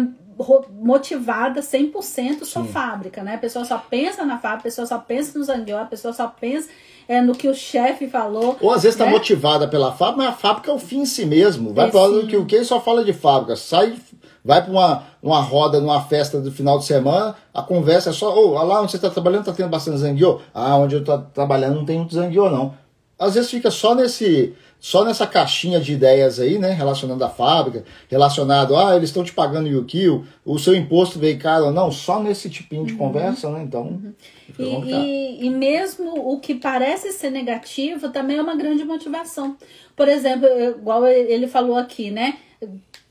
motivada 0.78 1.60
100% 1.60 2.44
só 2.44 2.62
Sim. 2.62 2.68
fábrica, 2.68 3.22
né? 3.22 3.34
A 3.34 3.38
pessoa 3.38 3.64
só 3.64 3.78
pensa 3.78 4.26
na 4.26 4.38
fábrica, 4.38 4.60
a 4.60 4.70
pessoa 4.70 4.86
só 4.86 4.98
pensa 4.98 5.38
no 5.38 5.44
zangueu, 5.44 5.78
a 5.78 5.86
pessoa 5.86 6.12
só 6.12 6.28
pensa 6.28 6.68
é, 7.08 7.20
no 7.22 7.34
que 7.34 7.48
o 7.48 7.54
chefe 7.54 8.06
falou. 8.06 8.58
Ou 8.60 8.70
às 8.70 8.82
vezes 8.82 8.94
está 8.94 9.06
né? 9.06 9.10
motivada 9.10 9.66
pela 9.66 9.90
fábrica, 9.92 10.18
mas 10.18 10.28
a 10.28 10.36
fábrica 10.36 10.70
é 10.70 10.74
o 10.74 10.78
fim 10.78 11.00
em 11.00 11.06
si 11.06 11.24
mesmo. 11.24 11.72
Vai 11.72 11.88
é 11.88 11.90
para 11.90 12.10
o 12.10 12.26
que 12.26 12.36
o 12.36 12.44
que 12.44 12.62
só 12.62 12.78
fala 12.78 13.02
de 13.02 13.14
fábrica. 13.14 13.56
Sai, 13.56 13.96
vai 14.44 14.62
para 14.62 14.70
uma, 14.70 15.02
uma 15.22 15.40
roda, 15.40 15.80
numa 15.80 16.02
festa 16.02 16.38
do 16.38 16.52
final 16.52 16.78
de 16.78 16.84
semana, 16.84 17.34
a 17.54 17.62
conversa 17.62 18.10
é 18.10 18.12
só, 18.12 18.34
oh, 18.38 18.52
lá 18.62 18.82
onde 18.82 18.90
você 18.90 18.98
está 18.98 19.08
trabalhando 19.08 19.40
está 19.40 19.52
tendo 19.52 19.70
bastante 19.70 19.98
zangueu? 19.98 20.42
Ah, 20.52 20.76
onde 20.76 20.94
eu 20.94 21.00
estou 21.00 21.18
trabalhando 21.32 21.76
não 21.76 21.86
tem 21.86 21.96
muito 21.96 22.14
zangueu, 22.14 22.50
não. 22.50 22.74
Às 23.18 23.34
vezes 23.34 23.50
fica 23.50 23.70
só 23.70 23.94
nesse 23.94 24.54
só 24.80 25.04
nessa 25.04 25.26
caixinha 25.26 25.78
de 25.78 25.92
ideias 25.92 26.40
aí, 26.40 26.58
né, 26.58 26.72
relacionando 26.72 27.22
a 27.22 27.28
fábrica, 27.28 27.84
relacionado, 28.08 28.74
ah, 28.74 28.96
eles 28.96 29.10
estão 29.10 29.22
te 29.22 29.32
pagando 29.32 29.68
o 29.78 29.84
kill, 29.84 30.24
o 30.44 30.58
seu 30.58 30.74
imposto 30.74 31.18
veio 31.18 31.38
caro 31.38 31.66
ou 31.66 31.70
não, 31.70 31.92
só 31.92 32.20
nesse 32.20 32.48
tipinho 32.48 32.86
de 32.86 32.92
uhum. 32.92 32.98
conversa, 32.98 33.50
né, 33.50 33.62
então... 33.62 33.82
Uhum. 33.82 34.14
E, 34.58 35.42
e, 35.42 35.46
e, 35.46 35.50
mesmo 35.50 36.12
o 36.32 36.40
que 36.40 36.54
parece 36.54 37.12
ser 37.12 37.30
negativo 37.30 38.08
também 38.08 38.38
é 38.38 38.42
uma 38.42 38.56
grande 38.56 38.84
motivação. 38.84 39.56
Por 39.94 40.08
exemplo, 40.08 40.46
igual 40.46 41.06
ele 41.06 41.46
falou 41.46 41.76
aqui, 41.76 42.10
né, 42.10 42.36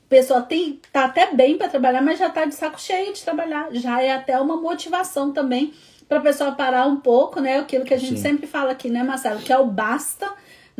pessoa 0.08 0.42
tem 0.42 0.80
tá 0.92 1.04
até 1.04 1.32
bem 1.32 1.56
para 1.56 1.68
trabalhar, 1.68 2.02
mas 2.02 2.18
já 2.18 2.28
tá 2.28 2.44
de 2.44 2.54
saco 2.54 2.80
cheio 2.80 3.14
de 3.14 3.22
trabalhar, 3.22 3.68
já 3.72 4.02
é 4.02 4.12
até 4.12 4.38
uma 4.40 4.56
motivação 4.56 5.32
também 5.32 5.72
para 6.08 6.18
a 6.18 6.20
pessoa 6.20 6.50
parar 6.50 6.86
um 6.88 6.96
pouco, 6.96 7.40
né, 7.40 7.60
aquilo 7.60 7.84
que 7.84 7.94
a 7.94 7.96
gente 7.96 8.16
Sim. 8.16 8.22
sempre 8.22 8.46
fala 8.48 8.72
aqui, 8.72 8.90
né, 8.90 9.04
Marcelo, 9.04 9.38
que 9.40 9.52
é 9.52 9.58
o 9.58 9.66
basta 9.66 10.28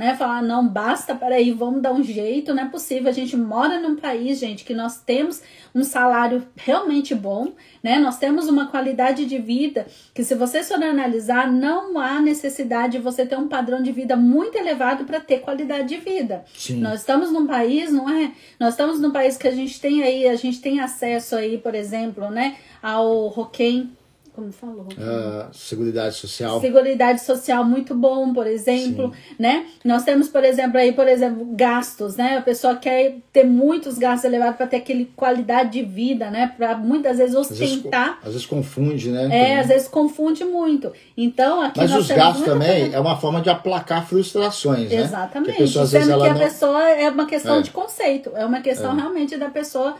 né? 0.00 0.16
Falar, 0.16 0.40
não 0.42 0.66
basta, 0.66 1.14
peraí, 1.14 1.52
vamos 1.52 1.82
dar 1.82 1.92
um 1.92 2.02
jeito, 2.02 2.54
não 2.54 2.62
é 2.62 2.66
possível. 2.70 3.10
A 3.10 3.12
gente 3.12 3.36
mora 3.36 3.78
num 3.78 3.96
país, 3.96 4.38
gente, 4.38 4.64
que 4.64 4.72
nós 4.72 5.02
temos 5.02 5.42
um 5.74 5.84
salário 5.84 6.42
realmente 6.56 7.14
bom, 7.14 7.52
né? 7.82 7.98
Nós 7.98 8.16
temos 8.16 8.48
uma 8.48 8.68
qualidade 8.68 9.26
de 9.26 9.36
vida 9.36 9.86
que, 10.14 10.24
se 10.24 10.34
você 10.34 10.62
for 10.62 10.82
analisar, 10.82 11.52
não 11.52 11.98
há 11.98 12.18
necessidade 12.18 12.92
de 12.92 12.98
você 12.98 13.26
ter 13.26 13.36
um 13.36 13.46
padrão 13.46 13.82
de 13.82 13.92
vida 13.92 14.16
muito 14.16 14.56
elevado 14.56 15.04
para 15.04 15.20
ter 15.20 15.40
qualidade 15.40 15.88
de 15.88 15.98
vida. 15.98 16.46
Sim. 16.56 16.80
Nós 16.80 17.00
estamos 17.00 17.30
num 17.30 17.46
país, 17.46 17.92
não 17.92 18.08
é? 18.08 18.32
Nós 18.58 18.72
estamos 18.72 18.98
num 19.00 19.10
país 19.10 19.36
que 19.36 19.48
a 19.48 19.50
gente 19.50 19.78
tem 19.78 20.02
aí, 20.02 20.26
a 20.26 20.34
gente 20.34 20.62
tem 20.62 20.80
acesso 20.80 21.36
aí, 21.36 21.58
por 21.58 21.74
exemplo, 21.74 22.30
né, 22.30 22.56
ao 22.82 23.28
Roquem, 23.28 23.94
como 24.40 24.52
falou. 24.52 24.86
Uh, 24.92 25.52
Seguridade 25.54 26.14
Social. 26.14 26.60
Seguridade 26.60 27.20
Social 27.20 27.62
muito 27.62 27.94
bom, 27.94 28.32
por 28.32 28.46
exemplo, 28.46 29.12
Sim. 29.12 29.34
né? 29.38 29.66
Nós 29.84 30.02
temos, 30.02 30.28
por 30.28 30.42
exemplo, 30.42 30.78
aí, 30.78 30.92
por 30.92 31.06
exemplo, 31.06 31.46
gastos, 31.52 32.16
né? 32.16 32.38
A 32.38 32.42
pessoa 32.42 32.76
quer 32.76 33.16
ter 33.32 33.44
muitos 33.44 33.98
gastos 33.98 34.24
elevados 34.24 34.56
para 34.56 34.66
ter 34.66 34.78
aquele 34.78 35.10
qualidade 35.14 35.72
de 35.72 35.82
vida, 35.82 36.30
né? 36.30 36.54
Para 36.56 36.76
muitas 36.76 37.18
vezes 37.18 37.34
ostentar. 37.34 37.60
Às 37.60 37.66
vezes, 37.68 38.26
às 38.26 38.32
vezes, 38.32 38.46
confunde, 38.46 39.10
né? 39.10 39.28
É, 39.30 39.58
às 39.58 39.66
vezes 39.66 39.88
confunde 39.88 40.42
muito. 40.44 40.90
Então, 41.16 41.60
aqui 41.60 41.80
Mas 41.80 41.94
os 41.94 42.08
gastos 42.08 42.44
também 42.44 42.82
coisa... 42.82 42.96
é 42.96 43.00
uma 43.00 43.16
forma 43.18 43.42
de 43.42 43.50
aplacar 43.50 44.06
frustrações, 44.06 44.88
né? 44.90 45.02
Exatamente. 45.02 45.52
A 45.52 45.56
pessoa, 45.56 45.86
Sendo 45.86 46.18
que 46.18 46.26
a 46.26 46.34
não... 46.34 46.40
pessoa 46.40 46.88
é 46.88 47.10
uma 47.10 47.26
questão 47.26 47.58
é. 47.58 47.62
de 47.62 47.70
conceito, 47.70 48.32
é 48.34 48.46
uma 48.46 48.60
questão 48.60 48.92
é. 48.92 48.96
realmente 48.96 49.36
da 49.36 49.50
pessoa 49.50 49.96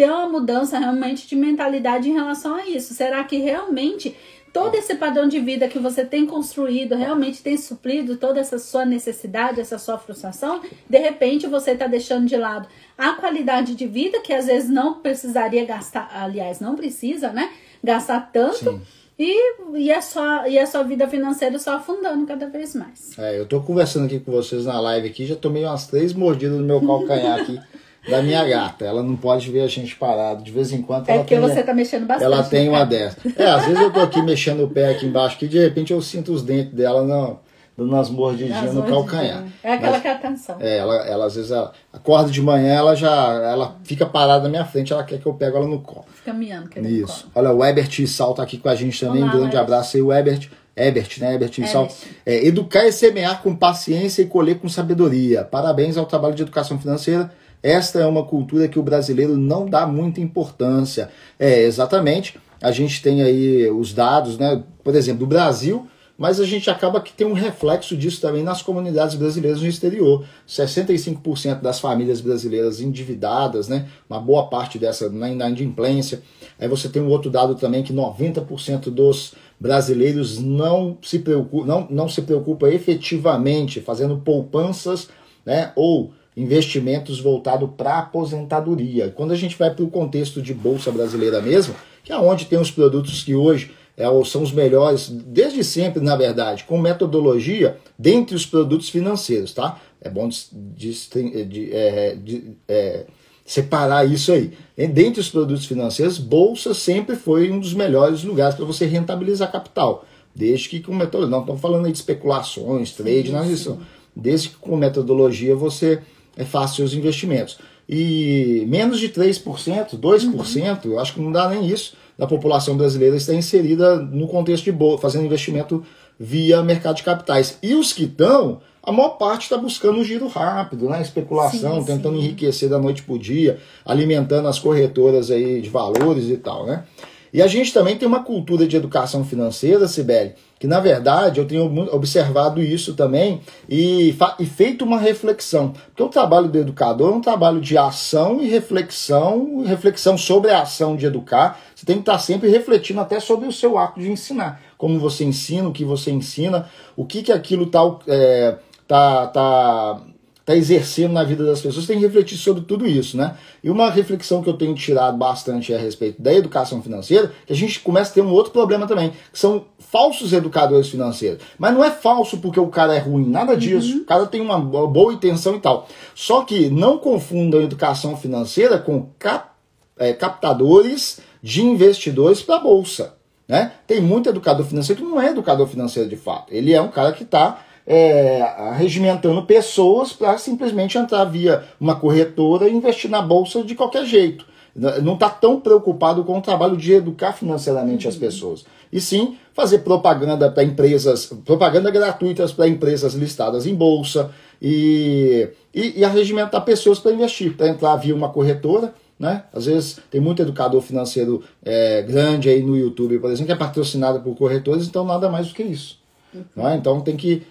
ter 0.00 0.10
uma 0.10 0.30
mudança 0.30 0.78
realmente 0.78 1.28
de 1.28 1.36
mentalidade 1.36 2.08
em 2.08 2.14
relação 2.14 2.54
a 2.54 2.66
isso. 2.66 2.94
Será 2.94 3.22
que 3.22 3.36
realmente 3.36 4.16
todo 4.50 4.74
esse 4.74 4.94
padrão 4.94 5.28
de 5.28 5.38
vida 5.38 5.68
que 5.68 5.78
você 5.78 6.06
tem 6.06 6.24
construído 6.24 6.94
realmente 6.94 7.42
tem 7.42 7.58
suprido 7.58 8.16
toda 8.16 8.40
essa 8.40 8.58
sua 8.58 8.86
necessidade, 8.86 9.60
essa 9.60 9.76
sua 9.76 9.98
frustração? 9.98 10.62
De 10.88 10.96
repente 10.96 11.46
você 11.46 11.72
está 11.72 11.86
deixando 11.86 12.24
de 12.24 12.34
lado 12.34 12.66
a 12.96 13.12
qualidade 13.12 13.74
de 13.74 13.86
vida, 13.86 14.20
que 14.20 14.32
às 14.32 14.46
vezes 14.46 14.70
não 14.70 14.94
precisaria 14.94 15.66
gastar, 15.66 16.10
aliás, 16.14 16.60
não 16.60 16.74
precisa, 16.74 17.30
né? 17.30 17.52
Gastar 17.84 18.30
tanto. 18.32 18.80
E, 19.18 19.76
e, 19.76 19.92
a 19.92 20.00
sua, 20.00 20.48
e 20.48 20.58
a 20.58 20.66
sua 20.66 20.82
vida 20.82 21.06
financeira 21.06 21.58
só 21.58 21.76
afundando 21.76 22.24
cada 22.24 22.48
vez 22.48 22.74
mais. 22.74 23.18
É, 23.18 23.38
eu 23.38 23.44
tô 23.44 23.60
conversando 23.60 24.06
aqui 24.06 24.18
com 24.18 24.32
vocês 24.32 24.64
na 24.64 24.80
live 24.80 25.08
aqui, 25.08 25.26
já 25.26 25.36
tomei 25.36 25.62
umas 25.62 25.86
três 25.86 26.14
mordidas 26.14 26.56
no 26.56 26.64
meu 26.64 26.80
calcanhar 26.80 27.38
aqui. 27.38 27.60
da 28.08 28.22
minha 28.22 28.44
gata. 28.44 28.84
Ela 28.84 29.02
não 29.02 29.16
pode 29.16 29.50
ver 29.50 29.60
a 29.60 29.66
gente 29.66 29.96
parado. 29.96 30.42
De 30.42 30.50
vez 30.50 30.72
em 30.72 30.82
quando 30.82 31.08
é 31.08 31.12
ela 31.12 31.20
porque 31.20 31.36
tem, 31.36 31.48
você 31.48 31.62
tá 31.62 31.74
mexendo 31.74 32.06
bastante. 32.06 32.24
Ela 32.24 32.42
tem 32.42 32.68
uma 32.68 32.84
dessa. 32.84 33.16
É, 33.36 33.46
às 33.46 33.66
vezes 33.66 33.80
eu 33.80 33.92
tô 33.92 34.00
aqui 34.00 34.22
mexendo 34.22 34.64
o 34.64 34.68
pé 34.68 34.90
aqui 34.90 35.06
embaixo, 35.06 35.38
que 35.38 35.46
de 35.46 35.58
repente 35.58 35.92
eu 35.92 36.00
sinto 36.00 36.32
os 36.32 36.42
dentes 36.42 36.72
dela 36.72 37.04
não, 37.04 37.40
dando 37.76 37.92
umas 37.92 38.10
mordidinhas 38.10 38.74
no 38.74 38.82
calcanhar. 38.82 39.44
É 39.62 39.74
aquela 39.74 39.92
Mas, 39.92 40.02
que 40.02 40.08
é 40.08 40.12
atenção. 40.12 40.56
É, 40.60 40.78
ela, 40.78 40.96
ela 41.06 41.26
às 41.26 41.34
vezes 41.34 41.50
ela 41.50 41.72
acorda 41.92 42.30
de 42.30 42.40
manhã, 42.40 42.74
ela 42.74 42.94
já 42.94 43.10
ela 43.10 43.76
fica 43.84 44.06
parada 44.06 44.44
na 44.44 44.48
minha 44.48 44.64
frente, 44.64 44.92
ela 44.92 45.04
quer 45.04 45.18
que 45.18 45.26
eu 45.26 45.34
pego 45.34 45.56
ela 45.56 45.66
no 45.66 45.80
colo. 45.80 46.06
Fica 46.14 46.32
miando, 46.32 46.68
querendo 46.68 46.90
Isso. 46.90 47.30
Olha, 47.34 47.52
o 47.52 47.64
Ebert 47.64 48.06
Sal 48.06 48.34
tá 48.34 48.42
aqui 48.42 48.58
com 48.58 48.68
a 48.68 48.74
gente 48.74 48.98
também. 48.98 49.22
Olá, 49.22 49.32
um 49.32 49.38
grande 49.38 49.56
abraço 49.56 49.96
aí, 49.96 50.02
o 50.02 50.12
Ebert. 50.12 50.48
Ebert, 50.76 51.18
né? 51.18 51.34
Ebert 51.34 51.66
Sal. 51.66 51.88
É, 52.24 52.46
educar 52.46 52.86
e 52.86 52.92
semear 52.92 53.42
com 53.42 53.54
paciência 53.54 54.22
e 54.22 54.26
colher 54.26 54.58
com 54.58 54.68
sabedoria. 54.68 55.44
Parabéns 55.44 55.98
ao 55.98 56.06
trabalho 56.06 56.34
de 56.34 56.42
educação 56.42 56.78
financeira 56.78 57.30
esta 57.62 58.00
é 58.00 58.06
uma 58.06 58.24
cultura 58.24 58.68
que 58.68 58.78
o 58.78 58.82
brasileiro 58.82 59.36
não 59.36 59.66
dá 59.66 59.86
muita 59.86 60.20
importância. 60.20 61.10
É, 61.38 61.62
exatamente. 61.62 62.38
A 62.60 62.70
gente 62.70 63.02
tem 63.02 63.22
aí 63.22 63.70
os 63.70 63.92
dados, 63.92 64.38
né? 64.38 64.62
Por 64.82 64.94
exemplo, 64.94 65.20
do 65.20 65.26
Brasil, 65.26 65.86
mas 66.16 66.38
a 66.38 66.44
gente 66.44 66.68
acaba 66.68 67.00
que 67.00 67.14
tem 67.14 67.26
um 67.26 67.32
reflexo 67.32 67.96
disso 67.96 68.20
também 68.20 68.42
nas 68.42 68.60
comunidades 68.60 69.14
brasileiras 69.14 69.62
no 69.62 69.66
exterior. 69.66 70.24
65% 70.46 71.62
das 71.62 71.80
famílias 71.80 72.20
brasileiras 72.20 72.80
endividadas, 72.80 73.68
né? 73.68 73.88
Uma 74.08 74.20
boa 74.20 74.46
parte 74.48 74.78
dessa 74.78 75.08
na 75.08 75.30
inadimplência. 75.30 76.20
Aí 76.58 76.68
você 76.68 76.90
tem 76.90 77.00
um 77.00 77.08
outro 77.08 77.30
dado 77.30 77.54
também 77.54 77.82
que 77.82 77.92
90% 77.94 78.90
dos 78.90 79.32
brasileiros 79.58 80.38
não 80.38 80.98
se 81.02 81.18
preocupa, 81.20 81.66
não, 81.66 81.86
não 81.90 82.08
se 82.08 82.20
preocupa 82.22 82.68
efetivamente 82.68 83.80
fazendo 83.80 84.18
poupanças, 84.18 85.08
né? 85.44 85.72
Ou 85.74 86.12
investimentos 86.36 87.20
voltados 87.20 87.68
para 87.76 87.98
aposentadoria. 87.98 89.12
Quando 89.14 89.32
a 89.32 89.36
gente 89.36 89.56
vai 89.56 89.74
para 89.74 89.84
o 89.84 89.90
contexto 89.90 90.40
de 90.40 90.54
bolsa 90.54 90.90
brasileira 90.90 91.40
mesmo, 91.42 91.74
que 92.04 92.12
é 92.12 92.16
onde 92.16 92.46
tem 92.46 92.58
os 92.58 92.70
produtos 92.70 93.22
que 93.22 93.34
hoje 93.34 93.72
é, 93.96 94.04
são 94.24 94.42
os 94.42 94.52
melhores, 94.52 95.08
desde 95.08 95.62
sempre, 95.62 96.02
na 96.02 96.16
verdade, 96.16 96.64
com 96.64 96.78
metodologia 96.78 97.76
dentre 97.98 98.34
os 98.34 98.46
produtos 98.46 98.88
financeiros, 98.88 99.52
tá? 99.52 99.78
É 100.00 100.08
bom 100.08 100.28
de, 100.28 100.92
de, 100.92 101.44
de, 101.44 101.72
é, 101.72 102.14
de 102.14 102.52
é, 102.66 103.04
separar 103.44 104.10
isso 104.10 104.32
aí. 104.32 104.52
E 104.78 104.86
dentre 104.86 105.20
os 105.20 105.28
produtos 105.28 105.66
financeiros, 105.66 106.16
bolsa 106.18 106.72
sempre 106.72 107.16
foi 107.16 107.50
um 107.50 107.60
dos 107.60 107.74
melhores 107.74 108.24
lugares 108.24 108.54
para 108.54 108.64
você 108.64 108.86
rentabilizar 108.86 109.52
capital. 109.52 110.06
Desde 110.34 110.68
que 110.68 110.80
com 110.80 110.94
metodologia, 110.94 111.30
não 111.30 111.40
estamos 111.40 111.60
falando 111.60 111.86
aí 111.86 111.92
de 111.92 111.98
especulações, 111.98 112.92
trade, 112.92 113.32
nada 113.32 113.46
disso. 113.46 113.78
Desde 114.14 114.50
que 114.50 114.56
com 114.56 114.76
metodologia 114.76 115.54
você 115.54 116.00
é, 116.40 116.44
faça 116.44 116.76
seus 116.76 116.94
investimentos. 116.94 117.58
e 117.88 118.64
menos 118.68 119.00
de 119.00 119.08
3%, 119.08 119.98
2%, 119.98 120.84
uhum. 120.86 120.98
acho 120.98 121.14
que 121.14 121.20
não 121.20 121.32
dá 121.32 121.48
nem 121.48 121.66
isso, 121.66 121.94
da 122.16 122.26
população 122.26 122.76
brasileira 122.76 123.16
está 123.16 123.34
inserida 123.34 123.96
no 123.96 124.28
contexto 124.28 124.64
de 124.64 124.72
bolsa, 124.72 125.02
fazendo 125.02 125.24
investimento 125.24 125.84
via 126.18 126.62
mercado 126.62 126.96
de 126.96 127.02
capitais. 127.02 127.58
E 127.62 127.74
os 127.74 127.92
que 127.92 128.04
estão, 128.04 128.60
a 128.82 128.92
maior 128.92 129.10
parte 129.10 129.44
está 129.44 129.56
buscando 129.56 129.98
um 129.98 130.04
giro 130.04 130.28
rápido, 130.28 130.88
né? 130.88 131.00
especulação, 131.00 131.80
sim, 131.80 131.86
tentando 131.86 132.18
sim. 132.18 132.24
enriquecer 132.24 132.68
da 132.68 132.78
noite 132.78 133.02
para 133.02 133.14
o 133.14 133.18
dia, 133.18 133.58
alimentando 133.84 134.46
as 134.46 134.58
corretoras 134.58 135.30
aí 135.30 135.60
de 135.60 135.68
valores 135.70 136.28
e 136.28 136.36
tal. 136.36 136.66
Né? 136.66 136.84
E 137.32 137.40
a 137.40 137.46
gente 137.46 137.72
também 137.72 137.96
tem 137.96 138.06
uma 138.06 138.24
cultura 138.24 138.66
de 138.66 138.76
educação 138.76 139.24
financeira, 139.24 139.86
Sibeli, 139.86 140.34
que 140.58 140.66
na 140.66 140.80
verdade 140.80 141.38
eu 141.38 141.46
tenho 141.46 141.64
observado 141.94 142.60
isso 142.60 142.94
também 142.94 143.40
e, 143.68 144.14
e, 144.38 144.46
feito 144.46 144.84
uma 144.84 144.98
reflexão. 144.98 145.72
Porque 145.86 146.02
o 146.02 146.08
trabalho 146.08 146.48
do 146.48 146.58
educador 146.58 147.12
é 147.12 147.16
um 147.16 147.20
trabalho 147.20 147.60
de 147.60 147.78
ação 147.78 148.40
e 148.40 148.48
reflexão, 148.48 149.62
reflexão 149.64 150.18
sobre 150.18 150.50
a 150.50 150.62
ação 150.62 150.96
de 150.96 151.06
educar. 151.06 151.60
Você 151.74 151.86
tem 151.86 151.96
que 151.96 152.02
estar 152.02 152.18
sempre 152.18 152.48
refletindo 152.48 153.00
até 153.00 153.20
sobre 153.20 153.46
o 153.46 153.52
seu 153.52 153.78
ato 153.78 154.00
de 154.00 154.10
ensinar. 154.10 154.60
Como 154.76 154.98
você 154.98 155.24
ensina, 155.24 155.68
o 155.68 155.72
que 155.72 155.84
você 155.84 156.10
ensina, 156.10 156.68
o 156.96 157.04
que, 157.04 157.22
que 157.22 157.32
aquilo 157.32 157.64
está 157.64 157.80
é, 158.08 158.56
tá, 158.86 159.26
tá 159.28 160.00
está 160.40 160.56
exercendo 160.56 161.12
na 161.12 161.22
vida 161.22 161.44
das 161.44 161.60
pessoas, 161.60 161.86
tem 161.86 161.98
que 161.98 162.04
refletir 162.04 162.36
sobre 162.36 162.62
tudo 162.62 162.86
isso, 162.86 163.16
né? 163.16 163.36
E 163.62 163.70
uma 163.70 163.90
reflexão 163.90 164.42
que 164.42 164.48
eu 164.48 164.54
tenho 164.54 164.74
tirado 164.74 165.16
bastante 165.16 165.72
a 165.72 165.78
respeito 165.78 166.20
da 166.20 166.32
educação 166.32 166.82
financeira, 166.82 167.32
que 167.46 167.52
a 167.52 167.56
gente 167.56 167.80
começa 167.80 168.10
a 168.10 168.14
ter 168.14 168.22
um 168.22 168.32
outro 168.32 168.52
problema 168.52 168.86
também, 168.86 169.12
que 169.32 169.38
são 169.38 169.66
falsos 169.78 170.32
educadores 170.32 170.88
financeiros. 170.88 171.42
Mas 171.58 171.74
não 171.74 171.84
é 171.84 171.90
falso 171.90 172.38
porque 172.38 172.58
o 172.58 172.68
cara 172.68 172.94
é 172.94 172.98
ruim, 172.98 173.28
nada 173.28 173.56
disso. 173.56 173.94
Uhum. 173.94 174.02
O 174.02 174.04
cara 174.04 174.26
tem 174.26 174.40
uma 174.40 174.58
boa 174.58 175.12
intenção 175.12 175.56
e 175.56 175.60
tal. 175.60 175.88
Só 176.14 176.42
que 176.42 176.68
não 176.70 176.98
confundam 176.98 177.62
educação 177.62 178.16
financeira 178.16 178.78
com 178.78 179.08
cap, 179.18 179.50
é, 179.98 180.12
captadores 180.12 181.20
de 181.42 181.62
investidores 181.62 182.42
para 182.42 182.56
a 182.56 182.60
bolsa. 182.60 183.14
Né? 183.46 183.72
Tem 183.86 184.00
muito 184.00 184.28
educador 184.28 184.64
financeiro 184.64 185.02
que 185.02 185.08
não 185.08 185.20
é 185.20 185.30
educador 185.30 185.66
financeiro 185.66 186.08
de 186.08 186.16
fato. 186.16 186.52
Ele 186.54 186.72
é 186.72 186.80
um 186.80 186.88
cara 186.88 187.12
que 187.12 187.24
está 187.24 187.58
é, 187.86 188.72
regimentando 188.76 189.42
pessoas 189.42 190.12
para 190.12 190.36
simplesmente 190.38 190.96
entrar 190.96 191.24
via 191.24 191.64
uma 191.80 191.96
corretora 191.96 192.68
e 192.68 192.74
investir 192.74 193.10
na 193.10 193.22
bolsa 193.22 193.62
de 193.62 193.74
qualquer 193.74 194.04
jeito. 194.04 194.46
Não 194.74 195.14
está 195.14 195.28
tão 195.28 195.60
preocupado 195.60 196.22
com 196.22 196.38
o 196.38 196.42
trabalho 196.42 196.76
de 196.76 196.92
educar 196.92 197.32
financeiramente 197.32 198.06
as 198.06 198.16
pessoas. 198.16 198.64
E 198.92 199.00
sim 199.00 199.36
fazer 199.52 199.80
propaganda 199.80 200.50
para 200.50 200.62
empresas, 200.62 201.26
propaganda 201.44 201.90
gratuitas 201.90 202.52
para 202.52 202.68
empresas 202.68 203.14
listadas 203.14 203.66
em 203.66 203.74
bolsa 203.74 204.30
e, 204.62 205.48
e, 205.74 206.00
e 206.00 206.04
arregimentar 206.04 206.64
pessoas 206.64 206.98
para 206.98 207.12
investir, 207.12 207.56
para 207.56 207.68
entrar 207.68 207.96
via 207.96 208.14
uma 208.14 208.28
corretora. 208.28 208.94
Né? 209.18 209.42
Às 209.52 209.66
vezes 209.66 209.98
tem 210.10 210.20
muito 210.20 210.40
educador 210.40 210.80
financeiro 210.80 211.42
é, 211.62 212.02
grande 212.02 212.48
aí 212.48 212.62
no 212.62 212.76
YouTube, 212.76 213.18
por 213.18 213.30
exemplo, 213.30 213.46
que 213.46 213.52
é 213.52 213.56
patrocinado 213.56 214.20
por 214.20 214.34
corretores, 214.34 214.86
então 214.86 215.04
nada 215.04 215.28
mais 215.28 215.48
do 215.48 215.54
que 215.54 215.62
isso. 215.62 215.98
Uhum. 216.32 216.68
É? 216.68 216.76
Então 216.76 217.00
tem 217.00 217.16
que 217.16 217.42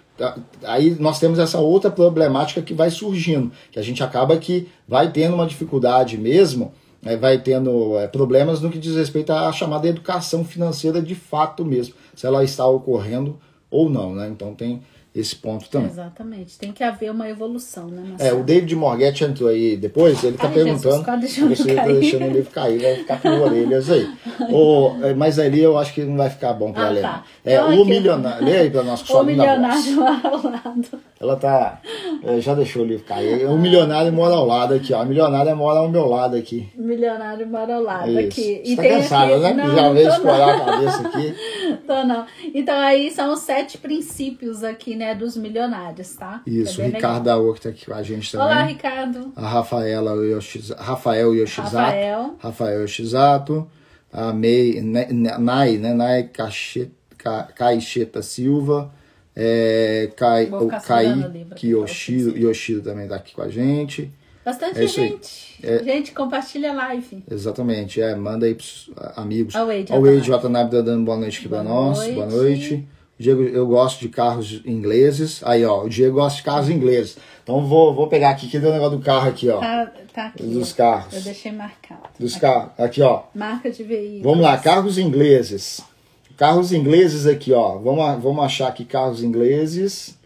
aí 0.64 0.96
nós 0.98 1.18
temos 1.18 1.38
essa 1.38 1.58
outra 1.58 1.90
problemática 1.90 2.62
que 2.62 2.74
vai 2.74 2.90
surgindo, 2.90 3.50
que 3.70 3.78
a 3.78 3.82
gente 3.82 4.02
acaba 4.02 4.36
que 4.36 4.68
vai 4.86 5.10
tendo 5.10 5.34
uma 5.34 5.46
dificuldade 5.46 6.18
mesmo, 6.18 6.72
né, 7.02 7.16
vai 7.16 7.38
tendo 7.38 7.98
é, 7.98 8.06
problemas 8.06 8.60
no 8.60 8.70
que 8.70 8.78
diz 8.78 8.94
respeito 8.94 9.32
à 9.32 9.50
chamada 9.52 9.88
educação 9.88 10.44
financeira 10.44 11.00
de 11.00 11.14
fato 11.14 11.64
mesmo, 11.64 11.94
se 12.14 12.26
ela 12.26 12.44
está 12.44 12.66
ocorrendo 12.66 13.38
ou 13.70 13.88
não, 13.88 14.14
né? 14.14 14.28
Então 14.28 14.54
tem 14.54 14.82
esse 15.14 15.34
ponto 15.34 15.68
também. 15.68 15.88
Exatamente, 15.88 16.58
tem 16.58 16.72
que 16.72 16.84
haver 16.84 17.10
uma 17.10 17.28
evolução, 17.28 17.88
né? 17.88 18.02
Marcelo? 18.10 18.38
É, 18.38 18.40
o 18.40 18.44
David 18.44 18.76
Morghetti 18.76 19.24
entrou 19.24 19.48
aí 19.48 19.76
depois, 19.76 20.22
ele 20.22 20.36
está 20.36 20.48
perguntando 20.48 21.26
se 21.26 21.40
você 21.40 21.70
está 21.70 21.86
deixando 21.86 22.26
o 22.26 22.30
livro 22.30 22.50
cair, 22.50 22.80
vai 22.80 22.96
ficar 22.96 23.20
com 23.20 23.28
orelhas 23.28 23.90
aí. 23.90 24.08
o, 24.50 24.96
é, 25.02 25.14
mas 25.14 25.38
ali 25.38 25.60
eu 25.60 25.76
acho 25.76 25.92
que 25.94 26.04
não 26.04 26.16
vai 26.16 26.30
ficar 26.30 26.52
bom 26.52 26.72
para 26.72 26.86
ah, 26.86 26.90
ler. 26.90 27.02
Tá. 27.02 27.24
É, 27.44 27.54
então, 27.54 27.82
o 27.82 27.84
milionário, 27.84 28.44
lê 28.44 28.56
aí 28.56 28.70
para 28.70 28.82
nós 28.84 29.02
que 29.02 29.12
O 29.12 29.22
milionário 29.24 30.00
ao 30.24 30.42
lado. 30.42 31.09
Ela 31.20 31.36
tá, 31.36 31.82
é, 32.24 32.40
já 32.40 32.54
deixou 32.54 32.82
o 32.82 32.86
livro 32.86 33.04
cair. 33.04 33.44
O 33.44 33.58
milionário 33.58 34.10
mora 34.10 34.34
ao 34.36 34.46
lado 34.46 34.72
aqui, 34.72 34.94
ó. 34.94 35.02
A 35.02 35.04
milionária 35.04 35.54
mora 35.54 35.80
ao 35.80 35.88
meu 35.90 36.06
lado 36.06 36.34
aqui. 36.34 36.70
Milionário 36.74 37.46
mora 37.46 37.74
ao 37.74 37.82
lado 37.82 38.08
Isso. 38.08 38.20
aqui. 38.20 38.62
Você 38.64 38.72
e 38.72 38.76
tá 38.76 38.82
cansada, 38.82 39.38
né? 39.38 39.52
Não, 39.52 39.74
já 39.74 39.92
veio 39.92 40.08
escorar 40.08 40.48
a 40.48 40.64
cabeça 40.64 41.08
aqui. 41.08 41.34
Tô 41.86 42.04
não. 42.04 42.24
Então 42.54 42.74
aí 42.74 43.10
são 43.10 43.34
os 43.34 43.40
sete 43.40 43.76
princípios 43.76 44.64
aqui, 44.64 44.96
né, 44.96 45.14
dos 45.14 45.36
milionários, 45.36 46.16
tá? 46.16 46.40
Isso, 46.46 46.80
é 46.80 46.86
o 46.86 46.90
Ricardo 46.90 47.24
Daor 47.24 47.54
que 47.54 47.60
tá 47.60 47.68
aqui 47.68 47.84
com 47.84 47.92
a 47.92 48.02
gente 48.02 48.32
também. 48.32 48.46
Olá, 48.46 48.62
Ricardo. 48.62 49.32
A 49.36 49.46
Rafaela 49.46 50.12
Yoshizato, 50.24 50.82
Rafael 50.82 51.34
Yoshizato. 51.34 51.76
Rafael. 51.76 52.34
Rafael 52.38 52.80
Yoshizato. 52.80 53.70
A 54.10 54.32
May, 54.32 54.80
Nai, 55.38 55.76
né? 55.76 55.92
Nai 55.92 56.30
Caixeta 57.54 58.22
Silva. 58.22 58.90
É, 59.34 60.10
Kai, 60.16 60.50
o 60.50 60.66
Kai 60.66 61.06
Yoshiro, 61.62 62.36
Yoshiro 62.36 62.82
também 62.82 63.08
tá 63.08 63.16
aqui 63.16 63.34
com 63.34 63.42
a 63.42 63.48
gente. 63.48 64.10
Bastante 64.44 64.80
é 64.80 64.86
gente. 64.86 65.58
É, 65.62 65.82
gente, 65.84 66.12
compartilha 66.12 66.72
a 66.72 66.74
live. 66.74 67.22
Exatamente, 67.30 68.00
é, 68.00 68.14
manda 68.14 68.46
aí 68.46 68.54
pros 68.54 68.90
amigos. 69.16 69.54
Ao 69.54 69.66
Wade 69.66 70.30
Watanabe 70.30 70.70
tá 70.70 70.80
dando 70.80 71.04
boa 71.04 71.18
noite 71.18 71.38
aqui 71.38 71.48
boa 71.48 71.62
pra 71.62 71.70
nós. 71.70 71.98
Noite. 71.98 72.14
Boa 72.14 72.26
noite. 72.26 72.88
Diego, 73.18 73.42
eu 73.42 73.66
gosto 73.66 74.00
de 74.00 74.08
carros 74.08 74.62
ingleses. 74.64 75.42
Aí, 75.44 75.62
ó, 75.62 75.84
o 75.84 75.90
Diego 75.90 76.14
gosta 76.14 76.38
de 76.38 76.42
carros 76.42 76.70
ingleses. 76.70 77.18
Então 77.42 77.66
vou, 77.66 77.94
vou 77.94 78.08
pegar 78.08 78.30
aqui, 78.30 78.48
que 78.48 78.58
deu 78.58 78.70
o 78.70 78.72
negócio 78.72 78.96
do 78.96 79.04
carro 79.04 79.28
aqui, 79.28 79.50
ó. 79.50 79.60
Tá, 79.60 79.92
tá 80.14 80.26
aqui. 80.28 80.42
Dos 80.42 80.72
carros. 80.72 81.14
Eu 81.14 81.20
deixei 81.20 81.52
marcado. 81.52 82.00
Dos 82.18 82.36
carros. 82.36 82.70
Aqui, 82.78 83.02
ó. 83.02 83.24
Marca 83.34 83.70
de 83.70 83.82
veículo. 83.82 84.22
Vamos 84.22 84.40
lá, 84.40 84.56
carros 84.56 84.96
ingleses. 84.96 85.82
Carros 86.40 86.72
ingleses 86.72 87.26
aqui, 87.26 87.52
ó. 87.52 87.76
Vamos, 87.76 88.22
vamos 88.22 88.42
achar 88.42 88.68
aqui 88.68 88.82
carros 88.82 89.22
ingleses. 89.22 90.18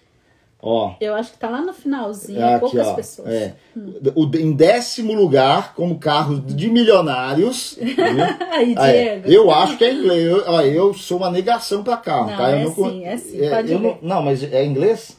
Ó. 0.63 0.95
Eu 1.01 1.13
acho 1.13 1.33
que 1.33 1.39
tá 1.39 1.51
lá 1.51 1.61
no 1.61 1.73
finalzinho, 1.73 2.41
é 2.41 2.55
aqui, 2.55 2.61
poucas 2.61 2.87
ó, 2.87 2.95
pessoas. 2.95 3.29
É. 3.29 3.55
Hum. 3.77 3.95
O, 4.15 4.37
em 4.37 4.53
décimo 4.53 5.13
lugar, 5.13 5.75
como 5.75 5.99
carro 5.99 6.39
de 6.39 6.71
milionários. 6.71 7.77
Aí, 8.53 8.77
Diego. 8.77 9.29
eu 9.29 9.51
acho 9.51 9.77
que 9.77 9.83
é 9.83 9.93
inglês. 9.93 10.25
Eu, 10.25 10.45
ó, 10.47 10.61
eu 10.61 10.95
sou 10.95 11.19
uma 11.19 11.33
negação 11.33 11.83
para 11.83 11.97
carro, 11.97 12.31
não, 12.31 12.37
tá? 12.37 12.51
Eu 12.53 12.59
é 12.59 12.65
não, 12.65 12.75
sim, 12.75 13.05
é 13.05 13.17
sim, 13.17 13.41
é, 13.41 13.65
eu 13.67 13.81
não, 13.81 13.99
não, 14.01 14.23
mas 14.23 14.45
é 14.45 14.65
inglês? 14.65 15.17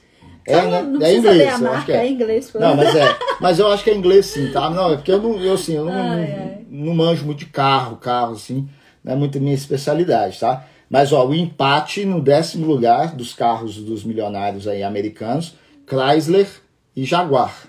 É, 0.48 0.62
não, 0.62 0.84
não 0.91 1.06
é 1.06 1.14
inglês, 1.14 1.60
eu 1.60 1.72
acho 1.74 1.86
que 1.88 1.91
é. 1.91 1.98
é 1.98 2.10
inglês. 2.10 2.54
Não, 2.54 2.74
mas 2.74 2.96
é. 2.96 3.18
Mas 3.41 3.60
eu 3.60 3.68
acho 3.68 3.84
que 3.84 3.89
é 3.89 3.96
inglês 3.96 4.28
sim, 4.28 4.50
tá? 4.54 4.70
Não, 4.70 4.93
é 4.93 4.96
porque 4.96 5.12
eu 5.12 5.22
não, 5.22 5.43
eu, 5.43 5.56
assim, 5.56 5.76
eu 5.76 5.84
não, 5.84 5.91
ai, 5.91 6.02
não, 6.02 6.14
ai. 6.16 6.58
não 6.70 6.96
manjo 6.96 7.26
muito 7.26 7.39
de 7.39 7.48
carro, 7.48 7.98
carro, 7.98 8.36
assim. 8.36 8.66
Não 9.04 9.12
é 9.12 9.16
muito 9.18 9.41
minha 9.41 9.54
especialidade, 9.54 10.39
tá? 10.39 10.66
Mas 10.89 11.11
ó, 11.11 11.27
o 11.27 11.33
empate 11.33 12.05
no 12.05 12.21
décimo 12.21 12.65
lugar 12.65 13.15
dos 13.15 13.33
carros 13.33 13.77
dos 13.77 14.03
milionários 14.03 14.67
aí 14.67 14.83
americanos, 14.83 15.55
Chrysler 15.88 16.47
e 16.95 17.03
Jaguar, 17.03 17.67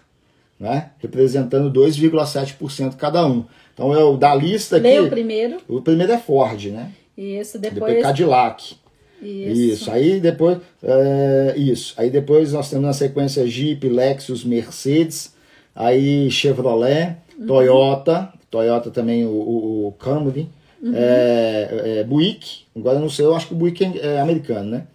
né? 0.58 0.90
representando 0.98 1.72
2,7% 1.72 2.96
cada 2.96 3.26
um. 3.26 3.44
Então 3.72 3.92
eu 3.92 4.16
da 4.16 4.34
lista 4.34 4.76
aqui. 4.76 4.86
Lê 4.86 5.00
o 5.00 5.08
primeiro. 5.08 5.58
O 5.68 5.80
primeiro 5.80 6.12
é 6.12 6.18
Ford, 6.18 6.66
né? 6.66 6.92
Isso, 7.16 7.58
depois. 7.58 7.94
Depois 7.94 8.02
Cadillac. 8.02 8.76
Isso. 9.22 9.60
isso. 9.60 9.90
Aí 9.90 10.20
depois. 10.20 10.58
É, 10.82 11.54
isso. 11.56 11.94
Aí 11.96 12.10
depois 12.10 12.52
nós 12.52 12.70
temos 12.70 12.84
na 12.84 12.92
sequência 12.92 13.46
Jeep, 13.46 13.88
Lexus, 13.88 14.44
Mercedes, 14.44 15.34
aí 15.74 16.30
Chevrolet, 16.30 17.16
uhum. 17.38 17.46
Toyota, 17.46 18.32
Toyota 18.50 18.90
também 18.90 19.24
o, 19.24 19.30
o, 19.30 19.88
o 19.88 19.92
Camry, 19.92 20.48
Uhum. 20.82 20.92
É, 20.94 21.98
é, 22.00 22.04
Buick, 22.04 22.65
agora 22.76 22.98
não 22.98 23.08
sei, 23.08 23.24
eu 23.24 23.34
acho 23.34 23.48
que 23.48 23.54
o 23.54 23.56
Buick 23.56 23.84
é, 23.84 24.14
é 24.14 24.20
americano, 24.20 24.70
né? 24.70 24.86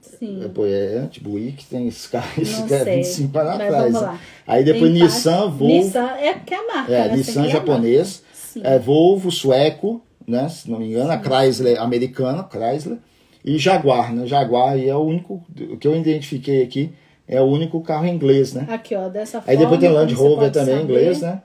Sim. 0.00 0.44
É, 0.44 0.48
pô, 0.48 0.66
é 0.66 1.08
Buick, 1.20 1.64
tem 1.66 1.88
esse 1.88 2.08
carro, 2.08 2.28
esse 2.40 2.62
cara 2.64 2.90
é 2.90 2.96
25 2.96 3.32
para 3.32 3.56
trás. 3.56 3.92
Né? 3.94 4.18
Aí 4.46 4.64
depois 4.64 4.92
tem 4.92 5.02
Nissan, 5.02 5.48
Volvo. 5.48 5.66
Nissan 5.66 6.10
é 6.18 6.34
porque 6.34 6.54
é 6.54 6.58
a 6.58 6.66
marca. 6.66 6.92
É, 6.92 7.08
né? 7.08 7.16
Nissan 7.16 7.48
japonês, 7.48 8.22
é, 8.62 8.78
Volvo 8.78 9.30
sueco, 9.30 10.02
né? 10.26 10.48
Se 10.48 10.70
não 10.70 10.78
me 10.78 10.88
engano, 10.88 11.10
Sim. 11.10 11.16
a 11.16 11.18
Chrysler 11.18 11.80
americana, 11.80 12.48
Chrysler, 12.50 12.98
e 13.44 13.58
Jaguar, 13.58 14.14
né? 14.14 14.26
Jaguar 14.26 14.78
e 14.78 14.88
é 14.88 14.94
o 14.94 15.00
único 15.00 15.42
que 15.78 15.86
eu 15.86 15.96
identifiquei 15.96 16.62
aqui, 16.62 16.92
é 17.26 17.40
o 17.40 17.44
único 17.44 17.80
carro 17.80 18.06
inglês, 18.06 18.52
né? 18.52 18.66
Aqui, 18.68 18.94
ó, 18.94 19.08
dessa 19.08 19.38
Aí 19.38 19.42
forma. 19.42 19.52
Aí 19.52 19.56
depois 19.56 19.80
tem 19.80 19.90
Land 19.90 20.14
Rover 20.14 20.50
também 20.50 20.76
saber. 20.76 20.84
inglês, 20.84 21.20
né? 21.22 21.42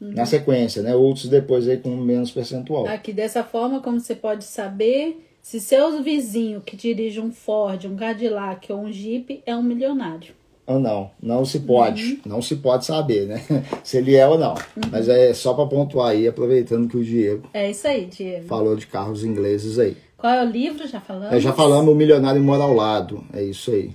uhum. 0.00 0.12
na 0.12 0.26
sequência, 0.26 0.82
né? 0.82 0.94
Outros 0.94 1.28
depois 1.28 1.68
aí 1.68 1.76
com 1.76 1.90
menos 1.90 2.30
percentual. 2.30 2.86
Aqui 2.86 3.12
dessa 3.12 3.42
forma, 3.44 3.80
como 3.80 4.00
você 4.00 4.14
pode 4.14 4.44
saber, 4.44 5.27
se 5.42 5.60
seu 5.60 6.02
vizinho 6.02 6.60
que 6.60 6.76
dirige 6.76 7.20
um 7.20 7.32
Ford, 7.32 7.84
um 7.86 7.96
Cadillac 7.96 8.70
ou 8.72 8.80
um 8.80 8.92
Jeep 8.92 9.42
é 9.46 9.56
um 9.56 9.62
milionário. 9.62 10.34
Ou 10.66 10.78
não, 10.78 11.10
não 11.22 11.46
se 11.46 11.60
pode, 11.60 12.02
uhum. 12.02 12.20
não 12.26 12.42
se 12.42 12.56
pode 12.56 12.84
saber, 12.84 13.26
né? 13.26 13.42
Se 13.82 13.96
ele 13.96 14.14
é 14.14 14.28
ou 14.28 14.38
não. 14.38 14.52
Uhum. 14.52 14.82
Mas 14.92 15.08
é 15.08 15.32
só 15.32 15.54
para 15.54 15.64
pontuar 15.64 16.10
aí, 16.10 16.28
aproveitando 16.28 16.86
que 16.86 16.98
o 16.98 17.02
Diego. 17.02 17.48
É 17.54 17.70
isso 17.70 17.88
aí, 17.88 18.04
Diego. 18.04 18.46
Falou 18.46 18.76
de 18.76 18.86
carros 18.86 19.24
ingleses 19.24 19.78
aí. 19.78 19.96
Qual 20.18 20.30
é 20.30 20.44
o 20.44 20.46
livro? 20.46 20.86
Já 20.86 21.00
falamos? 21.00 21.32
É, 21.32 21.40
já 21.40 21.54
falamos, 21.54 21.90
O 21.90 21.96
Milionário 21.96 22.42
Mora 22.42 22.64
ao 22.64 22.74
Lado. 22.74 23.24
É 23.32 23.42
isso 23.42 23.70
aí. 23.70 23.92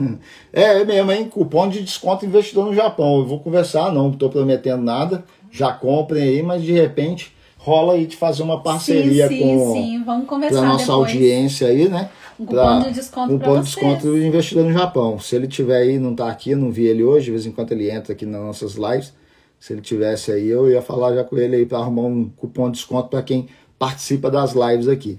É, 0.52 0.80
é 0.80 0.84
mesmo, 0.84 1.12
hein? 1.12 1.28
Cupom 1.28 1.68
de 1.68 1.82
desconto 1.82 2.24
investidor 2.24 2.64
no 2.64 2.74
Japão. 2.74 3.18
Eu 3.18 3.26
vou 3.26 3.40
conversar, 3.40 3.92
não 3.92 4.10
estou 4.10 4.30
prometendo 4.30 4.82
nada. 4.82 5.24
Já 5.50 5.72
comprem 5.72 6.22
aí, 6.22 6.42
mas 6.42 6.62
de 6.62 6.72
repente 6.72 7.36
rola 7.58 7.94
aí 7.94 8.06
de 8.06 8.16
fazer 8.16 8.42
uma 8.42 8.62
parceria 8.62 9.28
sim, 9.28 9.40
com 9.40 9.72
sim, 9.74 10.02
vamos 10.04 10.26
conversar 10.26 10.60
a 10.60 10.68
nossa 10.68 10.86
depois. 10.86 11.10
audiência 11.10 11.68
aí, 11.68 11.88
né? 11.88 12.08
Um 12.38 12.46
cupom 12.46 12.80
de 12.80 12.92
desconto 12.92 13.32
um 13.32 13.38
cupom 13.38 13.54
de 13.56 13.64
desconto 13.64 14.06
do 14.06 14.18
investidor 14.18 14.64
no 14.64 14.72
Japão. 14.72 15.18
Se 15.18 15.34
ele 15.34 15.48
tiver 15.48 15.76
aí, 15.76 15.98
não 15.98 16.14
tá 16.14 16.30
aqui, 16.30 16.54
não 16.54 16.70
vi 16.70 16.86
ele 16.86 17.02
hoje, 17.02 17.26
de 17.26 17.30
vez 17.32 17.46
em 17.46 17.50
quando 17.50 17.72
ele 17.72 17.90
entra 17.90 18.12
aqui 18.12 18.24
nas 18.24 18.40
nossas 18.40 18.74
lives. 18.76 19.12
Se 19.58 19.72
ele 19.72 19.82
tivesse 19.82 20.30
aí, 20.30 20.46
eu 20.46 20.70
ia 20.70 20.80
falar 20.80 21.14
já 21.14 21.24
com 21.24 21.36
ele 21.36 21.56
aí 21.56 21.66
para 21.66 21.78
arrumar 21.78 22.02
um 22.02 22.30
cupom 22.36 22.70
de 22.70 22.78
desconto 22.78 23.08
para 23.08 23.22
quem 23.22 23.48
participa 23.76 24.30
das 24.30 24.52
lives 24.52 24.86
aqui. 24.86 25.18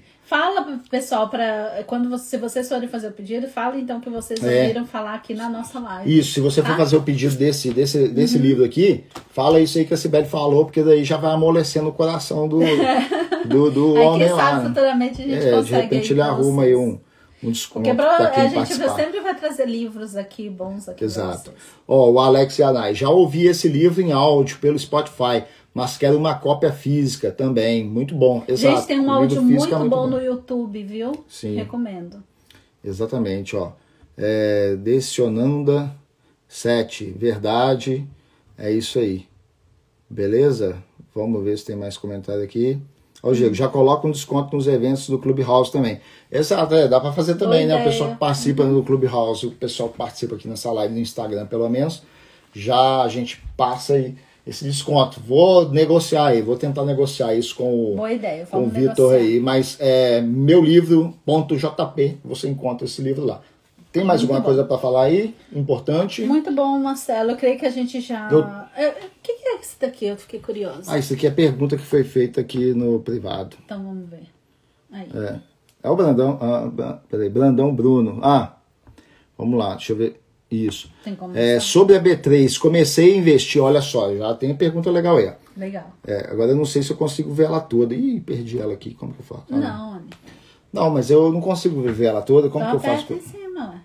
Pessoal 0.90 1.30
para 1.30 1.84
quando 1.88 2.10
você, 2.10 2.26
se 2.26 2.38
vocês 2.38 2.68
forem 2.70 2.88
fazer 2.88 3.08
o 3.08 3.12
pedido, 3.12 3.48
fala 3.48 3.78
então 3.78 4.00
que 4.00 4.10
vocês 4.10 4.44
É. 4.44 4.62
ouviram 4.62 4.86
falar 4.86 5.14
aqui 5.16 5.34
na 5.34 5.50
nossa 5.50 5.80
live. 5.80 6.20
Isso, 6.20 6.34
se 6.34 6.40
você 6.40 6.62
for 6.62 6.70
Tá? 6.72 6.78
fazer 6.78 6.98
o 6.98 7.02
pedido 7.02 7.36
desse, 7.36 7.72
desse, 7.72 8.08
desse 8.08 8.36
Uhum. 8.38 8.42
livro 8.44 8.64
aqui, 8.66 9.04
fala 9.32 9.60
isso 9.60 9.78
aí 9.78 9.86
que 9.86 9.94
a 9.94 9.98
Sibeli 9.98 10.28
falou, 10.28 10.66
porque 10.66 10.84
daí 10.84 11.04
já 11.04 11.18
vai 11.18 11.32
amolecendo 11.34 11.90
o 11.90 11.94
coração 11.94 12.48
do, 12.48 12.60
do, 13.46 13.72
do 13.72 13.98
Aí 13.98 14.06
homem 14.06 14.28
quem 14.28 14.36
lá. 14.36 14.44
sabe 14.52 14.62
né? 14.64 14.68
futuramente 14.70 15.22
a 15.22 15.26
gente 15.26 15.34
É, 15.38 15.50
de 15.50 15.52
consegue 15.56 15.82
repente 15.84 16.06
aí 16.06 16.12
ele 16.12 16.22
arruma 16.22 16.64
aí 16.64 16.76
um, 16.76 17.00
um 17.44 17.52
desconto 17.52 17.84
Porque 17.86 17.94
pra, 17.96 18.30
a 18.30 18.42
gente 18.46 18.56
participar. 18.56 18.96
sempre 18.96 19.20
vai 19.22 19.36
trazer 19.36 19.66
livros 19.66 20.16
aqui 20.16 20.50
bons 20.50 20.90
aqui 20.90 21.04
Exato. 21.04 21.54
Ó, 21.88 22.12
o 22.12 22.20
Alex 22.20 22.58
Yanai, 22.60 22.94
já 22.94 23.10
ouvi 23.10 23.48
esse 23.48 23.68
livro 23.68 24.02
em 24.02 24.12
áudio 24.12 24.58
pelo 24.60 24.78
Spotify, 24.78 25.44
mas 25.74 25.98
quero 25.98 26.18
uma 26.18 26.36
cópia 26.36 26.72
física 26.72 27.32
também. 27.32 27.86
Muito 27.86 28.16
bom. 28.16 28.44
Exato. 28.48 28.78
Gente, 28.78 28.88
tem 28.88 29.00
um 29.00 29.08
O 29.08 29.12
áudio 29.12 29.42
físico 29.42 29.76
muito, 29.80 29.86
é 29.86 29.90
bom, 29.90 30.08
no 30.08 30.22
YouTube, 30.22 30.84
viu? 30.84 31.12
Sim. 31.28 31.56
Recomendo. 31.56 32.24
Exatamente, 32.84 33.56
ó. 33.56 33.72
É, 34.18 34.76
Decionanda 34.76 35.92
7, 36.48 37.06
verdade. 37.18 38.08
É 38.58 38.72
isso 38.72 39.00
aí. 39.00 39.26
Beleza? 40.10 40.84
Vamos 41.14 41.44
ver 41.44 41.58
se 41.58 41.66
tem 41.66 41.76
mais 41.76 41.98
comentário 41.98 42.44
aqui. 42.44 42.82
Ó, 43.22 43.34
Diego, 43.34 43.54
já 43.54 43.68
coloca 43.68 44.08
um 44.08 44.12
desconto 44.12 44.56
nos 44.56 44.66
eventos 44.68 45.08
do 45.10 45.20
Clubhouse 45.20 45.72
também. 45.72 46.00
Exato, 46.32 46.74
é, 46.74 46.88
dá 46.88 47.00
para 47.00 47.12
fazer 47.12 47.36
também, 47.36 47.68
Boa 47.68 47.68
né? 47.68 47.74
O 47.76 47.78
ideia. 47.80 47.92
pessoal 47.92 48.12
que 48.12 48.18
participa 48.18 48.64
do 48.66 48.82
Clubhouse, 48.82 49.46
o 49.46 49.52
pessoal 49.52 49.90
que 49.90 49.98
participa 49.98 50.36
aqui 50.36 50.48
nessa 50.48 50.72
live 50.72 50.94
no 50.94 51.00
Instagram, 51.02 51.46
pelo 51.46 51.68
menos, 51.70 52.02
já 52.54 53.02
a 53.02 53.08
gente 53.10 53.42
passa 53.58 53.94
aí 53.94 54.16
esse 54.46 54.64
desconto. 54.66 55.20
Vou 55.20 55.70
negociar 55.70 56.28
aí, 56.28 56.42
vou 56.42 56.56
tentar 56.58 56.84
negociar 56.86 57.34
isso 57.36 57.56
com 57.56 57.96
o, 57.98 58.08
ideia. 58.08 58.46
com 58.46 58.64
o 58.64 58.70
Vitor 58.70 59.14
aí, 59.14 59.40
mas 59.40 59.78
é 59.80 60.22
meu 60.22 60.62
livro.jp, 60.64 62.18
você 62.24 62.48
encontra 62.50 62.86
esse 62.86 63.02
livro 63.02 63.26
lá. 63.26 63.42
Tem 63.92 64.04
mais 64.04 64.22
Muito 64.22 64.32
alguma 64.34 64.40
bom. 64.42 64.46
coisa 64.46 64.64
para 64.64 64.78
falar 64.78 65.04
aí? 65.06 65.36
Importante? 65.52 66.22
Muito 66.24 66.52
bom, 66.54 66.78
Marcelo. 66.78 67.32
Eu 67.32 67.38
creio 67.38 67.58
que 67.58 67.66
a 67.66 67.72
gente 67.72 68.00
já. 68.02 68.30
Eu- 68.32 68.46
É, 68.76 68.90
O 68.90 68.94
que 69.24 69.32
é 69.32 69.60
isso 69.60 69.76
daqui? 69.80 70.06
Eu 70.06 70.16
fiquei 70.16 70.40
curiosa. 70.40 70.92
Ah, 70.94 70.98
isso 71.00 71.14
aqui 71.14 71.26
é 71.26 71.32
pergunta 71.32 71.76
que 71.76 71.84
foi 71.84 72.04
feita 72.04 72.40
aqui 72.40 72.74
no 72.74 73.00
privado. 73.00 73.58
Então 73.66 73.84
vamos 73.84 74.08
ver. 74.10 74.28
Aí. 74.92 75.08
É, 75.14 75.40
é 75.84 75.90
o 75.90 75.96
Brandão. 75.96 76.38
Ah, 76.40 77.00
peraí, 77.10 77.30
Brandão 77.30 77.74
Bruno. 77.74 78.20
Ah, 78.24 78.58
vamos 79.36 79.58
lá, 79.58 79.72
deixa 79.72 79.94
eu 79.94 79.98
ver. 79.98 80.22
Isso. 80.52 80.90
Tem 81.04 81.14
como 81.16 81.38
É, 81.38 81.60
sobre 81.60 81.96
a 81.96 82.02
B3, 82.02 82.58
comecei 82.58 83.14
a 83.14 83.18
investir, 83.18 83.62
olha 83.62 83.82
só, 83.82 84.14
já 84.16 84.34
tem 84.34 84.56
pergunta 84.56 84.90
legal 84.90 85.18
aí. 85.18 85.32
Legal. 85.56 85.92
É, 86.08 86.28
agora 86.32 86.52
eu 86.52 86.56
não 86.56 86.66
sei 86.66 86.82
se 86.82 86.90
eu 86.92 86.98
consigo 86.98 87.32
ver 87.34 87.44
ela 87.46 87.60
toda. 87.60 87.94
Ih, 87.94 88.20
perdi 88.20 88.60
ela 88.60 88.74
aqui, 88.74 88.94
como 88.96 89.14
que 89.14 89.20
eu 89.20 89.26
faço? 89.26 89.44
Ah, 89.52 89.58
Não, 89.58 89.92
amigo. 89.94 90.10
Não, 90.74 90.90
mas 90.90 91.10
eu 91.12 91.32
não 91.32 91.42
consigo 91.42 91.82
ver 91.92 92.06
ela 92.06 92.22
toda, 92.22 92.50
como 92.50 92.64
Então 92.66 92.80
que 92.80 92.88
eu 92.88 92.92
faço? 92.96 93.14
em 93.14 93.20
cima. 93.22 93.82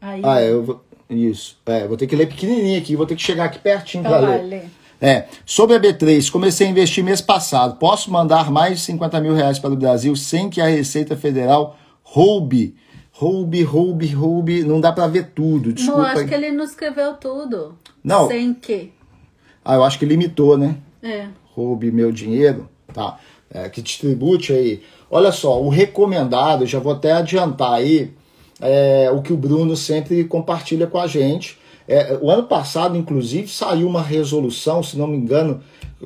Aí. 0.00 0.20
Ah, 0.24 0.40
é, 0.40 0.50
eu 0.50 0.62
vou. 0.62 0.84
Isso. 1.08 1.56
É, 1.66 1.86
vou 1.86 1.96
ter 1.96 2.06
que 2.06 2.16
ler 2.16 2.26
pequenininho 2.28 2.78
aqui, 2.78 2.96
vou 2.96 3.06
ter 3.06 3.16
que 3.16 3.22
chegar 3.22 3.44
aqui 3.44 3.58
pertinho 3.58 4.02
Então 4.02 4.12
para 4.18 4.26
vai, 4.26 4.42
ler. 4.42 4.60
lê. 4.62 4.62
É, 5.00 5.26
sobre 5.44 5.76
a 5.76 5.80
B3, 5.80 6.30
comecei 6.30 6.66
a 6.66 6.70
investir 6.70 7.04
mês 7.04 7.20
passado. 7.20 7.78
Posso 7.78 8.10
mandar 8.10 8.50
mais 8.50 8.78
de 8.78 8.84
50 8.86 9.20
mil 9.20 9.34
reais 9.34 9.58
para 9.58 9.70
o 9.70 9.76
Brasil 9.76 10.14
sem 10.16 10.48
que 10.48 10.60
a 10.60 10.66
Receita 10.66 11.16
Federal 11.16 11.76
roube? 12.02 12.74
Roube, 13.18 13.62
roube, 13.62 14.06
roube. 14.08 14.62
Não 14.62 14.78
dá 14.78 14.92
para 14.92 15.06
ver 15.06 15.30
tudo, 15.34 15.68
Não, 15.68 15.74
desculpa. 15.74 16.02
acho 16.02 16.26
que 16.26 16.34
ele 16.34 16.52
não 16.52 16.64
escreveu 16.64 17.14
tudo. 17.14 17.74
Não. 18.04 18.28
Sem 18.28 18.52
que. 18.52 18.92
Ah, 19.64 19.74
eu 19.74 19.84
acho 19.84 19.98
que 19.98 20.04
limitou, 20.04 20.58
né? 20.58 20.76
É. 21.02 21.28
roube 21.54 21.90
meu 21.90 22.12
dinheiro, 22.12 22.68
tá? 22.92 23.18
É, 23.50 23.68
que 23.70 23.80
distribute 23.80 24.52
aí. 24.52 24.82
Olha 25.10 25.32
só, 25.32 25.62
o 25.62 25.68
recomendado, 25.70 26.66
já 26.66 26.78
vou 26.78 26.92
até 26.92 27.12
adiantar 27.12 27.72
aí 27.72 28.12
é, 28.60 29.10
o 29.10 29.22
que 29.22 29.32
o 29.32 29.36
Bruno 29.36 29.74
sempre 29.76 30.24
compartilha 30.24 30.86
com 30.86 30.98
a 30.98 31.06
gente. 31.06 31.58
É, 31.88 32.18
o 32.20 32.30
ano 32.30 32.42
passado, 32.42 32.96
inclusive, 32.96 33.48
saiu 33.48 33.88
uma 33.88 34.02
resolução, 34.02 34.82
se 34.82 34.98
não 34.98 35.06
me 35.06 35.16
engano, 35.16 35.62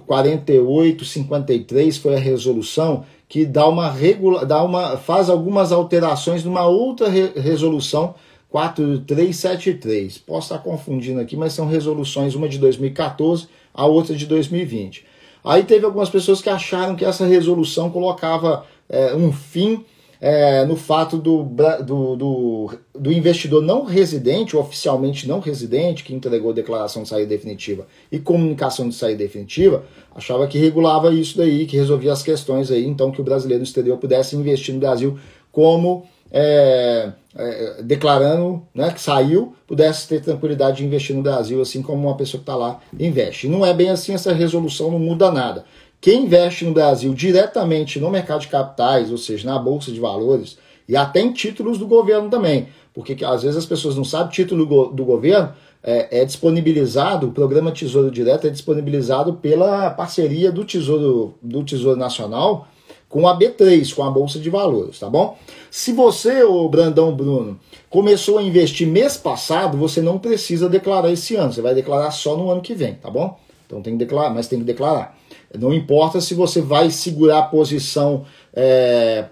4853 0.06 1.96
foi 1.96 2.14
a 2.14 2.18
resolução 2.18 3.04
que 3.30 3.46
dá 3.46 3.66
uma 3.68 3.88
regula, 3.88 4.44
dá 4.44 4.60
uma, 4.60 4.96
faz 4.96 5.30
algumas 5.30 5.70
alterações 5.70 6.42
numa 6.42 6.66
outra 6.66 7.08
re- 7.08 7.30
resolução 7.36 8.16
4373. 8.48 10.18
Posso 10.18 10.52
estar 10.52 10.58
confundindo 10.58 11.20
aqui, 11.20 11.36
mas 11.36 11.52
são 11.52 11.66
resoluções, 11.68 12.34
uma 12.34 12.48
de 12.48 12.58
2014, 12.58 13.46
a 13.72 13.86
outra 13.86 14.16
de 14.16 14.26
2020. 14.26 15.06
Aí 15.44 15.62
teve 15.62 15.86
algumas 15.86 16.10
pessoas 16.10 16.42
que 16.42 16.50
acharam 16.50 16.96
que 16.96 17.04
essa 17.04 17.24
resolução 17.24 17.88
colocava 17.88 18.64
é, 18.88 19.14
um 19.14 19.32
fim 19.32 19.84
é, 20.20 20.64
no 20.66 20.76
fato 20.76 21.16
do, 21.16 21.44
do, 21.82 22.16
do, 22.16 22.70
do 22.94 23.12
investidor 23.12 23.62
não 23.62 23.84
residente, 23.84 24.54
ou 24.54 24.62
oficialmente 24.62 25.26
não 25.26 25.40
residente, 25.40 26.04
que 26.04 26.14
entregou 26.14 26.52
declaração 26.52 27.02
de 27.02 27.08
saída 27.08 27.28
definitiva 27.28 27.86
e 28.12 28.18
comunicação 28.18 28.88
de 28.88 28.94
saída 28.94 29.18
definitiva, 29.18 29.84
achava 30.14 30.46
que 30.46 30.58
regulava 30.58 31.12
isso 31.12 31.38
daí, 31.38 31.66
que 31.66 31.76
resolvia 31.76 32.12
as 32.12 32.22
questões 32.22 32.70
aí, 32.70 32.84
então 32.86 33.10
que 33.10 33.20
o 33.20 33.24
brasileiro 33.24 33.60
no 33.60 33.64
exterior 33.64 33.96
pudesse 33.96 34.36
investir 34.36 34.74
no 34.74 34.80
Brasil 34.80 35.18
como 35.50 36.04
é, 36.30 37.12
é, 37.34 37.82
declarando 37.82 38.62
né, 38.74 38.90
que 38.92 39.00
saiu, 39.00 39.54
pudesse 39.66 40.06
ter 40.06 40.20
tranquilidade 40.20 40.78
de 40.78 40.84
investir 40.84 41.16
no 41.16 41.22
Brasil, 41.22 41.60
assim 41.60 41.82
como 41.82 42.06
uma 42.06 42.16
pessoa 42.16 42.38
que 42.38 42.42
está 42.42 42.56
lá 42.56 42.80
investe. 42.98 43.48
Não 43.48 43.64
é 43.64 43.72
bem 43.72 43.88
assim, 43.88 44.12
essa 44.12 44.32
resolução 44.32 44.90
não 44.90 44.98
muda 44.98 45.30
nada. 45.30 45.64
Quem 46.00 46.24
investe 46.24 46.64
no 46.64 46.72
Brasil 46.72 47.12
diretamente 47.12 48.00
no 48.00 48.10
mercado 48.10 48.40
de 48.40 48.48
capitais, 48.48 49.10
ou 49.10 49.18
seja, 49.18 49.46
na 49.50 49.58
Bolsa 49.58 49.92
de 49.92 50.00
Valores, 50.00 50.56
e 50.88 50.96
até 50.96 51.20
em 51.20 51.32
títulos 51.32 51.78
do 51.78 51.86
governo 51.86 52.28
também, 52.30 52.68
porque 52.94 53.14
que, 53.14 53.24
às 53.24 53.42
vezes 53.42 53.56
as 53.58 53.66
pessoas 53.66 53.94
não 53.96 54.04
sabem, 54.04 54.32
título 54.32 54.64
do, 54.64 54.68
go- 54.68 54.86
do 54.92 55.04
governo 55.04 55.52
é, 55.82 56.20
é 56.22 56.24
disponibilizado, 56.24 57.28
o 57.28 57.32
programa 57.32 57.70
Tesouro 57.70 58.10
Direto 58.10 58.46
é 58.46 58.50
disponibilizado 58.50 59.34
pela 59.34 59.90
parceria 59.90 60.50
do 60.50 60.64
Tesouro, 60.64 61.34
do 61.42 61.62
Tesouro 61.62 61.98
Nacional 61.98 62.66
com 63.08 63.26
a 63.26 63.36
B3, 63.36 63.92
com 63.94 64.04
a 64.04 64.10
Bolsa 64.10 64.38
de 64.38 64.48
Valores, 64.48 64.98
tá 65.00 65.10
bom? 65.10 65.36
Se 65.70 65.92
você, 65.92 66.44
ô 66.44 66.68
Brandão 66.68 67.14
Bruno, 67.14 67.58
começou 67.88 68.38
a 68.38 68.42
investir 68.42 68.86
mês 68.86 69.16
passado, 69.16 69.76
você 69.76 70.00
não 70.00 70.18
precisa 70.18 70.68
declarar 70.68 71.10
esse 71.10 71.34
ano, 71.36 71.52
você 71.52 71.60
vai 71.60 71.74
declarar 71.74 72.10
só 72.12 72.36
no 72.36 72.50
ano 72.50 72.60
que 72.62 72.72
vem, 72.72 72.94
tá 72.94 73.10
bom? 73.10 73.38
Então 73.66 73.82
tem 73.82 73.94
que 73.94 74.04
declarar, 74.04 74.30
mas 74.32 74.46
tem 74.48 74.60
que 74.60 74.64
declarar. 74.64 75.18
Não 75.58 75.74
importa 75.74 76.20
se 76.20 76.34
você 76.34 76.60
vai 76.60 76.90
segurar 76.90 77.38
a 77.38 77.42
posição 77.42 78.24
é, 78.54 79.24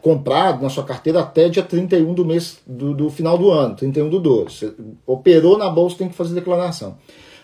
na 0.61 0.69
sua 0.69 0.83
carteira 0.85 1.21
até 1.21 1.49
dia 1.49 1.62
31 1.62 2.12
do 2.12 2.25
mês 2.25 2.59
do, 2.66 2.93
do 2.93 3.09
final 3.09 3.39
do 3.39 3.51
ano, 3.51 3.77
31 3.77 4.09
do 4.09 4.19
12. 4.19 4.55
Você 4.55 4.75
operou 5.07 5.57
na 5.57 5.71
bolsa, 5.71 5.99
tem 5.99 6.09
que 6.09 6.16
fazer 6.16 6.35
declaração. 6.35 6.97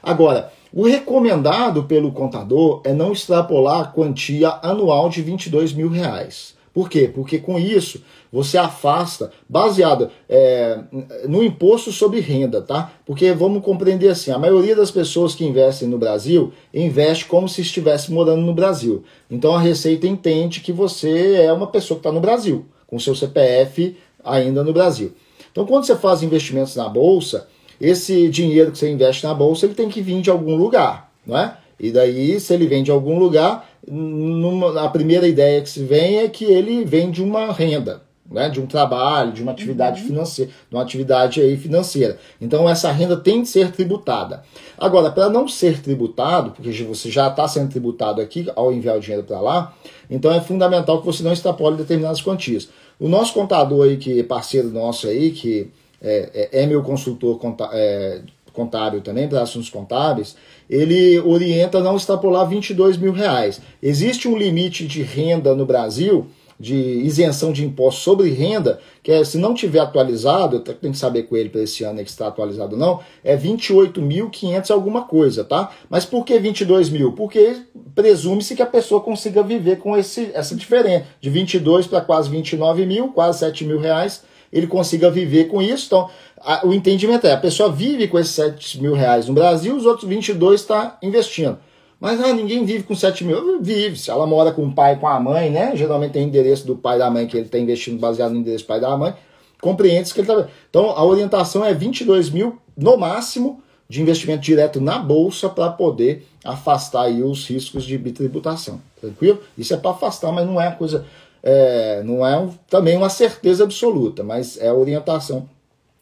Agora, 0.02 0.52
o 0.72 0.86
recomendado 0.86 1.84
pelo 1.84 2.12
contador 2.12 2.82
é 2.84 2.92
não 2.92 3.12
extrapolar 3.12 3.80
a 3.80 3.86
quantia 3.86 4.58
anual 4.60 5.08
de 5.08 5.22
22 5.22 5.72
mil 5.72 5.88
reais. 5.88 6.54
Por 6.74 6.90
quê? 6.90 7.08
Porque 7.08 7.38
com 7.38 7.56
isso 7.56 8.02
você 8.32 8.58
afasta, 8.58 9.30
baseado 9.48 10.10
é, 10.28 10.80
no 11.28 11.40
imposto 11.44 11.92
sobre 11.92 12.18
renda, 12.18 12.60
tá? 12.60 12.92
Porque 13.06 13.30
vamos 13.32 13.64
compreender 13.64 14.08
assim, 14.08 14.32
a 14.32 14.38
maioria 14.38 14.74
das 14.74 14.90
pessoas 14.90 15.36
que 15.36 15.44
investem 15.44 15.86
no 15.86 15.98
Brasil 15.98 16.52
investe 16.74 17.26
como 17.26 17.48
se 17.48 17.60
estivesse 17.60 18.12
morando 18.12 18.42
no 18.42 18.52
Brasil. 18.52 19.04
Então 19.30 19.54
a 19.54 19.60
Receita 19.60 20.08
entende 20.08 20.58
que 20.58 20.72
você 20.72 21.34
é 21.34 21.52
uma 21.52 21.68
pessoa 21.68 21.96
que 21.96 22.00
está 22.00 22.10
no 22.10 22.20
Brasil, 22.20 22.66
com 22.88 22.98
seu 22.98 23.14
CPF 23.14 23.96
ainda 24.24 24.64
no 24.64 24.72
Brasil. 24.72 25.12
Então 25.52 25.64
quando 25.64 25.84
você 25.84 25.94
faz 25.94 26.24
investimentos 26.24 26.74
na 26.74 26.88
bolsa, 26.88 27.46
esse 27.80 28.28
dinheiro 28.28 28.72
que 28.72 28.78
você 28.78 28.90
investe 28.90 29.24
na 29.24 29.32
bolsa 29.32 29.64
ele 29.64 29.74
tem 29.74 29.88
que 29.88 30.02
vir 30.02 30.20
de 30.20 30.30
algum 30.30 30.56
lugar, 30.56 31.12
não 31.24 31.38
é? 31.38 31.56
E 31.78 31.90
daí, 31.90 32.38
se 32.38 32.54
ele 32.54 32.66
vem 32.66 32.82
de 32.82 32.90
algum 32.90 33.18
lugar, 33.18 33.68
numa, 33.88 34.82
a 34.82 34.88
primeira 34.88 35.26
ideia 35.26 35.60
que 35.60 35.68
se 35.68 35.84
vem 35.84 36.18
é 36.18 36.28
que 36.28 36.44
ele 36.44 36.84
vem 36.84 37.10
de 37.10 37.22
uma 37.22 37.52
renda, 37.52 38.02
né? 38.30 38.48
de 38.48 38.60
um 38.60 38.66
trabalho, 38.66 39.32
de 39.32 39.42
uma 39.42 39.52
atividade 39.52 40.02
financeira, 40.02 40.50
de 40.68 40.74
uma 40.74 40.82
atividade 40.82 41.40
aí 41.40 41.56
financeira. 41.56 42.18
Então 42.40 42.68
essa 42.68 42.90
renda 42.90 43.16
tem 43.16 43.42
que 43.42 43.48
ser 43.48 43.70
tributada. 43.72 44.42
Agora, 44.78 45.10
para 45.10 45.28
não 45.28 45.46
ser 45.46 45.80
tributado, 45.80 46.50
porque 46.52 46.70
você 46.84 47.10
já 47.10 47.28
está 47.28 47.46
sendo 47.46 47.70
tributado 47.70 48.20
aqui 48.20 48.46
ao 48.56 48.72
enviar 48.72 48.96
o 48.96 49.00
dinheiro 49.00 49.24
para 49.24 49.40
lá, 49.40 49.74
então 50.10 50.32
é 50.32 50.40
fundamental 50.40 51.00
que 51.00 51.06
você 51.06 51.22
não 51.22 51.32
extrapole 51.32 51.76
determinadas 51.76 52.20
quantias. 52.20 52.68
O 52.98 53.08
nosso 53.08 53.34
contador 53.34 53.86
aí, 53.86 53.96
que 53.96 54.20
é 54.20 54.22
parceiro 54.22 54.70
nosso 54.70 55.06
aí, 55.06 55.30
que 55.30 55.70
é, 56.00 56.48
é, 56.52 56.62
é 56.62 56.66
meu 56.66 56.82
consultor 56.82 57.40
é, 57.72 58.20
contábil 58.52 59.00
também, 59.00 59.28
para 59.28 59.42
assuntos 59.42 59.68
contábeis, 59.68 60.36
ele 60.68 61.18
orienta 61.20 61.80
não 61.80 61.96
extrapolar 61.96 62.48
22 62.48 62.96
mil 62.96 63.12
reais. 63.12 63.60
Existe 63.82 64.28
um 64.28 64.36
limite 64.36 64.86
de 64.86 65.02
renda 65.02 65.54
no 65.54 65.66
Brasil 65.66 66.26
de 66.58 66.74
isenção 66.74 67.52
de 67.52 67.64
imposto 67.64 68.00
sobre 68.00 68.30
renda, 68.30 68.78
que 69.02 69.10
é, 69.10 69.24
se 69.24 69.38
não 69.38 69.54
tiver 69.54 69.80
atualizado, 69.80 70.56
eu 70.56 70.60
tenho 70.60 70.92
que 70.92 70.98
saber 70.98 71.24
com 71.24 71.36
ele 71.36 71.48
para 71.48 71.62
esse 71.62 71.84
ano 71.84 72.02
que 72.02 72.08
está 72.08 72.28
atualizado 72.28 72.74
ou 72.74 72.78
não, 72.78 73.00
é 73.22 73.36
28.500 73.36 74.70
alguma 74.70 75.02
coisa, 75.02 75.44
tá? 75.44 75.70
Mas 75.90 76.04
por 76.04 76.24
que 76.24 76.38
22 76.38 76.90
mil? 76.90 77.12
Porque 77.12 77.56
presume-se 77.94 78.54
que 78.54 78.62
a 78.62 78.66
pessoa 78.66 79.00
consiga 79.00 79.42
viver 79.42 79.78
com 79.78 79.96
esse, 79.96 80.30
essa 80.32 80.54
diferença, 80.54 81.06
de 81.20 81.28
22 81.28 81.86
para 81.86 82.00
quase 82.00 82.30
29 82.30 82.86
mil, 82.86 83.08
quase 83.08 83.40
7 83.40 83.64
mil 83.64 83.78
reais, 83.78 84.22
ele 84.54 84.68
consiga 84.68 85.10
viver 85.10 85.48
com 85.48 85.60
isso. 85.60 85.86
Então, 85.86 86.08
a, 86.40 86.64
o 86.64 86.72
entendimento 86.72 87.26
é, 87.26 87.32
a 87.32 87.36
pessoa 87.36 87.70
vive 87.70 88.06
com 88.06 88.18
esses 88.18 88.34
7 88.34 88.80
mil 88.80 88.94
reais 88.94 89.26
no 89.26 89.34
Brasil, 89.34 89.76
os 89.76 89.84
outros 89.84 90.08
22 90.08 90.60
está 90.60 90.96
investindo. 91.02 91.58
Mas 92.00 92.20
ah, 92.20 92.32
ninguém 92.32 92.64
vive 92.64 92.84
com 92.84 92.94
7 92.94 93.24
mil. 93.24 93.62
Vive. 93.62 93.96
Se 93.96 94.10
ela 94.10 94.26
mora 94.26 94.52
com 94.52 94.64
o 94.64 94.72
pai 94.72 94.96
com 94.96 95.08
a 95.08 95.18
mãe, 95.18 95.50
né? 95.50 95.74
Geralmente 95.74 96.12
tem 96.12 96.24
endereço 96.24 96.66
do 96.66 96.76
pai 96.76 96.96
e 96.96 96.98
da 96.98 97.10
mãe 97.10 97.26
que 97.26 97.36
ele 97.36 97.46
está 97.46 97.58
investindo 97.58 97.98
baseado 97.98 98.32
no 98.32 98.38
endereço 98.38 98.64
do 98.64 98.68
pai 98.68 98.78
e 98.78 98.80
da 98.80 98.96
mãe. 98.96 99.14
Compreende 99.60 100.12
que 100.12 100.20
ele 100.20 100.30
está. 100.30 100.48
Então 100.68 100.90
a 100.90 101.04
orientação 101.04 101.64
é 101.64 101.72
22 101.72 102.30
mil 102.30 102.58
no 102.76 102.96
máximo 102.96 103.62
de 103.88 104.02
investimento 104.02 104.42
direto 104.42 104.80
na 104.80 104.98
bolsa 104.98 105.48
para 105.48 105.70
poder 105.70 106.26
afastar 106.44 107.04
aí 107.04 107.22
os 107.22 107.48
riscos 107.48 107.84
de 107.84 107.96
bitributação. 107.96 108.80
Tranquilo? 109.00 109.40
Isso 109.56 109.72
é 109.72 109.76
para 109.76 109.92
afastar, 109.92 110.32
mas 110.32 110.46
não 110.46 110.60
é 110.60 110.70
coisa. 110.70 111.06
É, 111.46 112.02
não 112.02 112.26
é 112.26 112.38
um, 112.38 112.48
também 112.70 112.96
uma 112.96 113.10
certeza 113.10 113.64
absoluta, 113.64 114.22
mas 114.22 114.56
é 114.58 114.68
a 114.68 114.74
orientação 114.74 115.46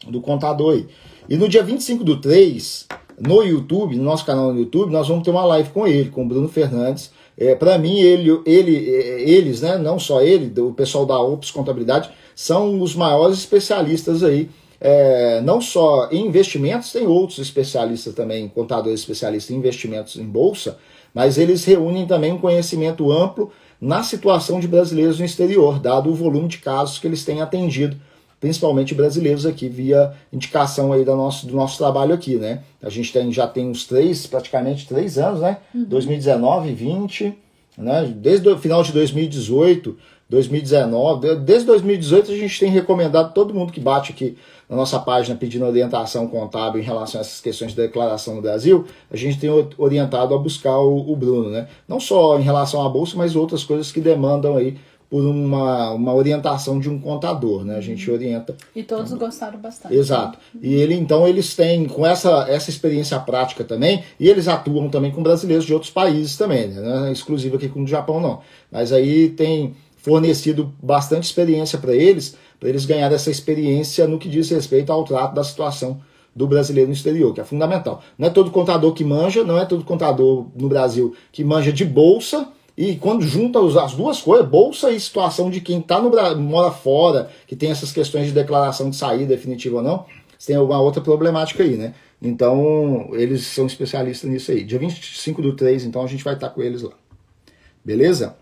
do 0.07 0.21
contador 0.21 0.75
aí. 0.75 0.87
E 1.29 1.37
no 1.37 1.49
dia 1.49 1.65
25 1.65 2.05
do 2.05 2.21
3, 2.21 2.87
no 3.21 3.43
YouTube, 3.43 3.97
no 3.97 4.05
nosso 4.05 4.25
canal 4.25 4.53
no 4.53 4.61
YouTube, 4.61 4.93
nós 4.93 5.09
vamos 5.09 5.25
ter 5.25 5.31
uma 5.31 5.45
live 5.45 5.71
com 5.71 5.85
ele, 5.85 6.11
com 6.11 6.25
o 6.25 6.29
Bruno 6.29 6.49
Fernandes. 6.49 7.11
É, 7.37 7.57
Para 7.57 7.77
mim, 7.77 7.99
ele, 7.99 8.41
ele, 8.47 8.89
é, 8.89 9.29
eles, 9.29 9.63
né, 9.63 9.77
não 9.79 9.99
só 9.99 10.23
ele, 10.23 10.53
o 10.61 10.73
pessoal 10.73 11.05
da 11.05 11.21
Ops 11.21 11.51
Contabilidade, 11.51 12.11
são 12.37 12.81
os 12.81 12.95
maiores 12.95 13.39
especialistas 13.39 14.23
aí, 14.23 14.49
é, 14.81 15.41
não 15.43 15.61
só 15.61 16.09
em 16.11 16.27
investimentos, 16.27 16.93
tem 16.93 17.07
outros 17.07 17.39
especialistas 17.39 18.15
também, 18.15 18.49
contadores 18.49 19.01
especialistas 19.01 19.51
em 19.51 19.59
investimentos 19.59 20.17
em 20.17 20.25
bolsa, 20.25 20.79
mas 21.15 21.39
eles 21.39 21.65
reúnem 21.65 22.07
também 22.07 22.33
um 22.33 22.39
conhecimento 22.39 23.13
amplo 23.13 23.53
na 23.83 24.05
situação 24.05 24.61
de 24.61 24.69
brasileiros 24.69 25.19
no 25.19 25.25
exterior, 25.25 25.81
dado 25.81 26.09
o 26.09 26.15
volume 26.15 26.47
de 26.47 26.59
casos 26.59 27.01
que 27.01 27.07
eles 27.09 27.25
têm 27.25 27.43
atendido 27.43 27.97
principalmente 28.39 28.93
brasileiros 28.93 29.47
aqui, 29.47 29.69
via 29.69 30.15
indicação 30.33 30.93
aí 30.93 31.05
do 31.05 31.15
nosso, 31.15 31.47
do 31.47 31.55
nosso 31.55 31.79
trabalho 31.79 32.13
aqui, 32.13 32.35
né? 32.35 32.65
A 32.83 32.91
gente 32.91 33.13
tem, 33.13 33.31
já 33.31 33.47
tem 33.47 33.69
uns 33.69 33.87
três, 33.87 34.27
praticamente 34.27 34.85
três 34.89 35.17
anos, 35.17 35.41
né? 35.41 35.59
Uhum. 35.73 35.85
2019, 35.85 36.73
20, 36.75 37.35
né? 37.79 38.13
Desde 38.17 38.49
o 38.49 38.59
final 38.59 38.83
de 38.83 38.93
2018, 38.93 39.97
2019, 40.29 41.37
desde 41.37 41.67
2018 41.67 42.33
a 42.33 42.37
gente 42.37 42.59
tem 42.59 42.69
recomendado 42.69 43.33
todo 43.33 43.55
mundo 43.55 43.73
que 43.73 43.79
bate 43.81 44.11
aqui 44.11 44.37
na 44.73 44.79
nossa 44.79 44.99
página 44.99 45.37
pedindo 45.37 45.67
orientação 45.67 46.27
contábil 46.27 46.81
em 46.81 46.85
relação 46.85 47.21
a 47.21 47.23
essas 47.23 47.43
questões 47.43 47.73
de 47.73 47.77
declaração 47.77 48.37
no 48.37 48.41
Brasil, 48.41 48.87
a 49.11 49.17
gente 49.19 49.39
tem 49.39 49.51
orientado 49.77 50.35
a 50.35 50.39
buscar 50.39 50.79
o, 50.79 51.13
o 51.13 51.15
Bruno, 51.15 51.51
né? 51.51 51.69
Não 51.87 52.01
só 52.01 52.39
em 52.39 52.43
relação 52.43 52.83
à 52.83 52.89
bolsa, 52.89 53.15
mas 53.15 53.37
outras 53.37 53.65
coisas 53.65 53.93
que 53.93 54.01
demandam 54.01 54.57
aí 54.57 54.79
por 55.11 55.23
uma, 55.27 55.91
uma 55.91 56.15
orientação 56.15 56.81
de 56.81 56.89
um 56.89 56.99
contador, 56.99 57.67
né? 57.67 57.77
A 57.77 57.83
gente 57.83 58.09
uhum. 58.09 58.17
orienta. 58.17 58.57
E 58.75 58.83
todos 58.83 59.13
gostaram 59.13 59.59
bastante. 59.59 59.95
Exato. 59.95 60.39
E 60.59 60.73
ele 60.73 60.95
então 60.95 61.29
eles 61.29 61.55
têm 61.55 61.85
com 61.85 62.07
essa, 62.07 62.47
essa 62.49 62.71
experiência 62.71 63.21
prática 63.21 63.63
também, 63.63 64.03
e 64.19 64.27
eles 64.27 64.49
atuam 64.49 64.89
também 64.89 65.11
com 65.11 65.23
brasileiros 65.23 65.67
de 65.67 65.75
outros 65.75 65.93
países 65.93 66.39
também, 66.39 66.69
né? 66.69 66.81
Não 66.81 67.05
é 67.05 67.13
exclusivo 67.13 67.57
aqui 67.57 67.69
com 67.69 67.83
o 67.83 67.87
Japão 67.87 68.23
não. 68.23 68.41
Mas 68.71 68.91
aí 68.91 69.29
tem 69.29 69.75
fornecido 70.03 70.75
bastante 70.83 71.25
experiência 71.25 71.79
para 71.79 71.95
eles, 71.95 72.37
para 72.61 72.69
eles 72.69 72.85
ganharem 72.85 73.15
essa 73.15 73.31
experiência 73.31 74.07
no 74.07 74.19
que 74.19 74.29
diz 74.29 74.51
respeito 74.51 74.93
ao 74.93 75.05
trato 75.05 75.35
da 75.35 75.43
situação 75.43 76.01
do 76.35 76.47
brasileiro 76.47 76.89
no 76.89 76.95
exterior, 76.95 77.33
que 77.33 77.41
é 77.41 77.45
fundamental. 77.45 78.03
Não 78.19 78.29
é 78.29 78.31
todo 78.31 78.51
contador 78.51 78.93
que 78.93 79.05
manja, 79.05 79.45
não 79.45 79.59
é 79.59 79.65
todo 79.65 79.85
contador 79.85 80.47
no 80.57 80.69
Brasil 80.69 81.15
que 81.31 81.45
manja 81.45 81.73
de 81.73 81.85
bolsa, 81.85 82.49
e 82.77 82.97
quando 82.97 83.23
junta 83.23 83.59
as 83.61 83.95
duas 83.95 84.21
coisas, 84.21 84.49
bolsa 84.49 84.91
e 84.91 84.99
situação 84.99 85.51
de 85.51 85.61
quem 85.61 85.81
tá 85.81 86.01
no 86.01 86.11
mora 86.41 86.71
fora, 86.71 87.31
que 87.47 87.55
tem 87.55 87.71
essas 87.71 87.93
questões 87.93 88.27
de 88.27 88.33
declaração 88.33 88.91
de 88.91 88.97
saída 88.97 89.27
definitiva 89.27 89.77
ou 89.77 89.83
não, 89.83 90.07
tem 90.45 90.57
alguma 90.57 90.81
outra 90.81 91.01
problemática 91.01 91.63
aí, 91.63 91.77
né? 91.77 91.95
Então, 92.21 93.11
eles 93.13 93.47
são 93.47 93.67
especialistas 93.67 94.29
nisso 94.29 94.51
aí. 94.51 94.65
Dia 94.65 94.79
25 94.79 95.43
do 95.43 95.55
3, 95.55 95.85
então, 95.85 96.03
a 96.03 96.07
gente 96.07 96.25
vai 96.25 96.35
estar 96.35 96.49
com 96.49 96.63
eles 96.63 96.83
lá. 96.83 96.93
Beleza? 97.85 98.37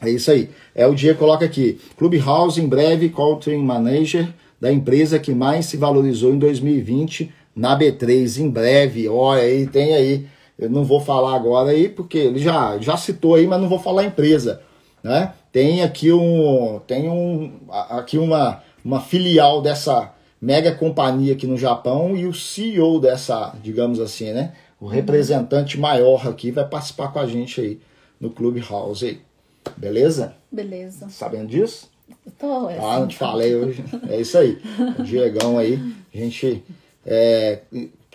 É 0.00 0.10
isso 0.10 0.30
aí. 0.30 0.50
É 0.74 0.86
o 0.86 0.94
dia 0.94 1.14
coloca 1.14 1.44
aqui. 1.44 1.78
Clubhouse, 1.96 2.60
em 2.60 2.68
breve, 2.68 3.08
Country 3.08 3.56
Manager, 3.56 4.28
da 4.60 4.70
empresa 4.72 5.18
que 5.18 5.34
mais 5.34 5.66
se 5.66 5.76
valorizou 5.76 6.32
em 6.32 6.38
2020 6.38 7.32
na 7.54 7.78
B3. 7.78 8.40
Em 8.40 8.50
breve, 8.50 9.08
olha 9.08 9.42
aí, 9.42 9.66
tem 9.66 9.94
aí 9.94 10.26
eu 10.58 10.70
não 10.70 10.84
vou 10.84 11.00
falar 11.00 11.34
agora 11.34 11.70
aí, 11.70 11.88
porque 11.88 12.16
ele 12.16 12.38
já, 12.38 12.78
já 12.78 12.96
citou 12.96 13.34
aí, 13.34 13.46
mas 13.46 13.60
não 13.60 13.68
vou 13.68 13.78
falar 13.78 14.02
a 14.02 14.06
empresa. 14.06 14.62
Né? 15.02 15.32
Tem 15.52 15.82
aqui, 15.82 16.12
um, 16.12 16.80
tem 16.86 17.08
um, 17.08 17.52
aqui 17.70 18.16
uma, 18.16 18.62
uma 18.84 19.00
filial 19.00 19.60
dessa 19.60 20.12
mega 20.40 20.72
companhia 20.72 21.34
aqui 21.34 21.46
no 21.46 21.58
Japão 21.58 22.16
e 22.16 22.26
o 22.26 22.32
CEO 22.32 22.98
dessa, 23.00 23.54
digamos 23.62 24.00
assim, 24.00 24.32
né? 24.32 24.52
O 24.78 24.86
representante 24.86 25.78
maior 25.78 26.26
aqui 26.28 26.50
vai 26.50 26.66
participar 26.66 27.08
com 27.08 27.18
a 27.18 27.26
gente 27.26 27.60
aí 27.60 27.80
no 28.20 28.30
Clubhouse 28.30 29.06
aí. 29.06 29.20
Beleza? 29.76 30.34
Beleza. 30.50 31.08
Sabendo 31.08 31.48
disso? 31.48 31.90
Tô, 32.38 32.68
é 32.68 32.78
ah, 32.78 33.00
não 33.00 33.08
te 33.08 33.16
falei 33.16 33.54
hoje. 33.54 33.84
É 34.08 34.20
isso 34.20 34.36
aí. 34.36 34.58
O 34.98 35.02
Diegão 35.02 35.58
aí, 35.58 35.80
a 36.14 36.18
gente 36.18 36.62
é, 37.04 37.60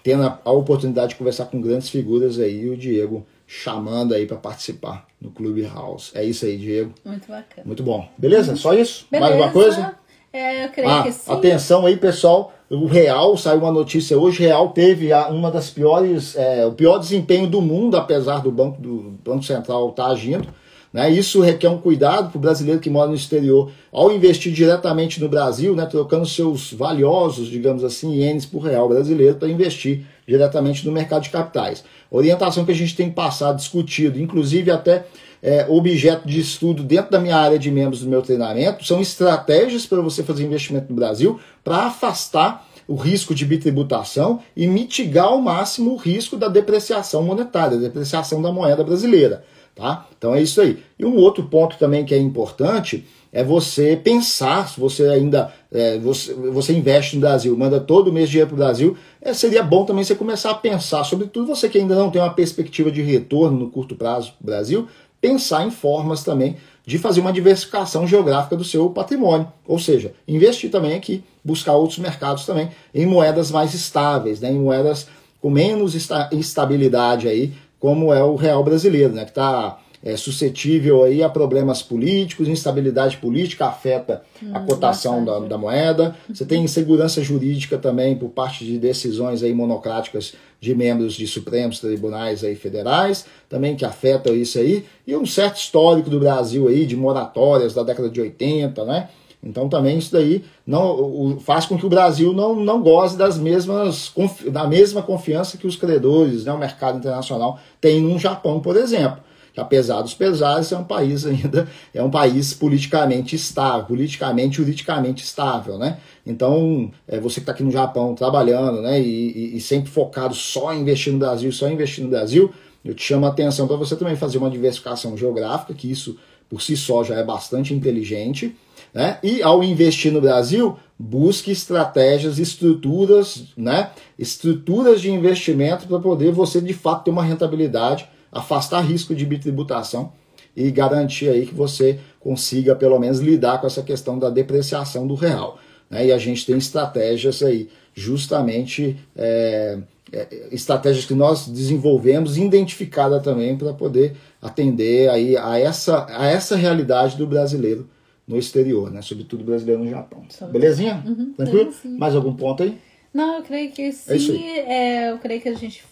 tendo 0.03 0.23
a, 0.23 0.39
a, 0.43 0.51
oportunidade 0.51 1.09
de 1.09 1.15
conversar 1.15 1.45
com 1.45 1.61
grandes 1.61 1.89
figuras 1.89 2.39
aí, 2.39 2.61
e 2.61 2.69
o 2.69 2.77
Diego 2.77 3.25
chamando 3.47 4.13
aí 4.13 4.25
para 4.25 4.37
participar 4.37 5.05
no 5.19 5.31
Clube 5.31 5.63
House. 5.63 6.11
É 6.15 6.23
isso 6.23 6.45
aí, 6.45 6.57
Diego. 6.57 6.93
Muito 7.03 7.27
bacana. 7.27 7.63
Muito 7.65 7.83
bom. 7.83 8.07
Beleza? 8.17 8.55
Só 8.55 8.73
isso? 8.73 9.05
Beleza. 9.09 9.29
Mais 9.29 9.43
uma 9.43 9.51
coisa? 9.51 9.95
É, 10.33 10.65
eu 10.65 10.69
creio 10.69 10.89
ah, 10.89 11.03
que 11.03 11.11
sim. 11.11 11.31
Atenção 11.31 11.85
aí, 11.85 11.97
pessoal. 11.97 12.53
O 12.69 12.85
Real, 12.85 13.35
saiu 13.35 13.59
uma 13.59 13.71
notícia 13.71 14.17
hoje, 14.17 14.43
Real 14.43 14.69
teve 14.69 15.09
uma 15.29 15.51
das 15.51 15.69
piores, 15.69 16.37
é, 16.37 16.65
o 16.65 16.71
pior 16.71 16.99
desempenho 16.99 17.45
do 17.45 17.61
mundo, 17.61 17.97
apesar 17.97 18.41
do 18.41 18.49
Banco, 18.49 18.81
do 18.81 19.13
Banco 19.25 19.43
Central 19.43 19.89
estar 19.89 20.05
tá 20.05 20.09
agindo. 20.11 20.47
Né? 20.93 21.09
Isso 21.09 21.41
requer 21.41 21.69
um 21.69 21.77
cuidado 21.77 22.29
para 22.29 22.37
o 22.37 22.41
brasileiro 22.41 22.81
que 22.81 22.89
mora 22.89 23.09
no 23.09 23.15
exterior, 23.15 23.71
ao 23.91 24.11
investir 24.11 24.51
diretamente 24.51 25.21
no 25.21 25.29
Brasil, 25.29 25.75
né, 25.75 25.85
trocando 25.85 26.25
seus 26.25 26.73
valiosos, 26.73 27.47
digamos 27.47 27.83
assim, 27.83 28.13
ienes 28.15 28.45
por 28.45 28.59
real 28.59 28.89
brasileiro 28.89 29.35
para 29.35 29.47
investir 29.47 30.05
diretamente 30.27 30.85
no 30.85 30.91
mercado 30.91 31.23
de 31.23 31.29
capitais. 31.29 31.83
Orientação 32.09 32.65
que 32.65 32.71
a 32.71 32.75
gente 32.75 32.95
tem 32.95 33.09
passado, 33.09 33.57
discutido, 33.57 34.19
inclusive 34.19 34.69
até 34.69 35.05
é, 35.41 35.65
objeto 35.67 36.27
de 36.27 36.39
estudo 36.39 36.83
dentro 36.83 37.11
da 37.11 37.19
minha 37.19 37.37
área 37.37 37.57
de 37.57 37.71
membros 37.71 38.01
do 38.01 38.09
meu 38.09 38.21
treinamento, 38.21 38.85
são 38.85 39.01
estratégias 39.01 39.85
para 39.85 40.01
você 40.01 40.23
fazer 40.23 40.43
investimento 40.43 40.87
no 40.89 40.95
Brasil 40.95 41.39
para 41.63 41.85
afastar 41.85 42.67
o 42.87 42.95
risco 42.95 43.33
de 43.33 43.45
bitributação 43.45 44.41
e 44.55 44.67
mitigar 44.67 45.25
ao 45.25 45.41
máximo 45.41 45.93
o 45.93 45.95
risco 45.95 46.35
da 46.35 46.47
depreciação 46.47 47.23
monetária, 47.23 47.77
da 47.77 47.83
depreciação 47.83 48.41
da 48.41 48.51
moeda 48.51 48.83
brasileira. 48.83 49.43
Tá? 49.75 50.07
Então 50.17 50.35
é 50.35 50.41
isso 50.41 50.59
aí. 50.59 50.83
E 50.99 51.05
um 51.05 51.15
outro 51.15 51.43
ponto 51.45 51.77
também 51.77 52.03
que 52.03 52.13
é 52.13 52.17
importante 52.17 53.05
é 53.31 53.43
você 53.43 53.95
pensar, 53.95 54.67
se 54.67 54.79
você 54.79 55.07
ainda 55.07 55.53
é, 55.71 55.97
você, 55.97 56.33
você 56.33 56.73
investe 56.73 57.15
no 57.15 57.21
Brasil, 57.21 57.57
manda 57.57 57.79
todo 57.79 58.11
mês 58.11 58.29
dinheiro 58.29 58.49
para 58.49 58.55
o 58.55 58.57
Brasil, 58.57 58.97
é, 59.21 59.33
seria 59.33 59.63
bom 59.63 59.85
também 59.85 60.03
você 60.03 60.13
começar 60.13 60.51
a 60.51 60.55
pensar, 60.55 61.05
sobretudo 61.05 61.47
você 61.47 61.69
que 61.69 61.77
ainda 61.77 61.95
não 61.95 62.11
tem 62.11 62.21
uma 62.21 62.33
perspectiva 62.33 62.91
de 62.91 63.01
retorno 63.01 63.57
no 63.57 63.69
curto 63.69 63.95
prazo 63.95 64.33
para 64.33 64.43
o 64.43 64.45
Brasil, 64.45 64.87
pensar 65.21 65.65
em 65.65 65.71
formas 65.71 66.23
também 66.23 66.57
de 66.85 66.97
fazer 66.97 67.21
uma 67.21 67.31
diversificação 67.31 68.05
geográfica 68.05 68.57
do 68.57 68.63
seu 68.63 68.89
patrimônio. 68.89 69.47
Ou 69.65 69.79
seja, 69.79 70.13
investir 70.27 70.69
também 70.69 70.93
aqui, 70.93 71.23
buscar 71.43 71.73
outros 71.73 71.99
mercados 71.99 72.45
também 72.45 72.69
em 72.93 73.05
moedas 73.05 73.51
mais 73.51 73.73
estáveis, 73.73 74.41
né, 74.41 74.51
em 74.51 74.59
moedas 74.59 75.07
com 75.39 75.49
menos 75.49 75.95
instabilidade 76.31 77.27
aí, 77.27 77.53
como 77.81 78.13
é 78.13 78.23
o 78.23 78.35
real 78.35 78.63
brasileiro, 78.63 79.11
né, 79.11 79.23
que 79.25 79.31
está 79.31 79.79
é, 80.03 80.15
suscetível 80.15 81.03
aí 81.03 81.21
a 81.21 81.29
problemas 81.29 81.81
políticos, 81.81 82.47
instabilidade 82.47 83.17
política 83.17 83.65
afeta 83.65 84.23
hum, 84.41 84.51
a 84.53 84.59
cotação 84.61 85.25
da, 85.25 85.39
da, 85.39 85.57
moeda. 85.57 86.15
Você 86.29 86.45
tem 86.45 86.63
insegurança 86.63 87.23
jurídica 87.23 87.77
também 87.77 88.15
por 88.15 88.29
parte 88.29 88.63
de 88.63 88.77
decisões 88.77 89.43
aí 89.43 89.53
monocráticas 89.53 90.33
de 90.59 90.75
membros 90.75 91.15
de 91.15 91.25
supremos 91.25 91.79
tribunais 91.79 92.43
aí 92.43 92.55
federais, 92.55 93.25
também 93.49 93.75
que 93.75 93.83
afetam 93.83 94.35
isso 94.35 94.59
aí, 94.59 94.85
e 95.05 95.15
um 95.15 95.25
certo 95.25 95.57
histórico 95.57 96.09
do 96.09 96.19
Brasil 96.19 96.67
aí 96.67 96.85
de 96.85 96.95
moratórias 96.95 97.73
da 97.73 97.81
década 97.81 98.09
de 98.09 98.21
80, 98.21 98.85
né? 98.85 99.09
Então 99.43 99.67
também 99.67 99.97
isso 99.97 100.11
daí 100.11 100.43
não 100.65 101.39
faz 101.39 101.65
com 101.65 101.77
que 101.77 101.85
o 101.85 101.89
Brasil 101.89 102.31
não, 102.31 102.55
não 102.55 102.81
goze 102.81 103.17
das 103.17 103.37
mesmas, 103.37 104.13
da 104.51 104.67
mesma 104.67 105.01
confiança 105.01 105.57
que 105.57 105.65
os 105.65 105.75
credores, 105.75 106.45
né, 106.45 106.53
o 106.53 106.59
mercado 106.59 106.99
internacional 106.99 107.59
tem 107.79 107.99
no 107.99 108.19
Japão, 108.19 108.59
por 108.59 108.77
exemplo 108.77 109.21
que 109.53 109.59
apesar 109.59 110.01
dos 110.01 110.13
pesares 110.13 110.71
é 110.71 110.77
um 110.77 110.83
país 110.83 111.25
ainda 111.27 111.67
é 111.93 112.01
um 112.01 112.09
país 112.09 112.53
politicamente 112.53 113.35
estável, 113.35 113.85
politicamente 113.85 114.57
juridicamente 114.57 115.23
estável, 115.23 115.77
né? 115.77 115.97
Então 116.25 116.91
é, 117.07 117.19
você 117.19 117.35
que 117.35 117.41
está 117.41 117.51
aqui 117.51 117.63
no 117.63 117.71
Japão 117.71 118.15
trabalhando, 118.15 118.81
né, 118.81 119.01
e, 119.01 119.31
e, 119.53 119.57
e, 119.57 119.61
sempre 119.61 119.89
focado 119.89 120.33
só 120.33 120.73
em 120.73 120.81
investir 120.81 121.11
no 121.11 121.19
Brasil, 121.19 121.51
só 121.51 121.67
em 121.67 121.73
investir 121.73 122.03
no 122.03 122.09
Brasil, 122.09 122.51
eu 122.83 122.93
te 122.93 123.03
chamo 123.03 123.25
a 123.25 123.29
atenção 123.29 123.67
para 123.67 123.75
você 123.75 123.95
também 123.95 124.15
fazer 124.15 124.37
uma 124.37 124.49
diversificação 124.49 125.15
geográfica, 125.17 125.73
que 125.73 125.91
isso 125.91 126.17
por 126.49 126.61
si 126.61 126.75
só 126.75 127.03
já 127.03 127.15
é 127.15 127.23
bastante 127.23 127.73
inteligente, 127.73 128.55
né? 128.93 129.17
E 129.23 129.41
ao 129.41 129.63
investir 129.63 130.11
no 130.11 130.21
Brasil, 130.21 130.77
busque 130.97 131.51
estratégias, 131.51 132.39
estruturas, 132.39 133.45
né? 133.55 133.91
Estruturas 134.17 135.01
de 135.01 135.09
investimento 135.09 135.87
para 135.87 135.99
poder 135.99 136.31
você 136.31 136.59
de 136.61 136.73
fato 136.73 137.05
ter 137.05 137.11
uma 137.11 137.23
rentabilidade 137.23 138.07
afastar 138.31 138.81
risco 138.81 139.13
de 139.13 139.25
bitributação 139.25 140.13
e 140.55 140.71
garantir 140.71 141.29
aí 141.29 141.45
que 141.45 141.53
você 141.53 141.99
consiga 142.19 142.75
pelo 142.75 142.97
menos 142.99 143.19
lidar 143.19 143.59
com 143.59 143.67
essa 143.67 143.81
questão 143.81 144.17
da 144.17 144.29
depreciação 144.29 145.05
do 145.05 145.15
real. 145.15 145.59
Né? 145.89 146.07
E 146.07 146.11
a 146.11 146.17
gente 146.17 146.45
tem 146.45 146.57
estratégias 146.57 147.43
aí, 147.43 147.69
justamente 147.93 148.97
é, 149.15 149.79
é, 150.11 150.27
estratégias 150.51 151.05
que 151.05 151.13
nós 151.13 151.47
desenvolvemos, 151.47 152.37
identificada 152.37 153.19
também 153.19 153.57
para 153.57 153.73
poder 153.73 154.15
atender 154.41 155.09
aí 155.09 155.35
a 155.35 155.59
essa, 155.59 156.05
a 156.09 156.27
essa 156.27 156.55
realidade 156.55 157.17
do 157.17 157.27
brasileiro 157.27 157.89
no 158.31 158.37
exterior, 158.37 158.89
né? 158.89 159.01
sobretudo 159.01 159.43
brasileiro 159.43 159.83
no 159.83 159.89
Japão. 159.89 160.23
Belezinha? 160.51 161.03
Uhum, 161.05 161.33
Tranquilo? 161.33 161.73
Mais 161.83 162.15
algum 162.15 162.33
ponto 162.33 162.63
aí? 162.63 162.77
Não, 163.13 163.37
eu 163.37 163.43
creio 163.43 163.71
que 163.71 163.91
sim. 163.91 164.41
É, 164.41 165.07
é 165.07 165.11
eu 165.11 165.17
creio 165.19 165.41
que 165.41 165.49
a 165.49 165.53
gente 165.53 165.83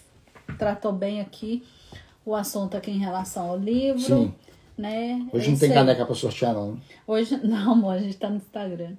tratou 0.58 0.90
bem 0.90 1.20
aqui 1.20 1.62
o 2.24 2.34
assunto 2.34 2.76
aqui 2.76 2.90
em 2.90 2.98
relação 2.98 3.50
ao 3.50 3.58
livro. 3.58 4.00
Sim. 4.00 4.32
Né? 4.76 5.26
Hoje 5.30 5.50
não 5.50 5.58
tem 5.58 5.70
caneca 5.70 6.06
para 6.06 6.14
sortear, 6.14 6.54
não. 6.54 6.78
Hoje, 7.06 7.38
não, 7.44 7.72
amor, 7.72 7.96
a 7.96 7.98
gente 7.98 8.16
tá 8.16 8.30
no 8.30 8.36
Instagram. 8.36 8.92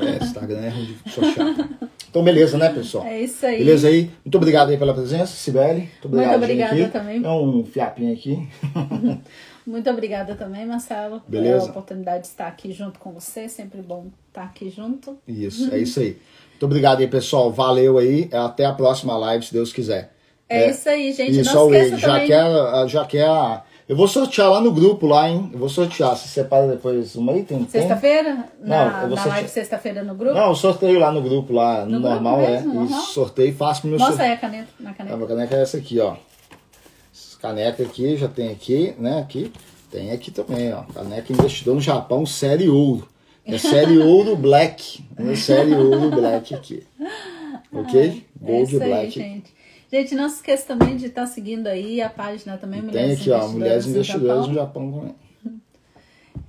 É, 0.00 0.24
Instagram 0.24 0.60
é 0.60 0.68
ruim 0.70 0.86
de 0.86 1.12
sortear. 1.12 1.68
Então, 2.08 2.24
beleza, 2.24 2.56
né, 2.56 2.70
pessoal? 2.70 3.04
É 3.04 3.20
isso 3.20 3.44
aí. 3.44 3.58
Beleza 3.58 3.88
aí? 3.88 4.10
Muito 4.24 4.34
obrigado 4.36 4.70
aí 4.70 4.78
pela 4.78 4.94
presença, 4.94 5.26
Sibeli. 5.26 5.80
Muito, 5.80 6.06
obrigado, 6.06 6.30
Muito 6.30 6.44
obrigada 6.44 6.82
aqui. 6.82 6.90
também. 6.90 7.22
É 7.22 7.28
um 7.28 7.64
fiapinho 7.66 8.14
aqui. 8.14 8.48
Muito 9.68 9.90
obrigada 9.90 10.34
também, 10.34 10.64
Marcelo. 10.64 11.20
Beleza. 11.28 11.58
Pela 11.58 11.70
oportunidade 11.70 12.22
de 12.22 12.28
estar 12.28 12.46
aqui 12.46 12.72
junto 12.72 12.98
com 12.98 13.12
você. 13.12 13.50
Sempre 13.50 13.82
bom 13.82 14.06
estar 14.28 14.44
aqui 14.44 14.70
junto. 14.70 15.18
Isso, 15.28 15.72
é 15.72 15.78
isso 15.78 16.00
aí. 16.00 16.16
Muito 16.52 16.64
obrigado 16.64 17.00
aí, 17.00 17.06
pessoal. 17.06 17.52
Valeu 17.52 17.98
aí. 17.98 18.30
Até 18.32 18.64
a 18.64 18.72
próxima 18.72 19.14
live, 19.18 19.44
se 19.44 19.52
Deus 19.52 19.70
quiser. 19.70 20.14
É, 20.48 20.62
é 20.62 20.70
isso 20.70 20.88
aí, 20.88 21.12
gente. 21.12 21.38
Isso, 21.38 21.54
não 21.54 21.66
esqueça 21.74 21.98
já 21.98 22.12
também... 22.14 22.26
quer, 22.28 22.88
já 22.88 23.04
quer. 23.04 23.62
Eu 23.86 23.94
vou 23.94 24.08
sortear 24.08 24.50
lá 24.50 24.58
no 24.62 24.72
grupo 24.72 25.06
lá, 25.06 25.28
hein? 25.28 25.50
Eu 25.52 25.58
vou 25.58 25.68
sortear. 25.68 26.16
Se 26.16 26.28
separa 26.28 26.66
depois 26.66 27.14
uma 27.14 27.32
aí, 27.32 27.42
tem. 27.42 27.68
Sexta-feira? 27.68 28.46
Na, 28.62 29.02
não, 29.02 29.08
na 29.10 29.16
sorte... 29.16 29.28
live 29.28 29.48
sexta-feira 29.50 30.02
no 30.02 30.14
grupo? 30.14 30.34
Não, 30.34 30.48
eu 30.48 30.54
sorteio 30.54 30.98
lá 30.98 31.12
no 31.12 31.20
grupo 31.20 31.52
lá, 31.52 31.84
no, 31.84 31.92
no 31.92 32.00
normal 32.00 32.40
é. 32.40 32.60
Uhum. 32.60 32.86
E 32.86 32.88
sorteio 32.88 33.50
e 33.50 33.52
faço 33.52 33.86
meu 33.86 33.98
Mostra 33.98 34.24
aí 34.24 34.32
a 34.32 34.36
caneta. 34.38 34.68
Na 34.80 34.94
caneta. 34.94 35.22
A 35.22 35.26
caneca 35.26 35.56
é 35.56 35.60
essa 35.60 35.76
aqui, 35.76 36.00
ó. 36.00 36.16
Caneca 37.40 37.82
aqui, 37.82 38.16
já 38.16 38.28
tem 38.28 38.50
aqui, 38.50 38.94
né? 38.98 39.20
Aqui. 39.20 39.52
Tem 39.90 40.10
aqui 40.10 40.30
também, 40.30 40.72
ó. 40.72 40.82
Caneca 40.82 41.32
investidor 41.32 41.74
no 41.74 41.80
Japão, 41.80 42.26
série 42.26 42.68
ouro. 42.68 43.08
É 43.44 43.56
série 43.56 43.96
ouro 43.98 44.36
black. 44.36 45.04
É 45.16 45.34
série 45.34 45.74
ouro 45.74 46.10
black 46.10 46.54
aqui. 46.54 46.82
Ok? 47.72 48.24
Gold 48.40 48.76
é 48.76 48.78
black. 48.78 48.92
Aí, 48.92 49.10
gente. 49.10 49.58
Gente, 49.90 50.14
não 50.14 50.28
se 50.28 50.36
esqueça 50.36 50.66
também 50.66 50.96
de 50.96 51.06
estar 51.06 51.22
tá 51.22 51.26
seguindo 51.26 51.66
aí 51.66 52.02
a 52.02 52.10
página 52.10 52.58
também, 52.58 52.82
Mulheres 52.82 53.24
Tem 53.24 53.32
aqui, 53.34 53.44
ó, 53.44 53.48
Mulheres 53.48 53.86
Investidoras 53.86 54.46
no 54.46 54.54
Japão. 54.54 54.82
no 54.82 54.94
Japão 54.94 55.14
também. 55.44 55.58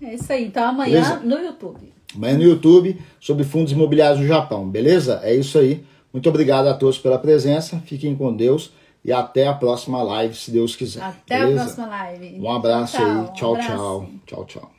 É 0.02 0.14
isso 0.14 0.32
aí. 0.32 0.46
Então 0.46 0.64
amanhã 0.64 1.02
beleza? 1.02 1.20
no 1.20 1.38
YouTube. 1.38 1.94
Amanhã 2.16 2.38
no 2.38 2.44
YouTube 2.44 3.02
sobre 3.20 3.44
fundos 3.44 3.74
imobiliários 3.74 4.22
no 4.22 4.28
Japão, 4.28 4.70
beleza? 4.70 5.20
É 5.24 5.36
isso 5.36 5.58
aí. 5.58 5.84
Muito 6.14 6.28
obrigado 6.30 6.68
a 6.68 6.74
todos 6.74 6.98
pela 6.98 7.20
presença. 7.20 7.82
Fiquem 7.86 8.16
com 8.16 8.34
Deus 8.34 8.72
e 9.04 9.12
até 9.12 9.48
a 9.48 9.54
próxima 9.54 10.02
live, 10.04 10.36
se 10.36 10.52
Deus 10.52 10.76
quiser. 10.76 11.04
Até 11.04 11.40
beleza? 11.40 11.62
a 11.62 11.64
próxima 11.64 11.88
live. 11.88 12.40
Um 12.40 12.52
abraço 12.52 12.98
tchau, 12.98 13.06
aí. 13.06 13.34
Tchau, 13.34 13.54
um 13.54 13.60
tchau. 13.60 14.10
Tchau, 14.26 14.46
tchau. 14.46 14.79